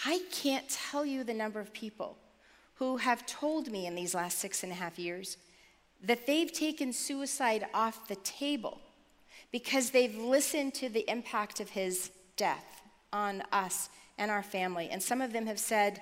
I 0.05 0.21
can't 0.31 0.67
tell 0.69 1.05
you 1.05 1.23
the 1.23 1.33
number 1.33 1.59
of 1.59 1.73
people 1.73 2.17
who 2.75 2.97
have 2.97 3.25
told 3.25 3.71
me 3.71 3.85
in 3.85 3.93
these 3.93 4.15
last 4.15 4.39
six 4.39 4.63
and 4.63 4.71
a 4.71 4.75
half 4.75 4.97
years 4.97 5.37
that 6.03 6.25
they've 6.25 6.51
taken 6.51 6.91
suicide 6.91 7.67
off 7.73 8.07
the 8.07 8.15
table 8.17 8.81
because 9.51 9.91
they've 9.91 10.17
listened 10.17 10.73
to 10.73 10.89
the 10.89 11.07
impact 11.07 11.59
of 11.59 11.69
his 11.69 12.09
death 12.37 12.81
on 13.13 13.43
us 13.51 13.89
and 14.17 14.31
our 14.31 14.41
family. 14.41 14.89
And 14.89 15.03
some 15.03 15.21
of 15.21 15.33
them 15.33 15.45
have 15.45 15.59
said, 15.59 16.01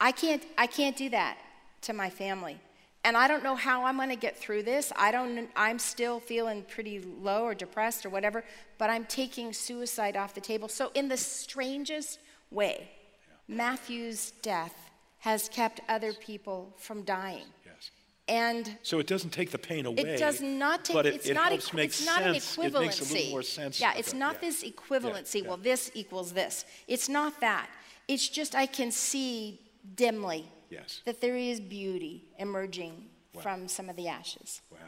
I 0.00 0.10
can't, 0.10 0.42
I 0.58 0.66
can't 0.66 0.96
do 0.96 1.10
that 1.10 1.38
to 1.82 1.92
my 1.92 2.10
family 2.10 2.58
and 3.04 3.16
I 3.16 3.28
don't 3.28 3.44
know 3.44 3.54
how 3.54 3.84
I'm 3.84 3.96
going 3.96 4.08
to 4.08 4.16
get 4.16 4.36
through 4.36 4.62
this. 4.64 4.92
I 4.96 5.12
don't 5.12 5.48
I'm 5.56 5.78
still 5.78 6.20
feeling 6.20 6.62
pretty 6.68 7.00
low 7.00 7.42
or 7.44 7.54
depressed 7.54 8.04
or 8.06 8.10
whatever, 8.10 8.44
but 8.78 8.90
I'm 8.90 9.04
taking 9.04 9.52
suicide 9.52 10.16
off 10.16 10.34
the 10.34 10.40
table. 10.40 10.68
So 10.68 10.90
in 10.94 11.08
the 11.08 11.16
strangest 11.16 12.18
way, 12.50 12.88
yeah. 13.48 13.56
Matthew's 13.56 14.30
death 14.42 14.74
has 15.20 15.48
kept 15.48 15.80
other 15.88 16.12
people 16.12 16.74
from 16.78 17.02
dying. 17.02 17.44
Yes. 17.64 17.90
And 18.28 18.78
So 18.82 18.98
it 18.98 19.06
doesn't 19.06 19.30
take 19.30 19.50
the 19.50 19.58
pain 19.58 19.86
away. 19.86 20.02
it 20.02 20.18
does 20.18 20.40
not 20.40 20.84
take. 20.84 20.94
but 20.94 21.06
it, 21.06 21.14
it's 21.14 21.26
it 21.26 21.34
not. 21.34 21.48
helps 21.50 21.68
equi- 21.68 21.76
make 21.76 21.90
it's 21.90 22.06
not 22.06 22.22
an 22.22 22.34
sense. 22.40 22.56
equivalency. 22.56 22.74
It 22.74 22.80
makes 22.80 23.00
a 23.10 23.14
little 23.14 23.30
more 23.30 23.42
sense. 23.42 23.80
Yeah, 23.80 23.94
it's 23.96 24.12
it. 24.12 24.16
not 24.16 24.34
Yeah. 24.36 24.48
this 24.48 24.64
equivalency. 24.64 25.42
yeah. 25.42 25.48
Well, 25.48 25.56
this 25.58 25.90
equals 25.94 26.32
this. 26.32 26.64
It's 26.88 27.08
not 27.08 27.40
that. 27.40 27.68
It's 28.08 28.28
just 28.28 28.54
I 28.54 28.66
can 28.66 28.90
see 28.90 29.60
dimly 29.94 30.46
Yes. 30.74 31.00
that 31.04 31.20
there 31.20 31.36
is 31.36 31.60
beauty 31.60 32.24
emerging 32.38 33.06
from 33.42 33.68
some 33.68 33.88
of 33.88 33.96
the 33.96 34.08
ashes. 34.08 34.60
Wow. 34.70 34.78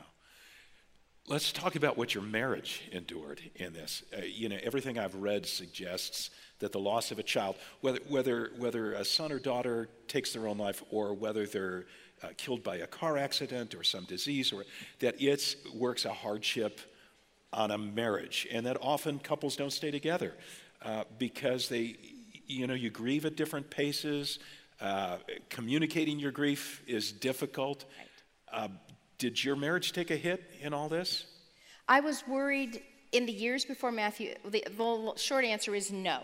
Let's 1.28 1.51
talk 1.51 1.74
about 1.74 1.97
what 1.99 2.14
your 2.14 2.22
marriage 2.22 2.82
endured 2.93 3.41
in 3.57 3.72
this. 3.72 4.05
Uh, 4.16 4.20
you 4.22 4.49
know, 4.49 4.59
everything 4.62 4.97
I've 4.97 5.16
read 5.16 5.45
suggests 5.45 6.30
that 6.61 6.70
the 6.70 6.78
loss 6.78 7.11
of 7.11 7.18
a 7.18 7.22
child, 7.22 7.57
whether, 7.80 7.99
whether, 8.09 8.53
whether 8.59 8.93
a 8.93 9.05
son 9.05 9.32
or 9.32 9.41
daughter 9.41 9.89
takes 10.07 10.32
their 10.32 10.47
own 10.47 10.59
life 10.59 10.84
or 10.91 11.14
whether 11.14 11.45
they're 11.47 11.87
uh, 12.22 12.28
killed 12.37 12.62
by 12.62 12.76
a 12.76 12.87
car 12.87 13.18
accident 13.18 13.74
or 13.74 13.82
some 13.82 14.05
disease, 14.05 14.53
or 14.53 14.64
that 15.01 15.20
it 15.20 15.57
works 15.74 16.05
a 16.05 16.12
hardship 16.12 16.80
on 17.53 17.70
a 17.72 17.78
marriage. 17.78 18.47
And 18.53 18.64
that 18.66 18.78
often 18.80 19.18
couples 19.18 19.57
don't 19.57 19.72
stay 19.72 19.91
together 19.91 20.32
uh, 20.82 21.05
because 21.18 21.68
they, 21.68 21.97
you 22.47 22.66
know, 22.66 22.74
you 22.74 22.91
grieve 22.91 23.26
at 23.26 23.37
different 23.37 23.68
paces. 23.68 24.39
Uh, 24.81 25.16
communicating 25.49 26.18
your 26.18 26.33
grief 26.33 26.83
is 26.87 27.12
difficult. 27.12 27.85
Uh, 28.53 28.68
did 29.18 29.43
your 29.43 29.57
marriage 29.57 29.93
take 29.93 30.11
a 30.11 30.16
hit 30.16 30.43
in 30.61 30.74
all 30.74 30.89
this? 30.89 31.24
I 31.89 32.01
was 32.01 32.24
worried 32.29 32.83
in 33.12 33.27
the 33.27 33.33
years 33.33 33.64
before 33.64 33.93
Matthew. 33.93 34.35
The, 34.45 34.64
the 34.77 35.12
short 35.16 35.45
answer 35.45 35.74
is 35.74 35.91
no. 35.91 36.22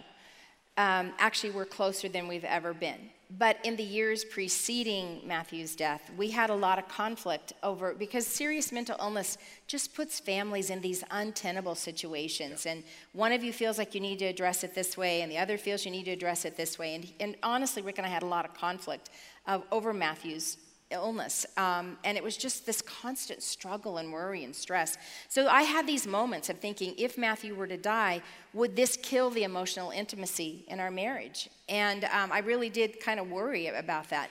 Um, 0.77 1.13
actually, 1.19 1.51
we're 1.51 1.65
closer 1.65 2.09
than 2.09 2.29
we've 2.29 2.45
ever 2.45 2.75
been. 2.75 3.11
But 3.39 3.59
in 3.65 3.77
the 3.77 3.83
years 3.83 4.25
preceding 4.25 5.21
Matthew's 5.25 5.75
death, 5.75 6.11
we 6.19 6.31
had 6.31 6.51
a 6.51 6.55
lot 6.55 6.79
of 6.79 6.89
conflict 6.89 7.55
over 7.63 7.95
because 7.95 8.27
serious 8.27 8.73
mental 8.73 8.97
illness 9.01 9.39
just 9.67 9.95
puts 9.95 10.21
families 10.21 10.69
in 10.69 10.81
these 10.83 11.03
untenable 11.11 11.75
situations. 11.75 12.67
And 12.67 12.83
one 13.13 13.33
of 13.33 13.43
you 13.43 13.53
feels 13.53 13.79
like 13.79 13.95
you 13.95 14.01
need 14.01 14.19
to 14.19 14.27
address 14.27 14.65
it 14.65 14.75
this 14.75 14.99
way, 14.99 15.23
and 15.23 15.33
the 15.33 15.39
other 15.39 15.57
feels 15.57 15.85
you 15.87 15.91
need 15.91 16.05
to 16.05 16.11
address 16.11 16.45
it 16.45 16.57
this 16.57 16.79
way. 16.79 16.95
And, 16.95 17.13
and 17.21 17.37
honestly, 17.43 17.81
Rick 17.81 17.99
and 17.99 18.07
I 18.07 18.11
had 18.11 18.23
a 18.23 18.27
lot 18.27 18.45
of 18.45 18.53
conflict 18.53 19.09
uh, 19.47 19.61
over 19.71 19.95
Matthew's 19.95 20.59
illness. 20.93 21.47
Um, 21.57 21.99
and 22.05 22.17
it 22.17 22.23
was 22.23 22.37
just 22.37 22.67
this 22.67 22.83
constant 22.83 23.43
struggle 23.43 23.99
and 23.99 24.13
worry 24.13 24.45
and 24.45 24.55
stress. 24.55 24.99
So 25.29 25.49
I 25.49 25.63
had 25.63 25.87
these 25.87 26.07
moments 26.07 26.49
of 26.49 26.59
thinking 26.59 26.95
if 26.99 27.19
Matthew 27.19 27.55
were 27.55 27.67
to 27.67 27.77
die, 27.77 28.23
would 28.53 28.77
this 28.77 28.97
kill 28.97 29.31
the 29.31 29.45
emotional 29.45 29.91
intimacy 29.91 30.65
in 30.69 30.79
our 30.79 30.91
marriage? 30.91 31.49
And 31.69 32.05
um, 32.05 32.31
I 32.31 32.41
really 32.41 32.71
did 32.71 33.01
kind 33.01 33.19
of 33.19 33.31
worry 33.31 33.67
about 33.69 34.11
that. 34.11 34.31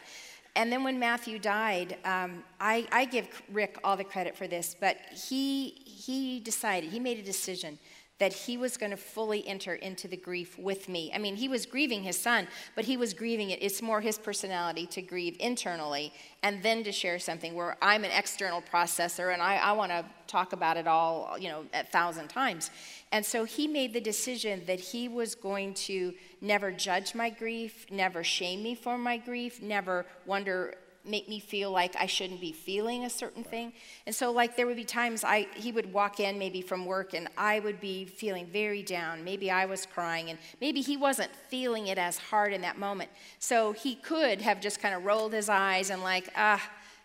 And 0.56 0.72
then 0.72 0.84
when 0.84 1.00
Matthew 1.00 1.40
died, 1.40 1.98
um, 2.04 2.44
I, 2.60 2.86
I 2.92 3.06
give 3.06 3.28
Rick 3.52 3.78
all 3.84 3.96
the 3.96 4.04
credit 4.04 4.36
for 4.36 4.48
this, 4.48 4.76
but 4.78 4.98
he, 5.12 5.70
he 5.86 6.42
decided, 6.42 6.92
he 6.92 7.00
made 7.00 7.18
a 7.20 7.24
decision 7.24 7.80
that 8.22 8.32
he 8.32 8.56
was 8.56 8.78
going 8.78 8.92
to 8.92 8.98
fully 8.98 9.48
enter 9.48 9.74
into 9.74 10.08
the 10.08 10.16
grief 10.16 10.56
with 10.60 10.88
me. 10.88 11.12
I 11.12 11.18
mean, 11.18 11.36
he 11.36 11.48
was 11.48 11.66
grieving 11.66 12.04
his 12.04 12.16
son, 12.16 12.48
but 12.76 12.86
he 12.86 12.96
was 12.96 13.16
grieving 13.16 13.50
it. 13.50 13.58
It's 13.64 13.82
more 13.82 14.00
his 14.00 14.20
personality 14.20 14.86
to 14.92 15.02
grieve 15.02 15.36
internally 15.40 16.14
and 16.44 16.62
then 16.62 16.84
to 16.84 16.92
share 16.92 17.18
something 17.18 17.56
where 17.56 17.78
I'm 17.82 18.04
an 18.04 18.12
external 18.12 18.62
processor 18.62 19.34
and 19.34 19.42
I, 19.42 19.56
I 19.56 19.72
want 19.72 19.92
to 19.92 20.06
talk 20.28 20.54
about 20.54 20.78
it 20.78 20.86
all, 20.86 21.36
you 21.40 21.50
know, 21.50 21.66
a 21.74 21.84
thousand 21.84 22.28
times. 22.28 22.70
And 23.12 23.26
so 23.26 23.44
he 23.44 23.68
made 23.68 23.92
the 23.92 24.00
decision 24.00 24.62
that 24.68 24.80
he 24.80 25.08
was 25.08 25.34
going 25.34 25.74
to 25.90 26.14
never 26.42 26.72
judge 26.72 27.16
my 27.16 27.32
grief, 27.32 27.88
never 27.90 28.24
shame 28.24 28.62
me 28.62 28.76
for 28.76 29.00
my 29.00 29.18
grief, 29.18 29.64
never 29.64 30.06
wonder 30.28 30.76
make 31.06 31.28
me 31.28 31.40
feel 31.40 31.72
like 31.72 31.96
I 31.96 32.06
shouldn't 32.06 32.42
be 32.42 32.52
feeling 32.52 33.06
a 33.06 33.10
certain 33.10 33.44
thing. 33.44 33.74
And 34.06 34.16
so 34.16 34.32
like 34.32 34.56
there 34.56 34.68
would 34.68 34.76
be 34.76 34.84
times 34.84 35.24
I 35.24 35.48
he 35.56 35.72
would 35.72 35.92
walk 35.92 36.20
in 36.20 36.38
maybe 36.38 36.62
from 36.62 36.86
work 36.86 37.14
and 37.14 37.28
I 37.38 37.60
would 37.60 37.80
be 37.80 38.06
feeling 38.06 38.46
very 38.48 38.84
down. 38.84 39.24
Maybe 39.24 39.50
I 39.50 39.66
was 39.66 39.86
crying 39.86 40.30
and 40.30 40.40
maybe 40.60 40.82
he 40.82 40.98
wasn't 40.98 41.32
feeling 41.50 41.88
it 41.88 41.98
as 41.98 42.18
hard 42.18 42.54
in 42.54 42.62
that 42.62 42.78
moment. 42.78 43.10
So 43.40 43.72
he 43.72 43.96
could 43.96 44.42
have 44.42 44.62
just 44.62 44.82
kind 44.82 44.94
of 44.94 45.06
rolled 45.06 45.34
his 45.34 45.50
eyes 45.50 45.90
and 45.90 46.04
like, 46.04 46.30
ah, 46.36 46.62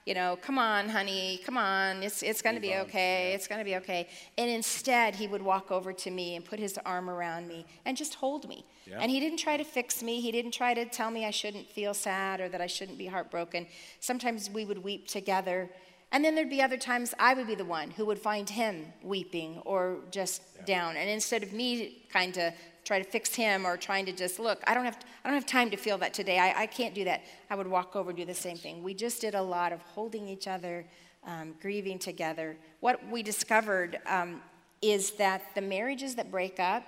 you 0.06 0.14
know, 0.14 0.38
come 0.40 0.56
on, 0.56 0.88
honey, 0.88 1.40
come 1.44 1.58
on, 1.58 2.00
it's, 2.00 2.22
it's 2.22 2.40
going 2.40 2.54
to 2.54 2.60
be 2.60 2.76
okay, 2.76 3.32
it's 3.34 3.48
going 3.48 3.58
to 3.58 3.64
be 3.64 3.74
okay. 3.76 4.08
And 4.38 4.48
instead, 4.48 5.16
he 5.16 5.26
would 5.26 5.42
walk 5.42 5.72
over 5.72 5.92
to 5.92 6.10
me 6.12 6.36
and 6.36 6.44
put 6.44 6.60
his 6.60 6.78
arm 6.86 7.10
around 7.10 7.48
me 7.48 7.66
and 7.84 7.96
just 7.96 8.14
hold 8.14 8.48
me. 8.48 8.64
Yeah. 8.86 8.98
And 9.00 9.10
he 9.10 9.18
didn't 9.18 9.38
try 9.38 9.56
to 9.56 9.64
fix 9.64 10.04
me. 10.04 10.20
He 10.20 10.30
didn't 10.30 10.52
try 10.52 10.74
to 10.74 10.84
tell 10.84 11.10
me 11.10 11.26
I 11.26 11.32
shouldn't 11.32 11.68
feel 11.68 11.92
sad 11.92 12.40
or 12.40 12.48
that 12.48 12.60
I 12.60 12.68
shouldn't 12.68 12.98
be 12.98 13.06
heartbroken. 13.06 13.66
Sometimes 13.98 14.48
we 14.48 14.64
would 14.64 14.78
weep 14.84 15.08
together. 15.08 15.68
And 16.12 16.24
then 16.24 16.36
there'd 16.36 16.48
be 16.48 16.62
other 16.62 16.76
times 16.76 17.12
I 17.18 17.34
would 17.34 17.48
be 17.48 17.56
the 17.56 17.64
one 17.64 17.90
who 17.90 18.06
would 18.06 18.20
find 18.20 18.48
him 18.48 18.92
weeping 19.02 19.60
or 19.64 19.98
just 20.12 20.40
down. 20.66 20.96
And 20.96 21.10
instead 21.10 21.42
of 21.42 21.52
me 21.52 22.06
kind 22.12 22.36
of 22.38 22.54
try 22.86 23.02
to 23.02 23.04
fix 23.04 23.34
him 23.34 23.66
or 23.66 23.76
trying 23.76 24.06
to 24.06 24.12
just 24.12 24.38
look, 24.38 24.62
I 24.64 24.72
don't 24.72 24.84
have, 24.84 24.96
I 25.24 25.28
don't 25.28 25.34
have 25.34 25.44
time 25.44 25.70
to 25.70 25.76
feel 25.76 25.98
that 25.98 26.14
today. 26.14 26.38
I, 26.38 26.62
I 26.62 26.66
can't 26.66 26.94
do 26.94 27.04
that. 27.04 27.24
I 27.50 27.56
would 27.56 27.66
walk 27.66 27.96
over 27.96 28.10
and 28.10 28.16
do 28.16 28.24
the 28.24 28.32
same 28.32 28.56
thing. 28.56 28.82
We 28.82 28.94
just 28.94 29.20
did 29.20 29.34
a 29.34 29.42
lot 29.42 29.72
of 29.72 29.82
holding 29.82 30.28
each 30.28 30.46
other, 30.46 30.86
um, 31.26 31.54
grieving 31.60 31.98
together. 31.98 32.56
What 32.78 33.04
we 33.10 33.24
discovered 33.24 33.98
um, 34.06 34.40
is 34.80 35.10
that 35.12 35.42
the 35.56 35.62
marriages 35.62 36.14
that 36.14 36.30
break 36.30 36.60
up 36.60 36.84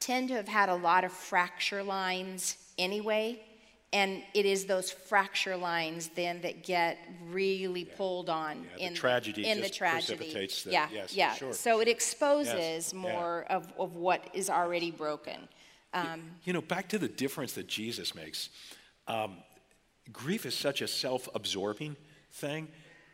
tend 0.00 0.28
to 0.28 0.34
have 0.34 0.48
had 0.48 0.70
a 0.70 0.74
lot 0.74 1.04
of 1.04 1.12
fracture 1.12 1.82
lines 1.82 2.56
anyway. 2.78 3.42
And 3.92 4.22
it 4.34 4.44
is 4.44 4.66
those 4.66 4.90
fracture 4.90 5.56
lines 5.56 6.10
then 6.14 6.42
that 6.42 6.62
get 6.62 6.98
really 7.30 7.86
pulled 7.86 8.28
on 8.28 8.58
Yeah, 8.62 8.76
the 8.76 8.82
in 8.86 8.94
tragedy 8.94 9.46
in 9.46 9.62
the 9.62 9.70
tragedy. 9.70 10.30
the- 10.32 10.70
yeah, 10.70 10.88
yes, 10.92 11.14
yeah. 11.14 11.34
sure. 11.34 11.54
So 11.54 11.80
it 11.80 11.88
exposes 11.88 12.52
Yes, 12.54 12.92
yeah. 12.92 13.00
more 13.00 13.46
of, 13.48 13.72
of 13.78 13.96
what 13.96 14.28
is 14.34 14.50
already 14.50 14.90
broken. 14.90 15.48
Um, 15.94 16.32
You 16.44 16.52
know, 16.52 16.60
back 16.60 16.88
to 16.90 16.98
the 16.98 17.08
difference 17.08 17.54
that 17.54 17.66
Jesus 17.66 18.14
makes. 18.14 18.50
Um, 19.06 19.38
grief 20.12 20.44
is 20.44 20.54
such 20.54 20.82
a 20.82 20.88
self 20.88 21.26
absorbing 21.34 21.96
thing. 22.32 22.68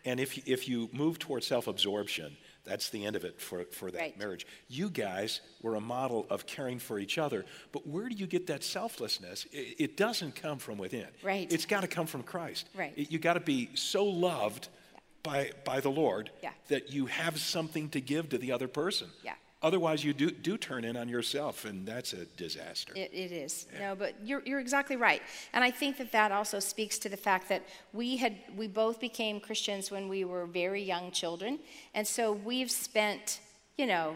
And 0.05 0.19
if, 0.19 0.37
if 0.47 0.69
you 0.69 0.91
move 0.93 1.19
towards 1.21 1.47
self 1.47 1.69
absorption, 1.69 2.37
that's 2.65 2.91
the 2.91 3.05
end 3.05 3.17
of 3.17 3.25
it 3.25 3.41
for, 3.41 3.65
for 3.65 3.91
that 3.91 3.99
Right. 4.01 4.19
marriage. 4.19 4.47
You 4.69 4.89
guys 4.91 5.41
were 5.63 5.75
a 5.75 5.81
model 5.81 6.27
of 6.31 6.47
caring 6.47 6.79
for 6.79 6.99
each 6.99 7.19
other, 7.19 7.45
but 7.73 7.87
where 7.87 8.09
do 8.09 8.15
you 8.15 8.27
get 8.27 8.47
that 8.49 8.65
selflessness? 8.65 9.47
It, 9.53 9.77
it 9.79 9.97
doesn't 9.97 10.35
come 10.35 10.59
from 10.59 10.79
within. 10.79 11.07
Right. 11.23 11.51
It's 11.53 11.67
got 11.67 11.83
to 11.83 11.89
come 11.89 12.07
from 12.07 12.23
Christ. 12.23 12.69
Right. 12.75 12.93
It- 12.97 13.11
you 13.13 13.19
got 13.19 13.35
to 13.35 13.41
be 13.41 13.71
so 13.75 14.05
loved 14.05 14.69
by, 15.23 15.53
by 15.65 15.81
the 15.81 15.91
Lord 15.91 16.31
Yeah. 16.43 16.51
that 16.69 16.93
you 16.93 17.07
have 17.07 17.39
something 17.39 17.89
to 17.91 18.01
give 18.01 18.31
to 18.31 18.39
the 18.39 18.53
other 18.53 18.69
person. 18.69 19.09
Yeah. 19.23 19.35
Otherwise, 19.65 20.05
you 20.05 20.13
do, 20.13 20.31
do 20.31 20.59
turn 20.59 20.85
in 20.85 20.95
on 20.95 21.09
yourself, 21.09 21.65
and 21.65 21.87
that's 21.87 22.13
a 22.13 22.27
disaster. 22.37 22.93
It, 22.95 23.11
it 23.15 23.33
is. 23.33 23.67
No, 23.81 23.95
but 23.95 24.15
you're, 24.23 24.43
you're 24.45 24.61
exactly 24.61 24.95
right. 24.95 25.23
And 25.55 25.65
I 25.65 25.71
think 25.71 25.97
that 25.97 26.13
that 26.13 26.31
also 26.33 26.61
speaks 26.61 26.99
to 26.99 27.09
the 27.09 27.17
fact 27.17 27.49
that 27.49 27.63
we 27.95 28.19
had 28.19 28.37
we 28.55 28.69
both 28.69 29.01
became 29.01 29.41
Christians 29.41 29.91
when 29.91 30.07
we 30.07 30.27
were 30.27 30.45
very 30.45 30.83
young 30.83 31.11
children, 31.13 31.59
and 31.95 32.07
so 32.07 32.33
we've 32.33 32.71
spent, 32.71 33.41
you 33.79 33.87
know. 33.87 34.15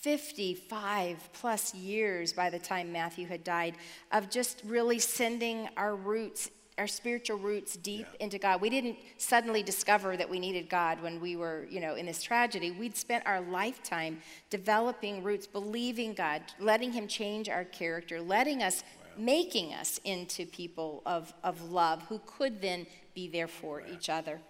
55 0.00 1.28
plus 1.32 1.74
years 1.74 2.32
by 2.32 2.50
the 2.50 2.58
time 2.58 2.92
Matthew 2.92 3.26
had 3.26 3.42
died 3.42 3.74
of 4.12 4.30
just 4.30 4.62
really 4.64 5.00
sending 5.00 5.68
our 5.76 5.96
roots, 5.96 6.50
our 6.78 6.86
spiritual 6.86 7.38
roots 7.38 7.76
deep 7.76 8.06
into 8.20 8.38
God. 8.38 8.60
We 8.60 8.70
didn't 8.70 8.96
suddenly 9.16 9.62
discover 9.62 10.16
that 10.16 10.28
we 10.28 10.38
needed 10.38 10.68
God 10.68 11.02
when 11.02 11.20
we 11.20 11.36
were, 11.36 11.66
you 11.70 11.80
know, 11.80 11.94
in 11.94 12.06
this 12.06 12.22
tragedy. 12.22 12.70
We'd 12.70 12.96
spent 12.96 13.26
our 13.26 13.40
lifetime 13.40 14.18
developing 14.50 15.22
roots, 15.22 15.46
believing 15.46 16.14
God, 16.14 16.42
letting 16.60 16.92
Him 16.92 17.08
change 17.08 17.48
our 17.48 17.64
character, 17.64 18.20
letting 18.20 18.62
us, 18.62 18.84
making 19.16 19.74
us 19.74 20.00
into 20.04 20.46
people 20.46 21.02
of, 21.04 21.32
of 21.42 21.70
love 21.70 22.02
who 22.08 22.20
could 22.24 22.62
then 22.62 22.86
be 23.14 23.28
there 23.28 23.48
for 23.48 23.82
each 23.92 24.08
other. 24.08 24.40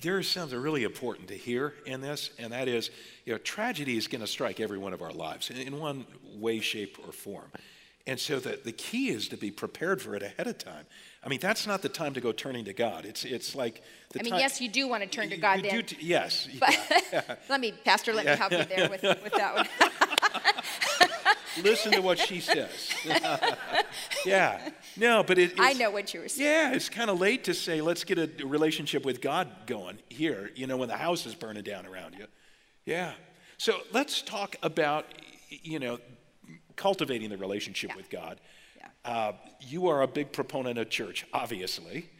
there 0.00 0.20
is 0.20 0.28
something 0.28 0.58
really 0.58 0.84
important 0.84 1.26
to 1.28 1.34
hear 1.34 1.74
in 1.84 2.00
this, 2.00 2.30
and 2.38 2.52
that 2.52 2.68
is, 2.68 2.90
you 3.24 3.32
know, 3.32 3.38
tragedy 3.38 3.96
is 3.96 4.06
going 4.06 4.20
to 4.20 4.26
strike 4.26 4.60
every 4.60 4.78
one 4.78 4.92
of 4.92 5.02
our 5.02 5.12
lives 5.12 5.50
in, 5.50 5.56
in 5.56 5.78
one 5.78 6.06
way, 6.36 6.60
shape, 6.60 6.98
or 7.04 7.12
form. 7.12 7.50
And 8.06 8.20
so 8.20 8.38
the, 8.38 8.60
the 8.62 8.72
key 8.72 9.08
is 9.08 9.28
to 9.28 9.36
be 9.36 9.50
prepared 9.50 10.02
for 10.02 10.14
it 10.14 10.22
ahead 10.22 10.46
of 10.46 10.58
time. 10.58 10.86
I 11.24 11.28
mean, 11.28 11.40
that's 11.40 11.66
not 11.66 11.80
the 11.80 11.88
time 11.88 12.12
to 12.14 12.20
go 12.20 12.32
turning 12.32 12.66
to 12.66 12.74
God. 12.74 13.06
It's, 13.06 13.24
it's 13.24 13.54
like 13.54 13.82
the 14.10 14.20
I 14.20 14.22
mean, 14.22 14.32
time. 14.32 14.40
yes, 14.40 14.60
you 14.60 14.68
do 14.68 14.86
want 14.86 15.02
to 15.02 15.08
turn 15.08 15.30
to 15.30 15.36
God 15.38 15.56
you 15.56 15.62
do 15.62 15.70
then. 15.70 15.84
t- 15.84 15.96
yes. 16.00 16.48
But 16.60 17.38
let 17.48 17.60
me, 17.60 17.72
Pastor, 17.84 18.12
let 18.12 18.26
me 18.26 18.32
help 18.32 18.52
you 18.52 18.64
there 18.64 18.90
with, 18.90 19.02
with 19.02 19.32
that 19.32 19.54
one. 19.54 19.66
Listen 21.62 21.92
to 21.92 22.00
what 22.00 22.18
she 22.18 22.40
says. 22.40 22.90
yeah. 24.26 24.70
No, 24.96 25.22
but 25.22 25.38
it, 25.38 25.52
it's, 25.52 25.60
I 25.60 25.72
know 25.74 25.90
what 25.90 26.12
you 26.12 26.20
were 26.20 26.28
saying. 26.28 26.50
Yeah, 26.50 26.72
it's 26.74 26.88
kind 26.88 27.08
of 27.08 27.20
late 27.20 27.44
to 27.44 27.54
say, 27.54 27.80
let's 27.80 28.02
get 28.04 28.18
a 28.18 28.28
relationship 28.44 29.04
with 29.04 29.20
God 29.20 29.48
going 29.66 29.98
here, 30.08 30.50
you 30.56 30.66
know, 30.66 30.76
when 30.76 30.88
the 30.88 30.96
house 30.96 31.26
is 31.26 31.34
burning 31.34 31.62
down 31.62 31.86
around 31.86 32.16
you. 32.18 32.26
Yeah. 32.84 33.12
So 33.56 33.78
let's 33.92 34.20
talk 34.20 34.56
about, 34.62 35.06
you 35.48 35.78
know, 35.78 35.98
cultivating 36.76 37.30
the 37.30 37.38
relationship 37.38 37.90
Yeah. 37.90 37.96
with 37.96 38.10
God. 38.10 38.40
Uh, 39.04 39.32
you 39.60 39.88
are 39.88 40.02
a 40.02 40.06
big 40.06 40.32
proponent 40.32 40.78
of 40.78 40.90
church, 40.90 41.26
obviously. 41.32 42.10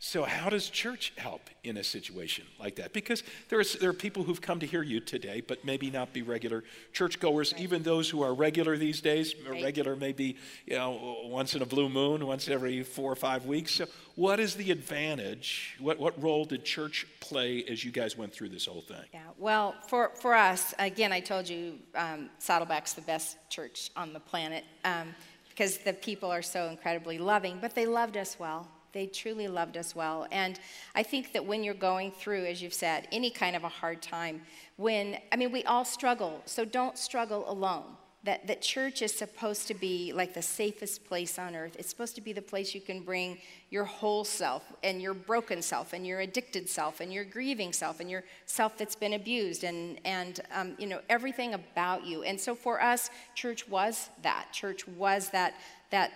So, 0.00 0.22
how 0.22 0.48
does 0.48 0.70
church 0.70 1.12
help 1.16 1.50
in 1.64 1.76
a 1.76 1.82
situation 1.82 2.44
like 2.60 2.76
that? 2.76 2.92
Because 2.92 3.24
there 3.48 3.58
are, 3.58 3.64
there 3.80 3.90
are 3.90 3.94
people 3.94 4.22
who've 4.22 4.40
come 4.40 4.60
to 4.60 4.66
hear 4.66 4.84
you 4.84 5.00
today, 5.00 5.40
but 5.40 5.64
maybe 5.64 5.90
not 5.90 6.12
be 6.12 6.22
regular 6.22 6.62
churchgoers. 6.92 7.52
Right. 7.52 7.62
Even 7.62 7.82
those 7.82 8.08
who 8.08 8.22
are 8.22 8.32
regular 8.32 8.76
these 8.76 9.00
days, 9.00 9.34
right. 9.50 9.60
regular 9.60 9.96
maybe 9.96 10.36
you 10.66 10.76
know 10.76 11.16
once 11.24 11.56
in 11.56 11.62
a 11.62 11.66
blue 11.66 11.88
moon, 11.88 12.24
once 12.24 12.48
every 12.48 12.84
four 12.84 13.10
or 13.10 13.16
five 13.16 13.46
weeks. 13.46 13.72
So, 13.72 13.86
what 14.14 14.38
is 14.38 14.54
the 14.54 14.70
advantage? 14.70 15.74
What 15.80 15.98
what 15.98 16.22
role 16.22 16.44
did 16.44 16.64
church 16.64 17.04
play 17.18 17.64
as 17.64 17.84
you 17.84 17.90
guys 17.90 18.16
went 18.16 18.32
through 18.32 18.50
this 18.50 18.66
whole 18.66 18.82
thing? 18.82 19.02
Yeah. 19.12 19.22
Well, 19.36 19.74
for 19.88 20.12
for 20.14 20.32
us, 20.32 20.74
again, 20.78 21.12
I 21.12 21.18
told 21.18 21.48
you, 21.48 21.76
um, 21.96 22.30
Saddleback's 22.38 22.92
the 22.92 23.02
best 23.02 23.36
church 23.50 23.90
on 23.96 24.12
the 24.12 24.20
planet. 24.20 24.62
Um, 24.84 25.12
because 25.58 25.78
the 25.78 25.92
people 25.92 26.30
are 26.30 26.40
so 26.40 26.68
incredibly 26.68 27.18
loving, 27.18 27.58
but 27.60 27.74
they 27.74 27.84
loved 27.84 28.16
us 28.16 28.38
well. 28.38 28.68
They 28.92 29.06
truly 29.06 29.48
loved 29.48 29.76
us 29.76 29.92
well. 29.92 30.28
And 30.30 30.60
I 30.94 31.02
think 31.02 31.32
that 31.32 31.44
when 31.44 31.64
you're 31.64 31.74
going 31.74 32.12
through, 32.12 32.44
as 32.44 32.62
you've 32.62 32.72
said, 32.72 33.08
any 33.10 33.28
kind 33.28 33.56
of 33.56 33.64
a 33.64 33.68
hard 33.68 34.00
time, 34.00 34.42
when, 34.76 35.18
I 35.32 35.36
mean, 35.36 35.50
we 35.50 35.64
all 35.64 35.84
struggle, 35.84 36.42
so 36.44 36.64
don't 36.64 36.96
struggle 36.96 37.50
alone. 37.50 37.86
That, 38.24 38.48
that 38.48 38.62
church 38.62 39.00
is 39.00 39.14
supposed 39.14 39.68
to 39.68 39.74
be 39.74 40.12
like 40.12 40.34
the 40.34 40.42
safest 40.42 41.04
place 41.06 41.38
on 41.38 41.54
earth. 41.54 41.76
It's 41.78 41.88
supposed 41.88 42.16
to 42.16 42.20
be 42.20 42.32
the 42.32 42.42
place 42.42 42.74
you 42.74 42.80
can 42.80 43.00
bring 43.00 43.38
your 43.70 43.84
whole 43.84 44.24
self 44.24 44.64
and 44.82 45.00
your 45.00 45.14
broken 45.14 45.62
self 45.62 45.92
and 45.92 46.04
your 46.04 46.20
addicted 46.20 46.68
self 46.68 47.00
and 47.00 47.12
your 47.12 47.24
grieving 47.24 47.72
self 47.72 48.00
and 48.00 48.10
your 48.10 48.24
self 48.44 48.76
that's 48.76 48.96
been 48.96 49.12
abused 49.12 49.62
and, 49.62 50.00
and 50.04 50.40
um, 50.52 50.74
you 50.78 50.86
know, 50.86 51.00
everything 51.08 51.54
about 51.54 52.04
you. 52.04 52.24
And 52.24 52.40
so 52.40 52.56
for 52.56 52.82
us, 52.82 53.08
church 53.36 53.68
was 53.68 54.10
that. 54.22 54.48
Church 54.52 54.86
was 54.88 55.30
that, 55.30 55.54
that 55.90 56.10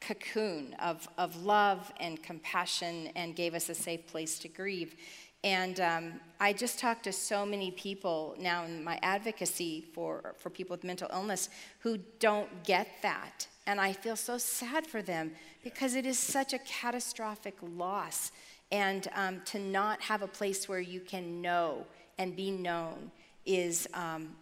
cocoon 0.00 0.74
of, 0.80 1.08
of 1.18 1.44
love 1.44 1.92
and 2.00 2.22
compassion 2.22 3.10
and 3.16 3.34
gave 3.34 3.54
us 3.54 3.68
a 3.68 3.74
safe 3.74 4.06
place 4.06 4.38
to 4.40 4.48
grieve. 4.48 4.94
And 5.44 5.78
um, 5.78 6.12
I 6.40 6.54
just 6.54 6.78
talked 6.78 7.04
to 7.04 7.12
so 7.12 7.44
many 7.44 7.70
people 7.70 8.34
now 8.40 8.64
in 8.64 8.82
my 8.82 8.98
advocacy 9.02 9.84
for, 9.92 10.34
for 10.38 10.48
people 10.48 10.72
with 10.72 10.84
mental 10.84 11.08
illness 11.12 11.50
who 11.80 11.98
don't 12.18 12.64
get 12.64 12.88
that. 13.02 13.46
And 13.66 13.78
I 13.78 13.92
feel 13.92 14.16
so 14.16 14.38
sad 14.38 14.86
for 14.86 15.02
them 15.02 15.32
because 15.62 15.94
it 15.94 16.06
is 16.06 16.18
such 16.18 16.54
a 16.54 16.58
catastrophic 16.60 17.56
loss. 17.62 18.32
And 18.72 19.06
um, 19.14 19.42
to 19.46 19.58
not 19.58 20.00
have 20.00 20.22
a 20.22 20.26
place 20.26 20.66
where 20.66 20.80
you 20.80 21.00
can 21.00 21.42
know 21.42 21.86
and 22.16 22.34
be 22.34 22.50
known 22.50 23.10
is 23.44 23.86
um, 23.92 24.34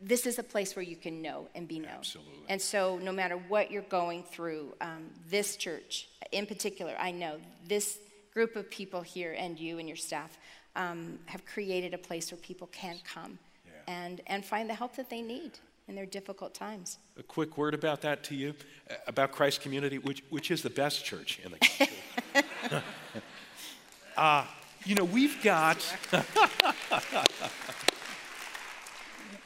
this 0.00 0.26
is 0.26 0.38
a 0.38 0.44
place 0.44 0.76
where 0.76 0.84
you 0.84 0.96
can 0.96 1.20
know 1.20 1.48
and 1.56 1.66
be 1.66 1.80
known. 1.80 1.90
Absolutely. 1.98 2.44
And 2.48 2.62
so, 2.62 2.98
no 3.02 3.12
matter 3.12 3.36
what 3.36 3.70
you're 3.70 3.82
going 3.82 4.22
through, 4.22 4.74
um, 4.80 5.10
this 5.28 5.56
church 5.56 6.08
in 6.30 6.46
particular, 6.46 6.94
I 6.98 7.10
know 7.10 7.38
this 7.66 7.98
group 8.32 8.56
of 8.56 8.70
people 8.70 9.02
here 9.02 9.34
and 9.36 9.58
you 9.58 9.78
and 9.78 9.88
your 9.88 9.96
staff 9.96 10.38
um, 10.76 11.18
have 11.26 11.44
created 11.44 11.94
a 11.94 11.98
place 11.98 12.30
where 12.30 12.40
people 12.40 12.68
can 12.68 12.98
come 13.04 13.38
yeah. 13.66 13.72
and, 13.88 14.20
and 14.26 14.44
find 14.44 14.68
the 14.68 14.74
help 14.74 14.96
that 14.96 15.10
they 15.10 15.22
need 15.22 15.52
in 15.88 15.96
their 15.96 16.06
difficult 16.06 16.54
times. 16.54 16.98
A 17.18 17.22
quick 17.22 17.58
word 17.58 17.74
about 17.74 18.00
that 18.02 18.22
to 18.24 18.34
you 18.34 18.54
uh, 18.88 18.94
about 19.06 19.32
Christ 19.32 19.60
Community, 19.60 19.98
which, 19.98 20.22
which 20.30 20.50
is 20.50 20.62
the 20.62 20.70
best 20.70 21.04
church 21.04 21.40
in 21.44 21.52
the 21.52 21.58
country. 21.58 21.96
uh, 24.16 24.44
you 24.84 24.94
know, 24.94 25.04
we've 25.04 25.42
got. 25.42 25.78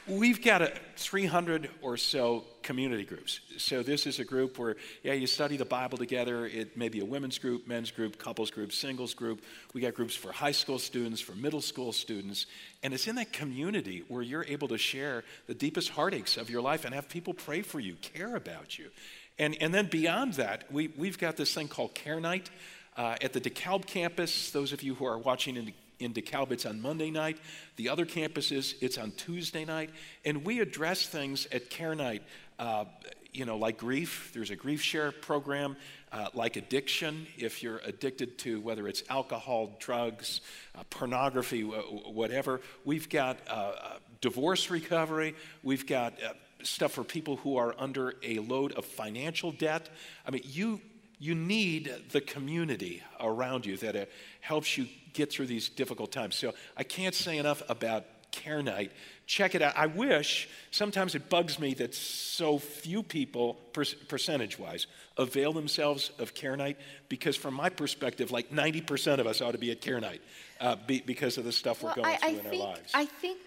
We've 0.07 0.43
got 0.43 0.61
a 0.61 0.71
300 0.97 1.67
or 1.81 1.97
so 1.97 2.43
community 2.61 3.05
groups. 3.05 3.39
So 3.57 3.81
this 3.81 4.05
is 4.05 4.19
a 4.19 4.23
group 4.23 4.59
where, 4.59 4.75
yeah, 5.01 5.13
you 5.13 5.25
study 5.25 5.57
the 5.57 5.65
Bible 5.65 5.97
together. 5.97 6.45
It 6.45 6.77
may 6.77 6.89
be 6.89 6.99
a 6.99 7.05
women's 7.05 7.39
group, 7.39 7.67
men's 7.67 7.89
group, 7.89 8.19
couples 8.19 8.51
group, 8.51 8.71
singles 8.71 9.15
group. 9.15 9.41
We 9.73 9.81
got 9.81 9.95
groups 9.95 10.15
for 10.15 10.31
high 10.31 10.51
school 10.51 10.77
students, 10.77 11.21
for 11.21 11.31
middle 11.31 11.61
school 11.61 11.91
students. 11.91 12.45
And 12.83 12.93
it's 12.93 13.07
in 13.07 13.15
that 13.15 13.33
community 13.33 14.03
where 14.07 14.21
you're 14.21 14.45
able 14.45 14.67
to 14.67 14.77
share 14.77 15.23
the 15.47 15.55
deepest 15.55 15.89
heartaches 15.89 16.37
of 16.37 16.51
your 16.51 16.61
life 16.61 16.85
and 16.85 16.93
have 16.93 17.09
people 17.09 17.33
pray 17.33 17.63
for 17.63 17.79
you, 17.79 17.95
care 17.95 18.35
about 18.35 18.77
you. 18.77 18.91
And, 19.39 19.57
and 19.59 19.73
then 19.73 19.87
beyond 19.87 20.33
that, 20.33 20.71
we, 20.71 20.89
we've 20.95 21.17
got 21.17 21.35
this 21.35 21.51
thing 21.51 21.67
called 21.67 21.95
Care 21.95 22.19
Night. 22.19 22.51
Uh, 22.95 23.15
at 23.21 23.33
the 23.33 23.41
DeKalb 23.41 23.85
campus, 23.87 24.51
those 24.51 24.71
of 24.71 24.81
you 24.81 24.95
who 24.95 25.05
are 25.05 25.17
watching 25.17 25.57
in 25.57 25.73
in 25.99 26.13
DeKalb, 26.13 26.51
it's 26.51 26.65
on 26.65 26.81
Monday 26.81 27.11
night. 27.11 27.37
The 27.75 27.89
other 27.89 28.05
campuses, 28.05 28.75
it's 28.81 28.97
on 28.97 29.11
Tuesday 29.11 29.65
night. 29.65 29.89
And 30.23 30.45
we 30.45 30.59
address 30.59 31.07
things 31.07 31.47
at 31.51 31.69
Care 31.69 31.95
Night, 31.95 32.23
uh, 32.59 32.85
you 33.31 33.45
know, 33.45 33.57
like 33.57 33.77
grief. 33.77 34.31
There's 34.33 34.49
a 34.49 34.55
grief 34.55 34.81
share 34.81 35.11
program, 35.11 35.75
uh, 36.11 36.29
like 36.33 36.55
addiction. 36.55 37.27
If 37.37 37.61
you're 37.61 37.81
addicted 37.85 38.37
to 38.39 38.61
whether 38.61 38.87
it's 38.87 39.03
alcohol, 39.09 39.75
drugs, 39.79 40.41
uh, 40.75 40.83
pornography, 40.89 41.61
whatever, 41.61 42.61
we've 42.85 43.09
got 43.09 43.37
uh, 43.47 43.51
uh, 43.51 43.93
divorce 44.21 44.69
recovery. 44.69 45.35
We've 45.63 45.85
got 45.85 46.21
uh, 46.23 46.33
stuff 46.63 46.93
for 46.93 47.03
people 47.03 47.37
who 47.37 47.57
are 47.57 47.75
under 47.77 48.15
a 48.23 48.39
load 48.39 48.71
of 48.73 48.85
financial 48.85 49.51
debt. 49.51 49.89
I 50.25 50.31
mean, 50.31 50.43
you 50.45 50.81
you 51.19 51.35
need 51.35 51.93
the 52.11 52.21
community 52.21 53.03
around 53.19 53.65
you 53.65 53.77
that 53.77 54.09
helps 54.41 54.77
you 54.77 54.87
get 55.13 55.31
through 55.31 55.47
these 55.47 55.69
difficult 55.69 56.11
times. 56.11 56.35
So 56.35 56.53
I 56.75 56.83
can't 56.83 57.15
say 57.15 57.37
enough 57.37 57.63
about 57.69 58.05
Care 58.31 58.61
Night. 58.61 58.91
Check 59.27 59.55
it 59.55 59.61
out. 59.61 59.73
I 59.77 59.87
wish, 59.87 60.47
sometimes 60.71 61.15
it 61.15 61.29
bugs 61.29 61.57
me 61.57 61.73
that 61.75 61.95
so 61.95 62.59
few 62.59 63.01
people, 63.01 63.55
per- 63.73 63.85
percentage 64.07 64.59
wise, 64.59 64.87
avail 65.17 65.53
themselves 65.53 66.11
of 66.19 66.33
Care 66.33 66.57
Night 66.57 66.77
because, 67.09 67.35
from 67.35 67.53
my 67.53 67.69
perspective, 67.69 68.31
like 68.31 68.51
90% 68.51 69.19
of 69.19 69.25
us 69.25 69.41
ought 69.41 69.53
to 69.53 69.57
be 69.57 69.71
at 69.71 69.81
Care 69.81 70.01
Night 70.01 70.21
uh, 70.59 70.75
be, 70.75 71.01
because 71.05 71.37
of 71.37 71.45
the 71.45 71.51
stuff 71.51 71.81
we're 71.81 71.95
going 71.95 72.07
I, 72.07 72.17
through 72.17 72.27
I 72.27 72.31
in 72.31 72.39
think, 72.39 72.61
our 72.61 72.69
lives. 72.69 72.91
I 72.93 73.05
think 73.05 73.39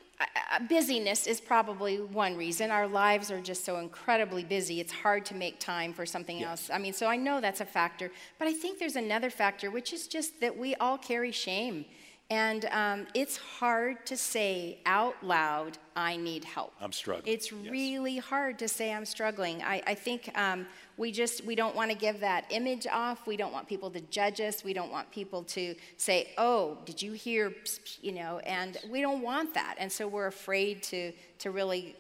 busyness 0.69 1.27
is 1.27 1.41
probably 1.41 1.99
one 1.99 2.37
reason. 2.37 2.71
Our 2.71 2.89
lives 2.89 3.31
are 3.31 3.41
just 3.41 3.65
so 3.65 3.79
incredibly 3.79 4.45
busy. 4.45 4.81
It's 4.81 4.93
hard 4.93 5.25
to 5.27 5.35
make 5.35 5.61
time 5.61 5.93
for 5.93 6.05
something 6.05 6.39
yes. 6.39 6.49
else. 6.49 6.71
I 6.73 6.79
mean, 6.79 6.93
so 6.93 7.07
I 7.07 7.17
know 7.17 7.41
that's 7.41 7.61
a 7.61 7.67
factor. 7.67 8.11
But 8.39 8.49
I 8.49 8.53
think 8.53 8.79
there's 8.79 8.97
another 8.97 9.31
factor, 9.31 9.71
which 9.71 9.93
is 9.93 10.09
just 10.09 10.41
that 10.41 10.57
we 10.57 10.75
all 10.77 10.99
carry 10.99 11.31
shame. 11.31 11.85
And 12.31 12.67
um, 12.73 13.07
it's 13.15 13.39
hard 13.39 14.05
to 14.05 14.17
say 14.17 14.81
out 14.85 15.15
loud, 15.23 15.79
I 15.97 16.17
need 16.17 16.45
help. 16.45 16.75
I'm 16.79 16.93
struggling. 16.93 17.33
It's 17.33 17.51
yes. 17.51 17.71
really 17.71 18.19
hard 18.19 18.59
to 18.59 18.69
say 18.69 18.93
I'm 18.93 19.07
struggling. 19.07 19.63
I, 19.63 19.83
I 19.87 19.95
think 19.95 20.31
um, 20.37 20.67
we 20.99 21.11
just, 21.11 21.43
we 21.47 21.55
don't 21.55 21.75
want 21.75 21.91
to 21.91 21.97
give 21.97 22.21
that 22.21 22.45
image 22.51 22.87
off. 22.87 23.27
We 23.27 23.39
don't 23.39 23.53
want 23.53 23.67
people 23.67 23.91
to 23.93 24.01
judge 24.03 24.43
us. 24.43 24.63
We 24.63 24.75
don't 24.75 24.93
want 24.93 25.11
people 25.11 25.43
to 25.45 25.75
say, 25.97 26.29
oh, 26.37 26.77
did 26.85 27.01
you 27.01 27.13
hear, 27.13 27.55
you 28.03 28.13
know, 28.13 28.41
and 28.41 28.77
we 28.91 29.01
don't 29.01 29.23
want 29.23 29.55
that. 29.55 29.77
And 29.79 29.91
so 29.91 30.07
we're 30.07 30.27
afraid 30.27 30.83
to, 30.85 31.13
to 31.39 31.51
really 31.51 31.97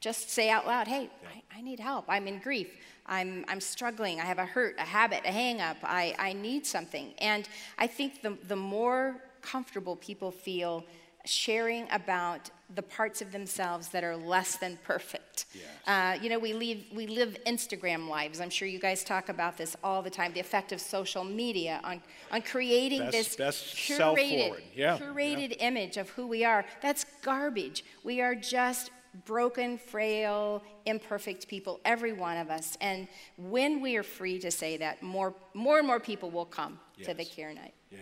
just 0.00 0.30
say 0.30 0.48
out 0.48 0.66
loud, 0.66 0.88
hey, 0.88 1.10
yeah. 1.22 1.28
I, 1.28 1.58
I, 1.58 1.60
need 1.60 1.80
help. 1.80 2.06
I'm 2.08 2.26
in 2.26 2.38
grief. 2.38 2.68
I'm, 3.04 3.44
I'm 3.48 3.60
struggling. 3.60 4.18
I 4.20 4.24
have 4.24 4.38
a 4.38 4.46
hurt, 4.46 4.76
a 4.78 4.82
habit, 4.82 5.22
a 5.26 5.32
hang 5.32 5.60
up. 5.60 5.76
I, 5.82 6.14
I 6.18 6.32
need 6.32 6.64
something. 6.64 7.12
And 7.18 7.46
I 7.78 7.86
think 7.86 8.22
the, 8.22 8.38
the 8.46 8.56
more 8.56 9.16
comfortable 9.50 9.96
people 9.96 10.30
feel 10.30 10.84
sharing 11.24 11.86
about 11.90 12.50
the 12.74 12.82
parts 12.82 13.20
of 13.22 13.32
themselves 13.32 13.88
that 13.88 14.04
are 14.04 14.16
less 14.16 14.56
than 14.56 14.78
perfect. 14.84 15.46
Yes. 15.54 15.64
Uh, 15.86 16.22
you 16.22 16.30
know, 16.30 16.38
we, 16.38 16.52
leave, 16.52 16.84
we 16.94 17.06
live 17.06 17.36
Instagram 17.46 18.08
lives. 18.08 18.40
I'm 18.40 18.50
sure 18.50 18.68
you 18.68 18.78
guys 18.78 19.04
talk 19.04 19.28
about 19.28 19.56
this 19.56 19.76
all 19.82 20.02
the 20.02 20.10
time 20.10 20.32
the 20.32 20.40
effect 20.40 20.72
of 20.72 20.80
social 20.80 21.24
media 21.24 21.80
on, 21.84 22.02
on 22.30 22.42
creating 22.42 23.00
best, 23.00 23.12
this 23.12 23.36
best 23.36 23.76
curated, 23.76 24.60
yeah. 24.74 24.98
curated 24.98 25.50
yeah. 25.50 25.68
image 25.68 25.96
of 25.96 26.08
who 26.10 26.26
we 26.26 26.44
are. 26.44 26.64
That's 26.82 27.04
garbage. 27.22 27.84
We 28.04 28.20
are 28.20 28.34
just 28.34 28.90
broken, 29.24 29.78
frail, 29.78 30.62
imperfect 30.86 31.48
people, 31.48 31.80
every 31.84 32.12
one 32.12 32.36
of 32.36 32.50
us. 32.50 32.76
And 32.80 33.08
when 33.36 33.80
we 33.80 33.96
are 33.96 34.02
free 34.02 34.38
to 34.40 34.50
say 34.50 34.76
that, 34.78 35.02
more, 35.02 35.34
more 35.54 35.78
and 35.78 35.86
more 35.86 36.00
people 36.00 36.30
will 36.30 36.44
come 36.44 36.78
yes. 36.96 37.08
to 37.08 37.14
the 37.14 37.24
care 37.24 37.52
night. 37.52 37.74
Yeah. 37.90 37.98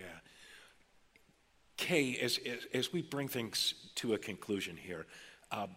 Kay, 1.77 2.17
as, 2.21 2.39
as, 2.39 2.65
as, 2.73 2.93
we 2.93 3.01
bring 3.01 3.27
things 3.27 3.75
to 3.95 4.13
a 4.13 4.17
conclusion 4.17 4.75
here, 4.75 5.05
uh, 5.51 5.67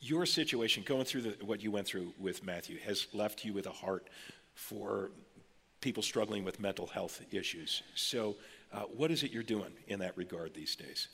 your 0.00 0.26
situation, 0.26 0.82
going 0.84 1.04
through 1.04 1.22
the, 1.22 1.36
what 1.44 1.62
you 1.62 1.70
went 1.70 1.86
through 1.86 2.12
with 2.18 2.44
Matthew, 2.44 2.78
has 2.80 3.06
left 3.12 3.44
you 3.44 3.52
with 3.52 3.66
a 3.66 3.72
heart 3.72 4.10
for 4.54 5.10
people 5.80 6.02
struggling 6.02 6.44
with 6.44 6.60
mental 6.60 6.86
health 6.86 7.22
issues. 7.30 7.82
So, 7.94 8.36
uh, 8.72 8.80
what 8.96 9.10
is 9.10 9.22
it 9.22 9.30
you're 9.30 9.42
doing 9.42 9.72
in 9.86 10.00
that 10.00 10.16
regard 10.16 10.52
these 10.54 10.74
days? 10.74 11.08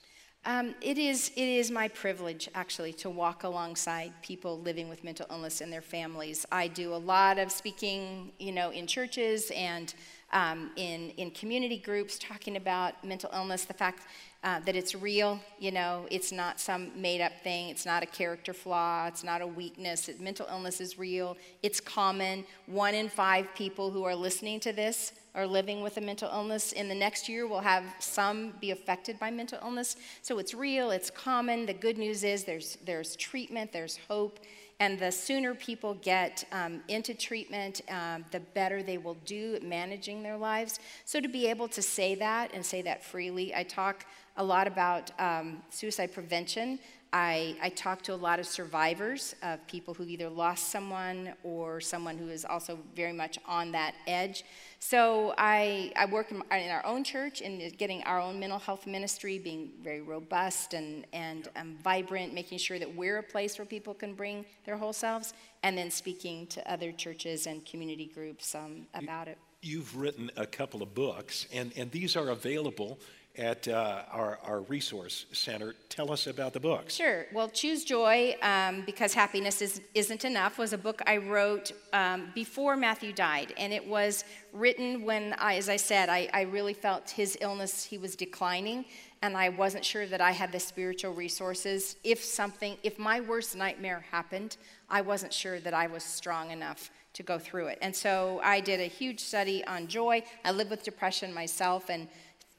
Um, 0.47 0.75
it, 0.81 0.97
is, 0.97 1.31
it 1.37 1.45
is 1.45 1.71
my 1.71 1.89
privilege, 1.89 2.49
actually, 2.55 2.95
to 2.95 3.11
walk 3.11 3.45
alongside 3.45 4.13
people 4.23 4.59
living 4.59 4.89
with 4.89 5.05
mental 5.05 5.27
illness 5.31 5.61
and 5.61 5.71
their 5.71 5.83
families. 5.83 6.47
I 6.51 6.69
do 6.69 6.95
a 6.95 6.97
lot 6.97 7.39
of 7.39 7.53
speaking, 7.53 8.33
you 8.39 8.53
know, 8.53 8.71
in 8.71 8.87
churches 8.87 9.53
and 9.55 9.93
um, 10.33 10.71
in, 10.77 11.11
in 11.11 11.31
community 11.31 11.79
groups 11.79 12.19
talking 12.19 12.57
about 12.57 13.05
mental 13.05 13.31
illness, 13.33 13.65
the 13.65 13.75
fact 13.75 14.05
uh, 14.43 14.61
that 14.61 14.75
it's 14.75 14.95
real, 14.95 15.39
you 15.59 15.71
know, 15.71 16.07
it's 16.11 16.33
not 16.33 16.59
some 16.59 16.91
made 17.01 17.21
up 17.21 17.33
thing, 17.43 17.69
it's 17.69 17.85
not 17.85 18.03
a 18.03 18.07
character 18.07 18.55
flaw, 18.55 19.07
it's 19.07 19.23
not 19.23 19.43
a 19.43 19.47
weakness. 19.47 20.09
It, 20.09 20.21
mental 20.21 20.47
illness 20.51 20.81
is 20.81 20.99
real, 20.99 21.37
it's 21.63 21.81
common. 21.81 22.45
One 22.67 22.95
in 22.95 23.09
five 23.09 23.49
people 23.55 23.91
who 23.91 24.05
are 24.05 24.15
listening 24.15 24.61
to 24.61 24.73
this 24.73 25.13
are 25.35 25.47
living 25.47 25.83
with 25.83 25.97
a 25.97 26.01
mental 26.01 26.29
illness. 26.33 26.73
In 26.73 26.89
the 26.89 26.95
next 26.95 27.29
year, 27.29 27.47
we'll 27.47 27.61
have 27.61 27.85
some 27.99 28.53
be 28.61 28.71
affected 28.71 29.19
by 29.19 29.31
mental 29.31 29.59
illness. 29.63 29.97
So 30.23 30.39
it's 30.39 30.55
real, 30.55 30.91
it's 30.91 31.11
common. 31.11 31.67
The 31.67 31.75
good 31.75 31.99
news 31.99 32.25
is 32.25 32.45
there's, 32.45 32.77
there's 32.85 33.17
treatment, 33.17 33.73
there's 33.73 33.99
hope. 34.09 34.41
And 34.81 34.99
the 34.99 35.13
sooner 35.13 35.55
people 35.55 35.93
get 36.01 36.45
um, 36.53 36.81
into 36.89 37.13
treatment, 37.13 37.83
um, 37.91 38.25
the 38.31 38.41
better 38.41 38.83
they 38.83 38.97
will 38.97 39.19
do 39.27 39.55
at 39.57 39.63
managing 39.63 40.23
their 40.23 40.39
lives. 40.39 40.81
So 41.05 41.21
to 41.21 41.29
be 41.29 41.47
able 41.49 41.69
to 41.69 41.83
say 41.83 42.15
that 42.15 42.55
and 42.55 42.65
say 42.65 42.81
that 42.83 43.05
freely, 43.05 43.55
I 43.55 43.63
talk 43.63 44.07
a 44.39 44.43
lot 44.43 44.67
about 44.67 45.11
um, 45.21 45.63
suicide 45.69 46.15
prevention. 46.15 46.79
I, 47.13 47.57
I 47.61 47.71
talk 47.71 48.03
to 48.03 48.15
a 48.15 48.17
lot 48.17 48.39
of 48.39 48.47
survivors 48.47 49.35
of 49.43 49.67
people 49.67 49.95
who've 49.95 50.09
either 50.09 50.29
lost 50.29 50.69
someone 50.69 51.35
or 51.43 51.81
someone 51.81 52.17
who 52.17 52.29
is 52.29 52.45
also 52.45 52.79
very 52.95 53.13
much 53.13 53.39
on 53.47 53.73
that 53.73 53.95
edge. 54.07 54.45
So 54.79 55.35
I, 55.37 55.93
I 55.97 56.07
work 56.07 56.31
in 56.31 56.43
our 56.51 56.87
own 56.87 57.03
church 57.03 57.41
in 57.41 57.69
getting 57.77 58.03
our 58.05 58.21
own 58.21 58.39
mental 58.39 58.59
health 58.59 58.87
ministry 58.87 59.39
being 59.39 59.71
very 59.83 60.03
robust 60.03 60.73
and, 60.73 61.05
and 61.13 61.49
um, 61.57 61.77
vibrant, 61.83 62.33
making 62.33 62.59
sure 62.59 62.79
that 62.79 62.95
we're 62.95 63.19
a 63.19 63.23
place 63.23 63.59
where 63.59 63.67
people 63.67 63.93
can 63.93 64.15
bring 64.15 64.45
their 64.65 64.77
whole 64.77 64.93
selves, 64.93 65.35
and 65.63 65.77
then 65.77 65.91
speaking 65.91 66.47
to 66.47 66.73
other 66.73 66.93
churches 66.93 67.47
and 67.47 67.67
community 67.67 68.07
groups 68.07 68.55
um, 68.55 68.87
about 68.95 69.27
it. 69.27 69.37
You've 69.63 69.95
written 69.95 70.31
a 70.39 70.47
couple 70.47 70.83
of 70.83 70.95
books, 70.95 71.47
and, 71.53 71.73
and 71.77 71.91
these 71.91 72.17
are 72.17 72.29
available 72.31 72.99
at 73.41 73.67
uh, 73.69 74.03
our, 74.13 74.39
our 74.45 74.61
resource 74.63 75.25
center. 75.33 75.75
Tell 75.89 76.13
us 76.13 76.27
about 76.27 76.53
the 76.53 76.61
books. 76.61 76.95
Sure. 76.95 77.27
Well, 77.33 77.49
Choose 77.49 77.85
Joy, 77.85 78.37
um, 78.43 78.83
because 78.85 79.15
happiness 79.15 79.63
is, 79.63 79.81
isn't 79.95 80.27
enough, 80.27 80.59
was 80.59 80.75
a 80.75 80.79
book 80.79 81.01
I 81.07 81.17
wrote 81.17 81.73
um, 81.95 82.31
before 82.35 82.77
Matthew 82.77 83.13
died. 83.13 83.55
And 83.57 83.73
it 83.73 83.85
was 83.87 84.25
written 84.53 85.05
when, 85.05 85.35
I, 85.39 85.57
as 85.57 85.71
I 85.71 85.77
said, 85.77 86.11
I, 86.11 86.29
I 86.35 86.43
really 86.43 86.75
felt 86.75 87.09
his 87.09 87.39
illness, 87.41 87.83
he 87.83 87.97
was 87.97 88.15
declining. 88.15 88.85
And 89.23 89.37
I 89.37 89.49
wasn't 89.49 89.85
sure 89.85 90.07
that 90.07 90.21
I 90.21 90.33
had 90.33 90.53
the 90.53 90.61
spiritual 90.61 91.15
resources. 91.15 91.97
If 92.05 92.23
something, 92.23 92.77
if 92.83 92.99
my 92.99 93.21
worst 93.21 93.57
nightmare 93.57 94.05
happened, 94.11 94.59
I 94.91 95.01
wasn't 95.01 95.33
sure 95.33 95.61
that 95.61 95.75
I 95.75 95.87
was 95.87 96.03
strong 96.03 96.51
enough 96.51 96.91
to 97.13 97.23
go 97.23 97.39
through 97.39 97.67
it. 97.67 97.79
And 97.83 97.95
so 97.95 98.41
I 98.43 98.61
did 98.61 98.81
a 98.81 98.85
huge 98.85 99.21
study 99.21 99.65
on 99.67 99.89
joy. 99.89 100.23
I 100.45 100.53
lived 100.53 100.71
with 100.71 100.85
depression 100.85 101.35
myself 101.35 101.91
and 101.91 102.09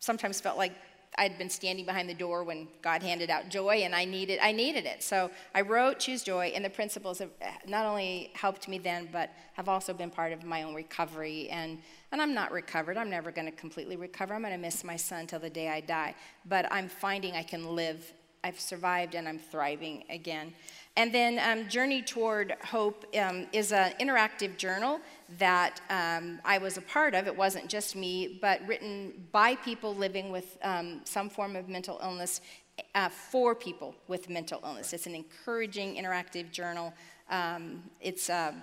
sometimes 0.01 0.41
felt 0.41 0.57
like 0.57 0.73
I'd 1.17 1.37
been 1.37 1.49
standing 1.49 1.85
behind 1.85 2.09
the 2.09 2.13
door 2.13 2.43
when 2.43 2.67
God 2.81 3.03
handed 3.03 3.29
out 3.29 3.49
joy, 3.49 3.81
and 3.83 3.93
I 3.93 4.05
needed 4.05 4.39
I 4.41 4.51
needed 4.51 4.85
it. 4.85 5.03
So 5.03 5.29
I 5.53 5.61
wrote 5.61 5.99
"Choose 5.99 6.23
Joy," 6.23 6.53
and 6.55 6.63
the 6.63 6.69
principles 6.69 7.19
have 7.19 7.29
not 7.67 7.85
only 7.85 8.31
helped 8.33 8.67
me 8.67 8.77
then, 8.77 9.09
but 9.11 9.29
have 9.53 9.67
also 9.67 9.93
been 9.93 10.09
part 10.09 10.31
of 10.31 10.43
my 10.43 10.63
own 10.63 10.73
recovery. 10.73 11.49
And 11.49 11.79
and 12.11 12.21
I'm 12.21 12.33
not 12.33 12.51
recovered. 12.51 12.97
I'm 12.97 13.09
never 13.09 13.29
going 13.31 13.45
to 13.45 13.51
completely 13.51 13.97
recover. 13.97 14.33
I'm 14.33 14.41
going 14.41 14.53
to 14.53 14.57
miss 14.57 14.83
my 14.83 14.95
son 14.95 15.27
till 15.27 15.39
the 15.39 15.49
day 15.49 15.67
I 15.67 15.81
die. 15.81 16.15
But 16.45 16.71
I'm 16.71 16.87
finding 16.87 17.35
I 17.35 17.43
can 17.43 17.75
live. 17.75 18.13
I've 18.43 18.59
survived, 18.59 19.13
and 19.15 19.27
I'm 19.27 19.37
thriving 19.37 20.05
again. 20.09 20.53
And 20.95 21.13
then 21.13 21.39
um, 21.39 21.69
Journey 21.69 22.01
Toward 22.01 22.55
Hope 22.63 23.05
um, 23.17 23.47
is 23.53 23.71
an 23.71 23.93
interactive 23.99 24.57
journal 24.57 24.99
that 25.37 25.81
um, 25.89 26.39
I 26.43 26.57
was 26.57 26.77
a 26.77 26.81
part 26.81 27.13
of. 27.13 27.27
It 27.27 27.35
wasn't 27.35 27.67
just 27.67 27.95
me, 27.95 28.39
but 28.41 28.65
written 28.67 29.27
by 29.31 29.55
people 29.55 29.95
living 29.95 30.31
with 30.31 30.57
um, 30.63 31.01
some 31.03 31.29
form 31.29 31.55
of 31.55 31.69
mental 31.69 31.99
illness 32.03 32.41
uh, 32.95 33.09
for 33.09 33.55
people 33.55 33.95
with 34.07 34.29
mental 34.29 34.59
illness. 34.63 34.93
It's 34.93 35.05
an 35.05 35.15
encouraging, 35.15 35.95
interactive 35.95 36.51
journal. 36.51 36.93
Um, 37.29 37.83
it's 38.01 38.29
a, 38.29 38.53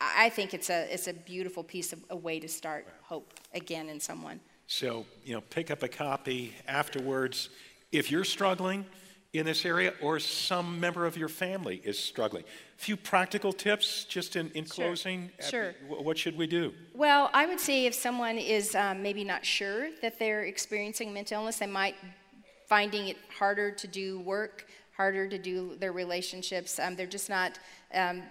I 0.00 0.28
think 0.30 0.54
it's 0.54 0.70
a, 0.70 0.92
it's 0.92 1.08
a 1.08 1.12
beautiful 1.12 1.62
piece 1.62 1.92
of 1.92 2.00
a 2.10 2.16
way 2.16 2.40
to 2.40 2.48
start 2.48 2.86
hope 3.02 3.34
again 3.54 3.88
in 3.88 4.00
someone. 4.00 4.40
So, 4.66 5.04
you 5.24 5.34
know, 5.34 5.40
pick 5.40 5.70
up 5.70 5.82
a 5.82 5.88
copy 5.88 6.54
afterwards. 6.68 7.48
If 7.90 8.10
you're 8.10 8.24
struggling, 8.24 8.84
in 9.32 9.46
this 9.46 9.64
area 9.64 9.94
or 10.02 10.18
some 10.18 10.80
member 10.80 11.06
of 11.06 11.16
your 11.16 11.28
family 11.28 11.80
is 11.84 11.98
struggling. 11.98 12.42
A 12.42 12.82
few 12.82 12.96
practical 12.96 13.52
tips 13.52 14.04
just 14.04 14.34
in, 14.34 14.50
in 14.50 14.64
sure. 14.64 14.86
closing. 14.86 15.30
Sure. 15.48 15.74
What 15.86 16.18
should 16.18 16.36
we 16.36 16.46
do? 16.46 16.72
Well, 16.94 17.30
I 17.32 17.46
would 17.46 17.60
say 17.60 17.86
if 17.86 17.94
someone 17.94 18.38
is 18.38 18.74
um, 18.74 19.02
maybe 19.02 19.22
not 19.22 19.44
sure 19.46 19.90
that 20.02 20.18
they're 20.18 20.42
experiencing 20.44 21.12
mental 21.12 21.40
illness, 21.40 21.58
they 21.58 21.66
might 21.66 21.94
finding 22.66 23.08
it 23.08 23.16
harder 23.38 23.70
to 23.70 23.86
do 23.86 24.20
work, 24.20 24.66
harder 24.96 25.28
to 25.28 25.38
do 25.38 25.76
their 25.76 25.92
relationships. 25.92 26.78
Um, 26.78 26.96
they're 26.96 27.06
just 27.06 27.28
not 27.28 27.58
um, 27.94 28.22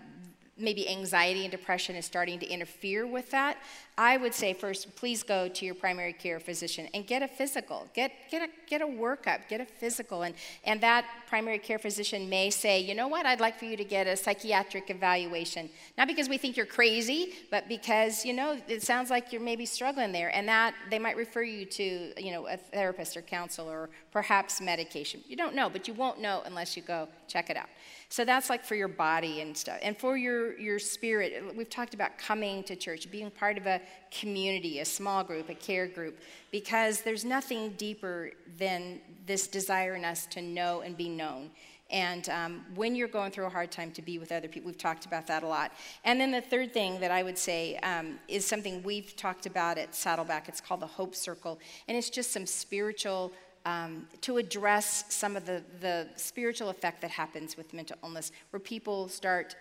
maybe 0.60 0.90
anxiety 0.90 1.44
and 1.44 1.52
depression 1.52 1.96
is 1.96 2.06
starting 2.06 2.40
to 2.40 2.46
interfere 2.48 3.08
with 3.08 3.32
that, 3.32 3.58
I 4.00 4.16
would 4.16 4.34
say 4.34 4.54
first, 4.54 4.96
please 4.96 5.24
go 5.24 5.50
to 5.50 5.66
your 5.66 5.76
primary 5.76 6.14
care 6.14 6.40
physician 6.40 6.88
and 6.94 7.06
get 7.06 7.22
a 7.22 7.28
physical. 7.28 7.86
Get, 7.94 8.14
get, 8.32 8.42
a, 8.42 8.48
get 8.66 8.82
a 8.82 8.86
workup, 8.86 9.50
get 9.50 9.60
a 9.60 9.66
physical. 9.66 10.22
And, 10.22 10.36
and 10.64 10.80
that 10.80 11.06
primary 11.28 11.60
care 11.60 11.80
physician 11.80 12.30
may 12.30 12.50
say, 12.50 12.80
you 12.80 12.96
know 12.96 13.10
what, 13.10 13.26
I'd 13.26 13.42
like 13.42 13.60
for 13.60 13.66
you 13.66 13.76
to 13.76 13.84
get 13.84 14.08
a 14.08 14.16
psychiatric 14.16 14.90
evaluation. 14.90 15.70
Not 15.98 16.08
because 16.08 16.30
we 16.30 16.38
think 16.38 16.56
you're 16.56 16.66
crazy, 16.66 17.34
but 17.52 17.68
because, 17.68 18.24
you 18.24 18.32
know, 18.32 18.58
it 18.70 18.84
sounds 18.84 19.10
like 19.10 19.34
you're 19.34 19.42
maybe 19.42 19.66
struggling 19.66 20.14
there. 20.14 20.34
And 20.34 20.48
that 20.48 20.76
they 20.90 20.98
might 20.98 21.18
refer 21.18 21.42
you 21.42 21.66
to, 21.66 22.14
you 22.24 22.32
know, 22.32 22.48
a 22.48 22.56
therapist 22.56 23.18
or 23.18 23.22
counselor 23.22 23.82
or 23.82 23.90
perhaps 24.14 24.62
medication. 24.62 25.22
You 25.28 25.36
don't 25.36 25.56
know, 25.56 25.70
but 25.70 25.90
you 25.90 25.94
won't 25.94 26.22
know 26.22 26.42
unless 26.46 26.78
you 26.78 26.84
go 26.84 27.10
check 27.28 27.50
it 27.50 27.58
out. 27.58 27.68
So 28.12 28.26
that's 28.26 28.50
like 28.50 28.66
for 28.66 28.74
your 28.74 28.88
body 28.88 29.42
and 29.42 29.56
stuff. 29.56 29.78
And 29.84 29.96
for 29.96 30.18
your, 30.18 30.58
your 30.60 30.80
spirit, 30.80 31.56
we've 31.56 31.70
talked 31.70 31.94
about 31.94 32.18
coming 32.18 32.64
to 32.64 32.76
church, 32.76 33.10
being 33.12 33.30
part 33.30 33.56
of 33.58 33.68
a 33.68 33.80
community, 34.10 34.80
a 34.80 34.86
small 34.86 35.24
group, 35.24 35.48
a 35.50 35.54
care 35.54 35.88
group, 35.88 36.20
because 36.52 37.02
there's 37.02 37.24
nothing 37.24 37.72
deeper 37.72 38.32
than 38.58 39.00
this 39.28 39.48
desire 39.48 39.94
in 39.94 40.04
us 40.04 40.26
to 40.28 40.42
know 40.42 40.82
and 40.82 40.98
be 40.98 41.08
known. 41.08 41.52
And 41.92 42.28
um, 42.30 42.66
when 42.76 42.96
you're 42.96 43.08
going 43.08 43.32
through 43.32 43.46
a 43.46 43.50
hard 43.50 43.72
time, 43.72 43.92
to 43.92 44.02
be 44.02 44.20
with 44.20 44.32
other 44.32 44.48
people. 44.48 44.68
We've 44.68 44.78
talked 44.78 45.06
about 45.06 45.26
that 45.28 45.42
a 45.42 45.48
lot. 45.48 45.72
And 46.04 46.20
then 46.22 46.32
the 46.32 46.42
third 46.42 46.72
thing 46.72 47.00
that 47.00 47.10
I 47.10 47.24
would 47.24 47.38
say 47.38 47.78
um, 47.78 48.20
is 48.28 48.46
something 48.46 48.84
we've 48.84 49.16
talked 49.16 49.48
about 49.48 49.78
at 49.80 49.96
Saddleback. 49.96 50.48
It's 50.48 50.62
called 50.62 50.82
the 50.82 50.88
Hope 50.88 51.16
Circle. 51.16 51.60
And 51.88 51.98
it's 51.98 52.12
just 52.12 52.32
some 52.32 52.46
spiritual 52.46 53.32
um, 53.70 54.08
to 54.22 54.38
address 54.38 55.06
some 55.10 55.36
of 55.36 55.46
the, 55.46 55.64
the 55.80 56.08
spiritual 56.16 56.70
effect 56.70 57.02
that 57.02 57.12
happens 57.12 57.56
with 57.56 57.74
mental 57.74 57.98
illness, 58.04 58.32
where 58.50 58.60
people 58.60 59.08
start 59.08 59.56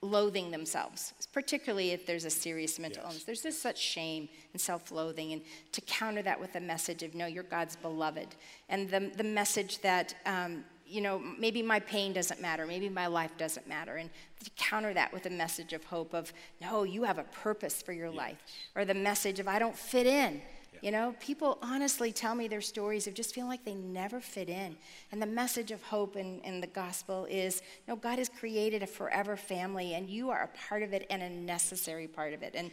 loathing 0.00 0.50
themselves, 0.50 1.14
particularly 1.32 1.90
if 1.90 2.06
there's 2.06 2.24
a 2.24 2.30
serious 2.30 2.78
mental 2.78 3.02
yes. 3.02 3.06
illness. 3.06 3.24
There's 3.24 3.42
just 3.42 3.62
such 3.62 3.78
shame 3.78 4.28
and 4.52 4.60
self 4.60 4.92
loathing. 4.92 5.32
And 5.32 5.42
to 5.72 5.80
counter 5.80 6.22
that 6.22 6.38
with 6.38 6.54
a 6.56 6.60
message 6.60 7.02
of, 7.02 7.14
no, 7.14 7.26
you're 7.26 7.42
God's 7.42 7.76
beloved. 7.76 8.28
And 8.68 8.90
the, 8.90 9.10
the 9.16 9.24
message 9.24 9.80
that, 9.80 10.14
um, 10.26 10.64
you 10.86 11.00
know, 11.00 11.18
maybe 11.38 11.62
my 11.62 11.80
pain 11.80 12.12
doesn't 12.12 12.40
matter, 12.40 12.66
maybe 12.66 12.88
my 12.88 13.06
life 13.06 13.32
doesn't 13.38 13.66
matter. 13.66 13.96
And 13.96 14.10
to 14.44 14.50
counter 14.56 14.92
that 14.94 15.12
with 15.12 15.26
a 15.26 15.30
message 15.30 15.72
of 15.72 15.84
hope 15.84 16.12
of, 16.14 16.32
no, 16.60 16.84
you 16.84 17.02
have 17.04 17.18
a 17.18 17.24
purpose 17.24 17.82
for 17.82 17.92
your 17.92 18.08
yes. 18.08 18.16
life. 18.16 18.38
Or 18.76 18.84
the 18.84 18.94
message 18.94 19.40
of, 19.40 19.48
I 19.48 19.58
don't 19.58 19.76
fit 19.76 20.06
in. 20.06 20.42
You 20.80 20.90
know, 20.90 21.14
people 21.20 21.58
honestly 21.62 22.12
tell 22.12 22.34
me 22.34 22.48
their 22.48 22.60
stories 22.60 23.06
of 23.06 23.14
just 23.14 23.34
feeling 23.34 23.50
like 23.50 23.64
they 23.64 23.74
never 23.74 24.20
fit 24.20 24.48
in. 24.48 24.76
And 25.10 25.20
the 25.20 25.26
message 25.26 25.70
of 25.70 25.82
hope 25.82 26.16
in, 26.16 26.40
in 26.40 26.60
the 26.60 26.66
gospel 26.66 27.26
is 27.28 27.62
no, 27.86 27.96
God 27.96 28.18
has 28.18 28.28
created 28.28 28.82
a 28.82 28.86
forever 28.86 29.36
family, 29.36 29.94
and 29.94 30.08
you 30.08 30.30
are 30.30 30.42
a 30.42 30.68
part 30.68 30.82
of 30.82 30.92
it 30.92 31.06
and 31.10 31.22
a 31.22 31.30
necessary 31.30 32.06
part 32.06 32.32
of 32.32 32.42
it. 32.42 32.54
And 32.54 32.70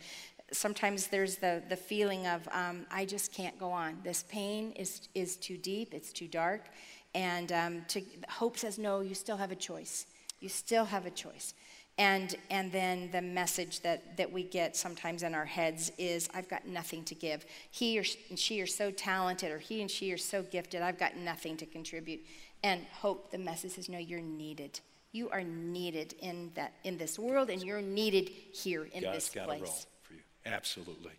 sometimes 0.51 1.07
there's 1.07 1.37
the, 1.37 1.63
the 1.69 1.75
feeling 1.75 2.27
of, 2.27 2.47
um, 2.51 2.85
I 2.91 3.05
just 3.05 3.33
can't 3.33 3.57
go 3.59 3.71
on. 3.71 3.97
This 4.03 4.23
pain 4.29 4.71
is, 4.73 5.07
is 5.15 5.37
too 5.37 5.57
deep, 5.57 5.93
it's 5.93 6.11
too 6.13 6.27
dark. 6.27 6.65
And 7.13 7.51
um, 7.51 7.81
to, 7.89 8.01
hope 8.27 8.57
says, 8.57 8.77
no, 8.77 8.99
you 8.99 9.15
still 9.15 9.37
have 9.37 9.51
a 9.51 9.55
choice. 9.55 10.05
You 10.41 10.49
still 10.49 10.85
have 10.85 11.05
a 11.05 11.09
choice. 11.09 11.53
And, 11.97 12.35
and 12.49 12.73
then 12.73 13.09
the 13.11 13.21
message 13.21 13.79
that, 13.81 14.17
that 14.17 14.29
we 14.29 14.43
get 14.43 14.75
sometimes 14.75 15.23
in 15.23 15.33
our 15.33 15.45
heads 15.45 15.93
is, 15.97 16.27
I've 16.33 16.49
got 16.49 16.67
nothing 16.67 17.05
to 17.05 17.15
give. 17.15 17.45
He 17.71 17.97
or 17.97 18.03
she 18.03 18.59
are 18.59 18.67
so 18.67 18.91
talented, 18.91 19.49
or 19.49 19.59
he 19.59 19.79
and 19.79 19.89
she 19.89 20.11
are 20.11 20.17
so 20.17 20.43
gifted, 20.43 20.81
I've 20.81 20.99
got 20.99 21.15
nothing 21.15 21.55
to 21.57 21.65
contribute. 21.65 22.19
And 22.63 22.83
hope, 22.91 23.31
the 23.31 23.37
message 23.37 23.77
is, 23.77 23.87
no, 23.87 23.97
you're 23.97 24.19
needed. 24.19 24.81
You 25.13 25.29
are 25.29 25.43
needed 25.43 26.15
in, 26.19 26.51
that, 26.55 26.73
in 26.83 26.97
this 26.97 27.17
world, 27.17 27.49
and 27.49 27.63
you're 27.63 27.81
needed 27.81 28.27
here 28.27 28.89
in 28.91 29.03
God's 29.03 29.15
this 29.15 29.29
place. 29.29 29.45
Got 29.45 29.59
a 29.59 29.63
role 29.63 29.85
for 30.01 30.13
you. 30.15 30.19
Absolutely. 30.45 31.13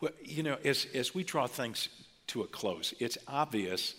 Well, 0.00 0.12
you 0.22 0.44
know, 0.44 0.58
as, 0.64 0.86
as 0.94 1.12
we 1.12 1.24
draw 1.24 1.48
things 1.48 1.88
to 2.28 2.42
a 2.42 2.46
close, 2.46 2.94
it's 3.00 3.18
obvious 3.26 3.96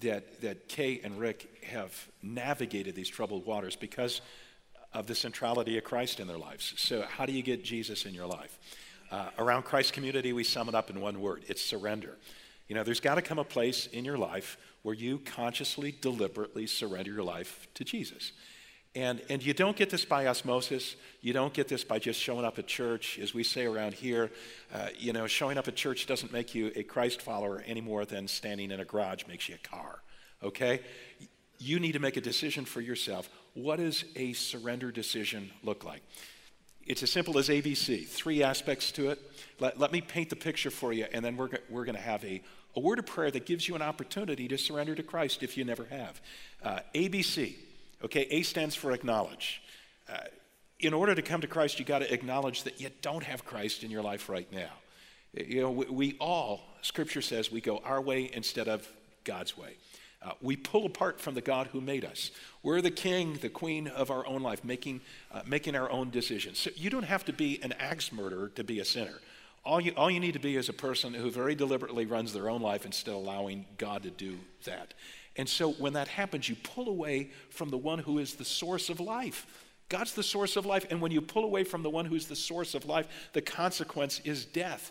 that, 0.00 0.42
that 0.42 0.68
Kay 0.68 1.00
and 1.02 1.18
Rick 1.18 1.64
have 1.64 2.08
navigated 2.22 2.94
these 2.94 3.08
troubled 3.08 3.46
waters 3.46 3.74
because– 3.74 4.20
of 4.94 5.06
the 5.06 5.14
centrality 5.14 5.78
of 5.78 5.84
Christ 5.84 6.20
in 6.20 6.26
their 6.26 6.38
lives. 6.38 6.74
So, 6.76 7.02
how 7.02 7.26
do 7.26 7.32
you 7.32 7.42
get 7.42 7.64
Jesus 7.64 8.04
in 8.04 8.14
your 8.14 8.26
life? 8.26 8.58
Uh, 9.10 9.28
around 9.38 9.64
Christ 9.64 9.92
community, 9.92 10.32
we 10.32 10.44
sum 10.44 10.68
it 10.68 10.74
up 10.74 10.88
in 10.88 11.00
one 11.00 11.20
word 11.20 11.44
it's 11.48 11.62
surrender. 11.62 12.16
You 12.68 12.74
know, 12.74 12.84
there's 12.84 13.00
got 13.00 13.16
to 13.16 13.22
come 13.22 13.38
a 13.38 13.44
place 13.44 13.86
in 13.86 14.04
your 14.04 14.16
life 14.16 14.56
where 14.82 14.94
you 14.94 15.18
consciously, 15.18 15.94
deliberately 16.00 16.66
surrender 16.66 17.12
your 17.12 17.22
life 17.22 17.68
to 17.74 17.84
Jesus. 17.84 18.32
And, 18.94 19.22
and 19.30 19.42
you 19.42 19.54
don't 19.54 19.76
get 19.76 19.88
this 19.88 20.04
by 20.04 20.26
osmosis. 20.26 20.96
You 21.22 21.32
don't 21.32 21.54
get 21.54 21.68
this 21.68 21.82
by 21.82 21.98
just 21.98 22.20
showing 22.20 22.44
up 22.44 22.58
at 22.58 22.66
church. 22.66 23.18
As 23.18 23.32
we 23.32 23.42
say 23.42 23.64
around 23.64 23.94
here, 23.94 24.30
uh, 24.72 24.88
you 24.98 25.12
know, 25.14 25.26
showing 25.26 25.56
up 25.56 25.66
at 25.66 25.76
church 25.76 26.06
doesn't 26.06 26.32
make 26.32 26.54
you 26.54 26.72
a 26.76 26.82
Christ 26.82 27.22
follower 27.22 27.62
any 27.66 27.80
more 27.80 28.04
than 28.04 28.28
standing 28.28 28.70
in 28.70 28.80
a 28.80 28.84
garage 28.84 29.26
makes 29.26 29.48
you 29.48 29.54
a 29.54 29.68
car, 29.68 30.02
okay? 30.42 30.80
You 31.58 31.80
need 31.80 31.92
to 31.92 32.00
make 32.00 32.18
a 32.18 32.20
decision 32.20 32.66
for 32.66 32.82
yourself. 32.82 33.30
What 33.54 33.76
does 33.76 34.04
a 34.16 34.32
surrender 34.32 34.90
decision 34.90 35.50
look 35.62 35.84
like? 35.84 36.02
It's 36.84 37.02
as 37.02 37.12
simple 37.12 37.38
as 37.38 37.48
ABC, 37.48 38.06
three 38.06 38.42
aspects 38.42 38.90
to 38.92 39.10
it. 39.10 39.20
Let, 39.60 39.78
let 39.78 39.92
me 39.92 40.00
paint 40.00 40.30
the 40.30 40.36
picture 40.36 40.70
for 40.70 40.92
you, 40.92 41.06
and 41.12 41.24
then 41.24 41.36
we're, 41.36 41.50
we're 41.70 41.84
going 41.84 41.96
to 41.96 42.02
have 42.02 42.24
a, 42.24 42.42
a 42.74 42.80
word 42.80 42.98
of 42.98 43.06
prayer 43.06 43.30
that 43.30 43.46
gives 43.46 43.68
you 43.68 43.76
an 43.76 43.82
opportunity 43.82 44.48
to 44.48 44.58
surrender 44.58 44.94
to 44.94 45.02
Christ 45.02 45.42
if 45.42 45.56
you 45.56 45.64
never 45.64 45.84
have. 45.84 46.20
Uh, 46.62 46.80
ABC 46.94 47.54
Okay, 48.04 48.26
A 48.30 48.42
stands 48.42 48.74
for 48.74 48.90
acknowledge. 48.92 49.62
Uh, 50.08 50.16
in 50.80 50.92
order 50.92 51.14
to 51.14 51.22
come 51.22 51.40
to 51.42 51.46
Christ, 51.46 51.78
you 51.78 51.84
got 51.84 52.00
to 52.00 52.12
acknowledge 52.12 52.64
that 52.64 52.80
you 52.80 52.90
don't 53.00 53.22
have 53.22 53.44
Christ 53.44 53.84
in 53.84 53.90
your 53.90 54.02
life 54.02 54.28
right 54.28 54.50
now. 54.52 54.70
You 55.32 55.60
know, 55.62 55.70
we, 55.70 55.86
we 55.86 56.16
all, 56.18 56.60
Scripture 56.82 57.22
says, 57.22 57.52
we 57.52 57.60
go 57.60 57.78
our 57.84 58.00
way 58.00 58.28
instead 58.32 58.66
of 58.66 58.86
God's 59.22 59.56
way. 59.56 59.76
Uh, 60.24 60.32
we 60.40 60.56
pull 60.56 60.86
apart 60.86 61.20
from 61.20 61.34
the 61.34 61.40
God 61.40 61.68
who 61.68 61.80
made 61.80 62.04
us. 62.04 62.30
We're 62.62 62.80
the 62.80 62.90
king, 62.90 63.38
the 63.40 63.48
queen 63.48 63.88
of 63.88 64.10
our 64.10 64.24
own 64.26 64.42
life, 64.42 64.64
making, 64.64 65.00
uh, 65.32 65.42
making 65.46 65.74
our 65.74 65.90
own 65.90 66.10
decisions. 66.10 66.58
So 66.58 66.70
you 66.76 66.90
don't 66.90 67.02
have 67.04 67.24
to 67.24 67.32
be 67.32 67.60
an 67.62 67.72
axe 67.72 68.12
murderer 68.12 68.48
to 68.50 68.62
be 68.62 68.78
a 68.78 68.84
sinner. 68.84 69.18
All 69.64 69.80
you, 69.80 69.92
all 69.96 70.10
you 70.10 70.20
need 70.20 70.32
to 70.32 70.40
be 70.40 70.56
is 70.56 70.68
a 70.68 70.72
person 70.72 71.14
who 71.14 71.30
very 71.30 71.54
deliberately 71.54 72.06
runs 72.06 72.32
their 72.32 72.48
own 72.48 72.62
life 72.62 72.84
instead 72.84 73.12
of 73.12 73.16
allowing 73.16 73.64
God 73.78 74.02
to 74.04 74.10
do 74.10 74.38
that. 74.64 74.94
And 75.36 75.48
so 75.48 75.72
when 75.72 75.94
that 75.94 76.08
happens, 76.08 76.48
you 76.48 76.56
pull 76.56 76.88
away 76.88 77.30
from 77.50 77.70
the 77.70 77.78
one 77.78 77.98
who 77.98 78.18
is 78.18 78.34
the 78.34 78.44
source 78.44 78.88
of 78.88 79.00
life. 79.00 79.46
God's 79.88 80.14
the 80.14 80.22
source 80.22 80.56
of 80.56 80.66
life. 80.66 80.86
And 80.90 81.00
when 81.00 81.12
you 81.12 81.20
pull 81.20 81.44
away 81.44 81.64
from 81.64 81.82
the 81.82 81.90
one 81.90 82.06
who's 82.06 82.26
the 82.26 82.36
source 82.36 82.74
of 82.74 82.86
life, 82.86 83.06
the 83.32 83.42
consequence 83.42 84.20
is 84.24 84.44
death. 84.44 84.90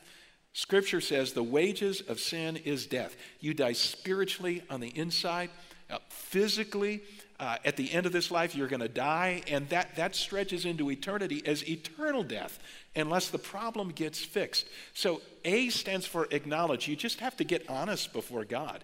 Scripture 0.54 1.02
says 1.02 1.34
the 1.34 1.44
wages 1.44 2.02
of 2.02 2.20
sin 2.20 2.58
is 2.58 2.86
death. 2.86 3.16
You 3.40 3.54
die 3.54 3.72
spiritually 3.74 4.64
on 4.70 4.82
the 4.82 4.90
inside, 4.90 5.50
uh, 5.90 6.00
physically. 6.10 7.02
Uh, 7.40 7.58
at 7.66 7.76
the 7.76 7.92
end 7.92 8.06
of 8.06 8.12
this 8.12 8.30
life, 8.30 8.54
you're 8.54 8.68
going 8.68 8.82
to 8.82 8.88
die, 8.88 9.42
and 9.48 9.68
that, 9.70 9.96
that 9.96 10.16
stretches 10.16 10.66
into 10.66 10.92
eternity 10.92 11.42
as 11.46 11.68
eternal 11.68 12.22
death 12.22 12.60
unless 12.96 13.30
the 13.30 13.40
problem 13.40 13.90
gets 13.90 14.20
fixed. 14.20 14.68
So, 14.94 15.22
A 15.44 15.70
stands 15.70 16.06
for 16.06 16.28
acknowledge. 16.30 16.88
You 16.88 16.96
just 16.96 17.20
have 17.20 17.36
to 17.38 17.44
get 17.44 17.68
honest 17.68 18.14
before 18.14 18.46
God 18.46 18.84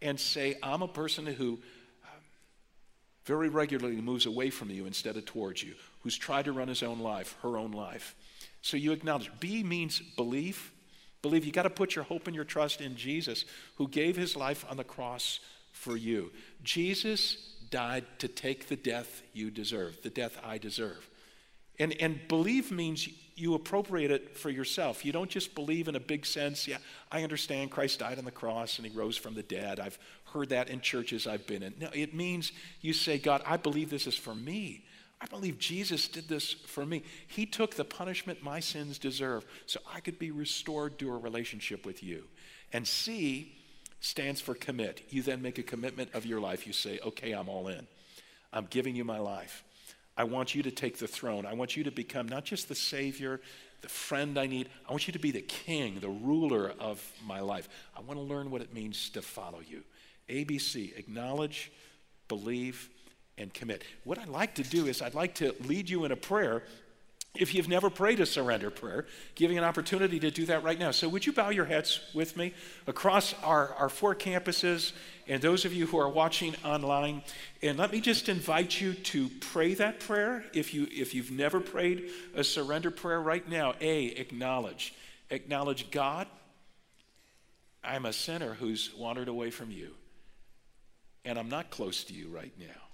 and 0.00 0.20
say, 0.20 0.56
I'm 0.62 0.82
a 0.82 0.88
person 0.88 1.26
who 1.26 1.54
um, 2.04 2.20
very 3.24 3.48
regularly 3.48 4.00
moves 4.00 4.26
away 4.26 4.50
from 4.50 4.70
you 4.70 4.86
instead 4.86 5.16
of 5.16 5.24
towards 5.24 5.62
you, 5.62 5.74
who's 6.02 6.16
tried 6.16 6.44
to 6.44 6.52
run 6.52 6.68
his 6.68 6.84
own 6.84 7.00
life, 7.00 7.36
her 7.42 7.56
own 7.56 7.72
life. 7.72 8.14
So 8.62 8.76
you 8.76 8.92
acknowledge. 8.92 9.32
B 9.40 9.62
means 9.64 10.00
belief. 10.16 10.72
Believe 11.26 11.44
you 11.44 11.50
got 11.50 11.64
to 11.64 11.70
put 11.70 11.96
your 11.96 12.04
hope 12.04 12.28
and 12.28 12.36
your 12.36 12.44
trust 12.44 12.80
in 12.80 12.94
Jesus, 12.94 13.46
who 13.78 13.88
gave 13.88 14.14
his 14.14 14.36
life 14.36 14.64
on 14.70 14.76
the 14.76 14.84
cross 14.84 15.40
for 15.72 15.96
you. 15.96 16.30
Jesus 16.62 17.52
died 17.68 18.04
to 18.20 18.28
take 18.28 18.68
the 18.68 18.76
death 18.76 19.22
you 19.32 19.50
deserve, 19.50 20.00
the 20.02 20.08
death 20.08 20.38
I 20.44 20.58
deserve. 20.58 21.10
And, 21.80 21.96
and 22.00 22.20
believe 22.28 22.70
means 22.70 23.08
you 23.34 23.54
appropriate 23.54 24.12
it 24.12 24.36
for 24.36 24.50
yourself. 24.50 25.04
You 25.04 25.10
don't 25.10 25.28
just 25.28 25.56
believe 25.56 25.88
in 25.88 25.96
a 25.96 26.00
big 26.00 26.24
sense, 26.24 26.68
yeah, 26.68 26.78
I 27.10 27.24
understand 27.24 27.72
Christ 27.72 27.98
died 27.98 28.18
on 28.18 28.24
the 28.24 28.30
cross 28.30 28.78
and 28.78 28.86
he 28.86 28.96
rose 28.96 29.16
from 29.16 29.34
the 29.34 29.42
dead. 29.42 29.80
I've 29.80 29.98
heard 30.32 30.50
that 30.50 30.70
in 30.70 30.80
churches 30.80 31.26
I've 31.26 31.48
been 31.48 31.64
in. 31.64 31.74
No, 31.80 31.88
it 31.92 32.14
means 32.14 32.52
you 32.82 32.92
say, 32.92 33.18
God, 33.18 33.42
I 33.44 33.56
believe 33.56 33.90
this 33.90 34.06
is 34.06 34.14
for 34.14 34.36
me. 34.36 34.84
I 35.20 35.26
believe 35.26 35.58
Jesus 35.58 36.08
did 36.08 36.28
this 36.28 36.52
for 36.52 36.84
me. 36.84 37.02
He 37.26 37.46
took 37.46 37.74
the 37.74 37.84
punishment 37.84 38.42
my 38.42 38.60
sins 38.60 38.98
deserve 38.98 39.46
so 39.64 39.80
I 39.92 40.00
could 40.00 40.18
be 40.18 40.30
restored 40.30 40.98
to 40.98 41.08
a 41.08 41.16
relationship 41.16 41.86
with 41.86 42.02
you. 42.02 42.24
And 42.72 42.86
C 42.86 43.56
stands 44.00 44.40
for 44.40 44.54
commit. 44.54 45.02
You 45.08 45.22
then 45.22 45.40
make 45.40 45.58
a 45.58 45.62
commitment 45.62 46.14
of 46.14 46.26
your 46.26 46.40
life. 46.40 46.66
You 46.66 46.72
say, 46.72 46.98
okay, 47.04 47.32
I'm 47.32 47.48
all 47.48 47.68
in. 47.68 47.86
I'm 48.52 48.66
giving 48.66 48.94
you 48.94 49.04
my 49.04 49.18
life. 49.18 49.64
I 50.16 50.24
want 50.24 50.54
you 50.54 50.62
to 50.62 50.70
take 50.70 50.98
the 50.98 51.08
throne. 51.08 51.46
I 51.46 51.54
want 51.54 51.76
you 51.76 51.84
to 51.84 51.90
become 51.90 52.28
not 52.28 52.44
just 52.44 52.68
the 52.68 52.74
Savior, 52.74 53.40
the 53.82 53.88
friend 53.88 54.38
I 54.38 54.46
need. 54.46 54.68
I 54.88 54.92
want 54.92 55.06
you 55.06 55.12
to 55.12 55.18
be 55.18 55.30
the 55.30 55.42
king, 55.42 56.00
the 56.00 56.08
ruler 56.08 56.72
of 56.78 57.02
my 57.26 57.40
life. 57.40 57.68
I 57.96 58.00
want 58.00 58.18
to 58.18 58.22
learn 58.22 58.50
what 58.50 58.62
it 58.62 58.72
means 58.72 59.10
to 59.10 59.22
follow 59.22 59.60
you. 59.66 59.82
ABC, 60.28 60.96
acknowledge, 60.98 61.70
believe, 62.28 62.90
and 63.38 63.52
commit. 63.52 63.84
What 64.04 64.18
I'd 64.18 64.28
like 64.28 64.54
to 64.56 64.62
do 64.62 64.86
is 64.86 65.02
I'd 65.02 65.14
like 65.14 65.34
to 65.36 65.54
lead 65.64 65.88
you 65.88 66.04
in 66.04 66.12
a 66.12 66.16
prayer 66.16 66.62
if 67.38 67.54
you've 67.54 67.68
never 67.68 67.90
prayed 67.90 68.20
a 68.20 68.26
surrender 68.26 68.70
prayer, 68.70 69.06
giving 69.34 69.58
an 69.58 69.64
opportunity 69.64 70.18
to 70.20 70.30
do 70.30 70.46
that 70.46 70.62
right 70.62 70.78
now. 70.78 70.90
So, 70.90 71.08
would 71.08 71.26
you 71.26 71.32
bow 71.32 71.50
your 71.50 71.64
heads 71.64 72.00
with 72.14 72.36
me 72.36 72.54
across 72.86 73.34
our, 73.42 73.74
our 73.74 73.88
four 73.88 74.14
campuses 74.14 74.92
and 75.28 75.42
those 75.42 75.64
of 75.64 75.72
you 75.72 75.86
who 75.86 75.98
are 75.98 76.08
watching 76.08 76.54
online? 76.64 77.22
And 77.62 77.78
let 77.78 77.92
me 77.92 78.00
just 78.00 78.28
invite 78.28 78.80
you 78.80 78.94
to 78.94 79.28
pray 79.40 79.74
that 79.74 80.00
prayer. 80.00 80.44
If, 80.52 80.74
you, 80.74 80.86
if 80.90 81.14
you've 81.14 81.30
never 81.30 81.60
prayed 81.60 82.10
a 82.34 82.44
surrender 82.44 82.90
prayer 82.90 83.20
right 83.20 83.46
now, 83.48 83.74
A, 83.80 84.06
acknowledge. 84.06 84.94
Acknowledge 85.30 85.90
God, 85.90 86.26
I'm 87.82 88.06
a 88.06 88.12
sinner 88.12 88.54
who's 88.54 88.92
wandered 88.96 89.28
away 89.28 89.50
from 89.50 89.70
you, 89.70 89.90
and 91.24 91.38
I'm 91.38 91.48
not 91.48 91.70
close 91.70 92.04
to 92.04 92.14
you 92.14 92.28
right 92.28 92.52
now. 92.58 92.85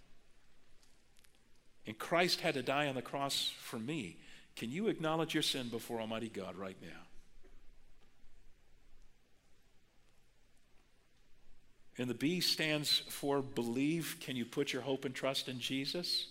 And 1.87 1.99
Christ 1.99 2.41
had 2.41 2.55
to 2.55 2.63
die 2.63 2.87
on 2.87 2.95
the 2.95 3.03
cross 3.03 3.53
for 3.59 3.79
me. 3.79 4.19
Can 4.57 4.71
you 4.71 4.89
acknowledge 4.89 5.35
your 5.35 5.43
sin 5.43 5.69
before 5.69 6.01
Almighty 6.01 6.29
God 6.29 6.57
right 6.57 6.77
now? 6.81 6.89
And 11.99 12.09
the 12.09 12.15
B 12.15 12.41
stands 12.41 13.03
for 13.09 13.43
believe. 13.43 14.17
Can 14.21 14.37
you 14.37 14.45
put 14.45 14.73
your 14.73 14.83
hope 14.83 15.05
and 15.05 15.15
trust 15.15 15.49
in 15.49 15.61
Jesus? 15.61 16.27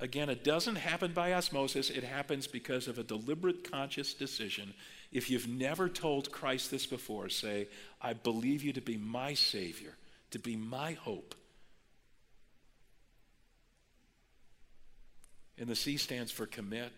Again, 0.00 0.28
it 0.28 0.42
doesn't 0.42 0.76
happen 0.76 1.12
by 1.12 1.32
osmosis, 1.32 1.88
it 1.88 2.02
happens 2.02 2.48
because 2.48 2.88
of 2.88 2.98
a 2.98 3.04
deliberate, 3.04 3.70
conscious 3.70 4.14
decision. 4.14 4.74
If 5.12 5.30
you've 5.30 5.48
never 5.48 5.88
told 5.88 6.32
Christ 6.32 6.72
this 6.72 6.86
before, 6.86 7.28
say, 7.28 7.68
I 8.00 8.14
believe 8.14 8.64
you 8.64 8.72
to 8.72 8.80
be 8.80 8.96
my 8.96 9.34
Savior, 9.34 9.94
to 10.32 10.40
be 10.40 10.56
my 10.56 10.92
hope. 10.94 11.36
And 15.62 15.70
the 15.70 15.76
C 15.76 15.96
stands 15.96 16.32
for 16.32 16.44
commit. 16.44 16.90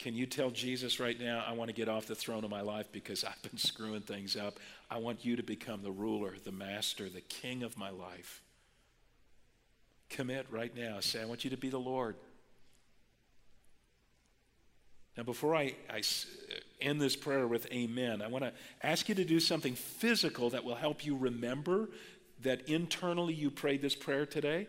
Can 0.00 0.12
you 0.12 0.26
tell 0.26 0.50
Jesus 0.50 0.98
right 0.98 1.18
now, 1.20 1.44
I 1.46 1.52
want 1.52 1.68
to 1.68 1.72
get 1.72 1.88
off 1.88 2.06
the 2.06 2.16
throne 2.16 2.42
of 2.42 2.50
my 2.50 2.62
life 2.62 2.90
because 2.90 3.22
I've 3.22 3.40
been 3.42 3.58
screwing 3.58 4.00
things 4.00 4.34
up? 4.34 4.58
I 4.90 4.98
want 4.98 5.24
you 5.24 5.36
to 5.36 5.44
become 5.44 5.84
the 5.84 5.92
ruler, 5.92 6.34
the 6.42 6.50
master, 6.50 7.08
the 7.08 7.20
king 7.20 7.62
of 7.62 7.78
my 7.78 7.90
life. 7.90 8.42
Commit 10.10 10.48
right 10.50 10.76
now. 10.76 10.98
Say, 10.98 11.22
I 11.22 11.24
want 11.26 11.44
you 11.44 11.50
to 11.50 11.56
be 11.56 11.68
the 11.68 11.78
Lord. 11.78 12.16
Now, 15.16 15.22
before 15.22 15.54
I, 15.54 15.76
I 15.88 15.98
uh, 15.98 16.56
end 16.80 17.00
this 17.00 17.14
prayer 17.14 17.46
with 17.46 17.70
amen, 17.70 18.20
I 18.20 18.26
want 18.26 18.42
to 18.42 18.52
ask 18.82 19.08
you 19.08 19.14
to 19.14 19.24
do 19.24 19.38
something 19.38 19.76
physical 19.76 20.50
that 20.50 20.64
will 20.64 20.74
help 20.74 21.06
you 21.06 21.16
remember 21.16 21.88
that 22.40 22.68
internally 22.68 23.32
you 23.32 23.48
prayed 23.48 23.80
this 23.80 23.94
prayer 23.94 24.26
today. 24.26 24.66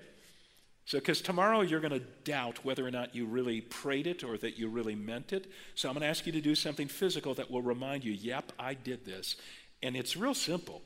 So, 0.86 0.99
because 0.99 1.21
tomorrow 1.21 1.61
you're 1.61 1.79
going 1.79 1.93
to 1.93 2.05
doubt 2.25 2.65
whether 2.65 2.86
or 2.86 2.91
not 2.91 3.15
you 3.15 3.25
really 3.25 3.61
prayed 3.61 4.05
it 4.05 4.23
or 4.23 4.38
that 4.39 4.59
you 4.59 4.67
really 4.67 4.95
meant 4.95 5.31
it. 5.31 5.49
So, 5.75 5.88
I'm 5.88 5.93
going 5.93 6.01
to 6.01 6.07
ask 6.07 6.25
you 6.25 6.34
to 6.34 6.41
do 6.41 6.55
something 6.55 6.88
physical 6.88 7.34
that 7.36 7.49
will 7.49 7.61
remind 7.61 8.03
you, 8.03 8.11
yep, 8.11 8.51
I 8.59 8.73
did 8.73 9.05
this. 9.05 9.38
And 9.81 9.95
it's 9.95 10.17
real 10.17 10.34
simple. 10.34 10.81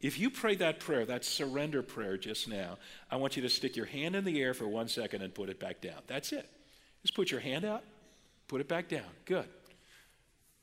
If 0.00 0.18
you 0.18 0.30
prayed 0.30 0.60
that 0.60 0.80
prayer, 0.80 1.04
that 1.06 1.24
surrender 1.24 1.82
prayer 1.82 2.16
just 2.16 2.48
now, 2.48 2.78
I 3.10 3.16
want 3.16 3.36
you 3.36 3.42
to 3.42 3.50
stick 3.50 3.76
your 3.76 3.86
hand 3.86 4.16
in 4.16 4.24
the 4.24 4.40
air 4.40 4.54
for 4.54 4.66
one 4.66 4.88
second 4.88 5.22
and 5.22 5.34
put 5.34 5.48
it 5.50 5.60
back 5.60 5.80
down. 5.80 6.00
That's 6.06 6.32
it. 6.32 6.48
Just 7.02 7.14
put 7.14 7.30
your 7.30 7.40
hand 7.40 7.64
out, 7.64 7.82
put 8.48 8.60
it 8.60 8.68
back 8.68 8.88
down. 8.88 9.04
Good. 9.24 9.46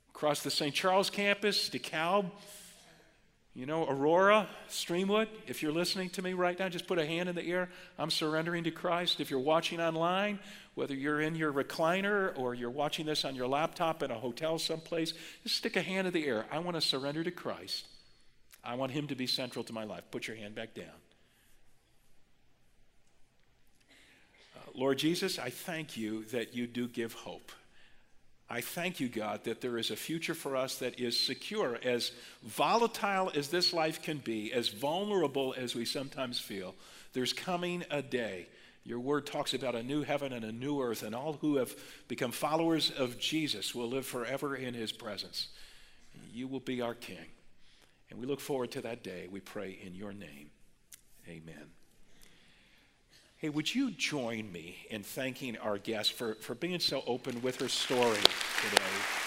Across 0.10 0.42
the 0.42 0.52
St. 0.52 0.74
Charles 0.74 1.12
campus, 1.12 1.70
DeKalb, 1.70 2.32
you 3.58 3.66
know, 3.66 3.88
Aurora, 3.90 4.48
Streamwood, 4.70 5.30
if 5.48 5.64
you're 5.64 5.72
listening 5.72 6.12
to 6.12 6.22
me 6.22 6.34
right 6.34 6.58
now, 6.60 6.70
just 6.70 6.86
put 6.86 7.00
a 7.00 7.06
hand 7.08 7.28
in 7.28 7.34
the 7.34 7.42
air. 7.42 7.70
I'm 7.98 8.12
surrendering 8.12 8.66
to 8.66 8.72
Christ. 8.72 9.20
If 9.20 9.32
you're 9.32 9.40
watching 9.40 9.82
online, 9.82 10.38
whether 10.76 10.94
you're 10.94 11.20
in 11.20 11.34
your 11.34 11.52
recliner 11.52 12.38
or 12.38 12.54
you're 12.54 12.70
watching 12.70 13.08
this 13.08 13.26
on 13.26 13.34
your 13.34 13.48
laptop 13.48 14.04
in 14.04 14.12
a 14.12 14.14
hotel 14.14 14.60
someplace, 14.60 15.16
just 15.42 15.56
stick 15.56 15.76
a 15.76 15.82
hand 15.82 16.06
in 16.06 16.14
the 16.14 16.28
air. 16.28 16.46
I 16.52 16.60
want 16.60 16.78
to 16.78 16.82
surrender 16.82 17.24
to 17.24 17.32
Christ. 17.32 17.88
I 18.64 18.76
want 18.76 18.92
Him 18.92 19.08
to 19.08 19.16
be 19.16 19.26
central 19.26 19.64
to 19.64 19.74
my 19.74 19.86
life. 19.86 20.04
Put 20.12 20.28
your 20.28 20.38
hand 20.38 20.54
back 20.54 20.76
down. 20.76 20.86
Uh, 24.56 24.70
Lord 24.76 25.00
Jesus, 25.00 25.40
I 25.40 25.50
thank 25.50 25.98
you 25.98 26.26
that 26.26 26.54
you 26.54 26.68
do 26.68 26.88
give 26.88 27.14
hope. 27.14 27.52
I 28.50 28.62
thank 28.62 29.00
you, 29.02 29.10
God, 29.10 29.44
that 29.44 29.60
there 29.60 29.78
is 29.78 29.92
a 29.92 29.96
future 29.96 30.34
for 30.34 30.56
us 30.56 30.78
that 30.78 31.00
is 31.00 31.20
secure. 31.20 31.78
As 31.84 32.12
volatile 32.44 33.30
as 33.36 33.50
this 33.50 33.74
life 33.74 34.02
can 34.02 34.20
be, 34.20 34.54
as 34.54 34.70
vulnerable 34.70 35.54
as 35.58 35.76
we 35.76 35.84
sometimes 35.84 36.40
feel, 36.40 36.74
there's 37.12 37.34
coming 37.34 37.84
a 37.92 38.02
day. 38.02 38.48
Your 38.86 39.00
word 39.02 39.26
talks 39.26 39.54
about 39.54 39.76
a 39.76 39.84
new 39.84 40.02
heaven 40.04 40.32
and 40.32 40.46
a 40.46 40.52
new 40.54 40.82
earth, 40.82 41.04
and 41.04 41.14
all 41.14 41.34
who 41.34 41.58
have 41.58 41.76
become 42.08 42.32
followers 42.32 42.90
of 42.98 43.20
Jesus 43.20 43.76
will 43.76 43.90
live 43.90 44.06
forever 44.06 44.56
in 44.56 44.74
his 44.74 44.94
presence. 44.94 45.50
You 46.32 46.48
will 46.48 46.62
be 46.62 46.82
our 46.82 46.94
king. 46.94 47.26
And 48.10 48.18
we 48.18 48.26
look 48.26 48.40
forward 48.40 48.72
to 48.72 48.82
that 48.84 49.04
day. 49.04 49.28
We 49.30 49.42
pray 49.42 49.78
in 49.84 49.94
your 49.94 50.14
name. 50.14 50.52
Amen. 51.28 51.77
Hey, 53.40 53.50
would 53.50 53.76
you 53.76 53.92
join 53.92 54.52
me 54.52 54.78
in 54.90 55.04
thanking 55.04 55.58
our 55.58 55.78
guest 55.78 56.14
for, 56.14 56.34
for 56.42 56.56
being 56.56 56.80
so 56.80 57.04
open 57.06 57.40
with 57.44 57.62
her 57.62 57.68
story 57.70 58.18
today? 58.64 59.27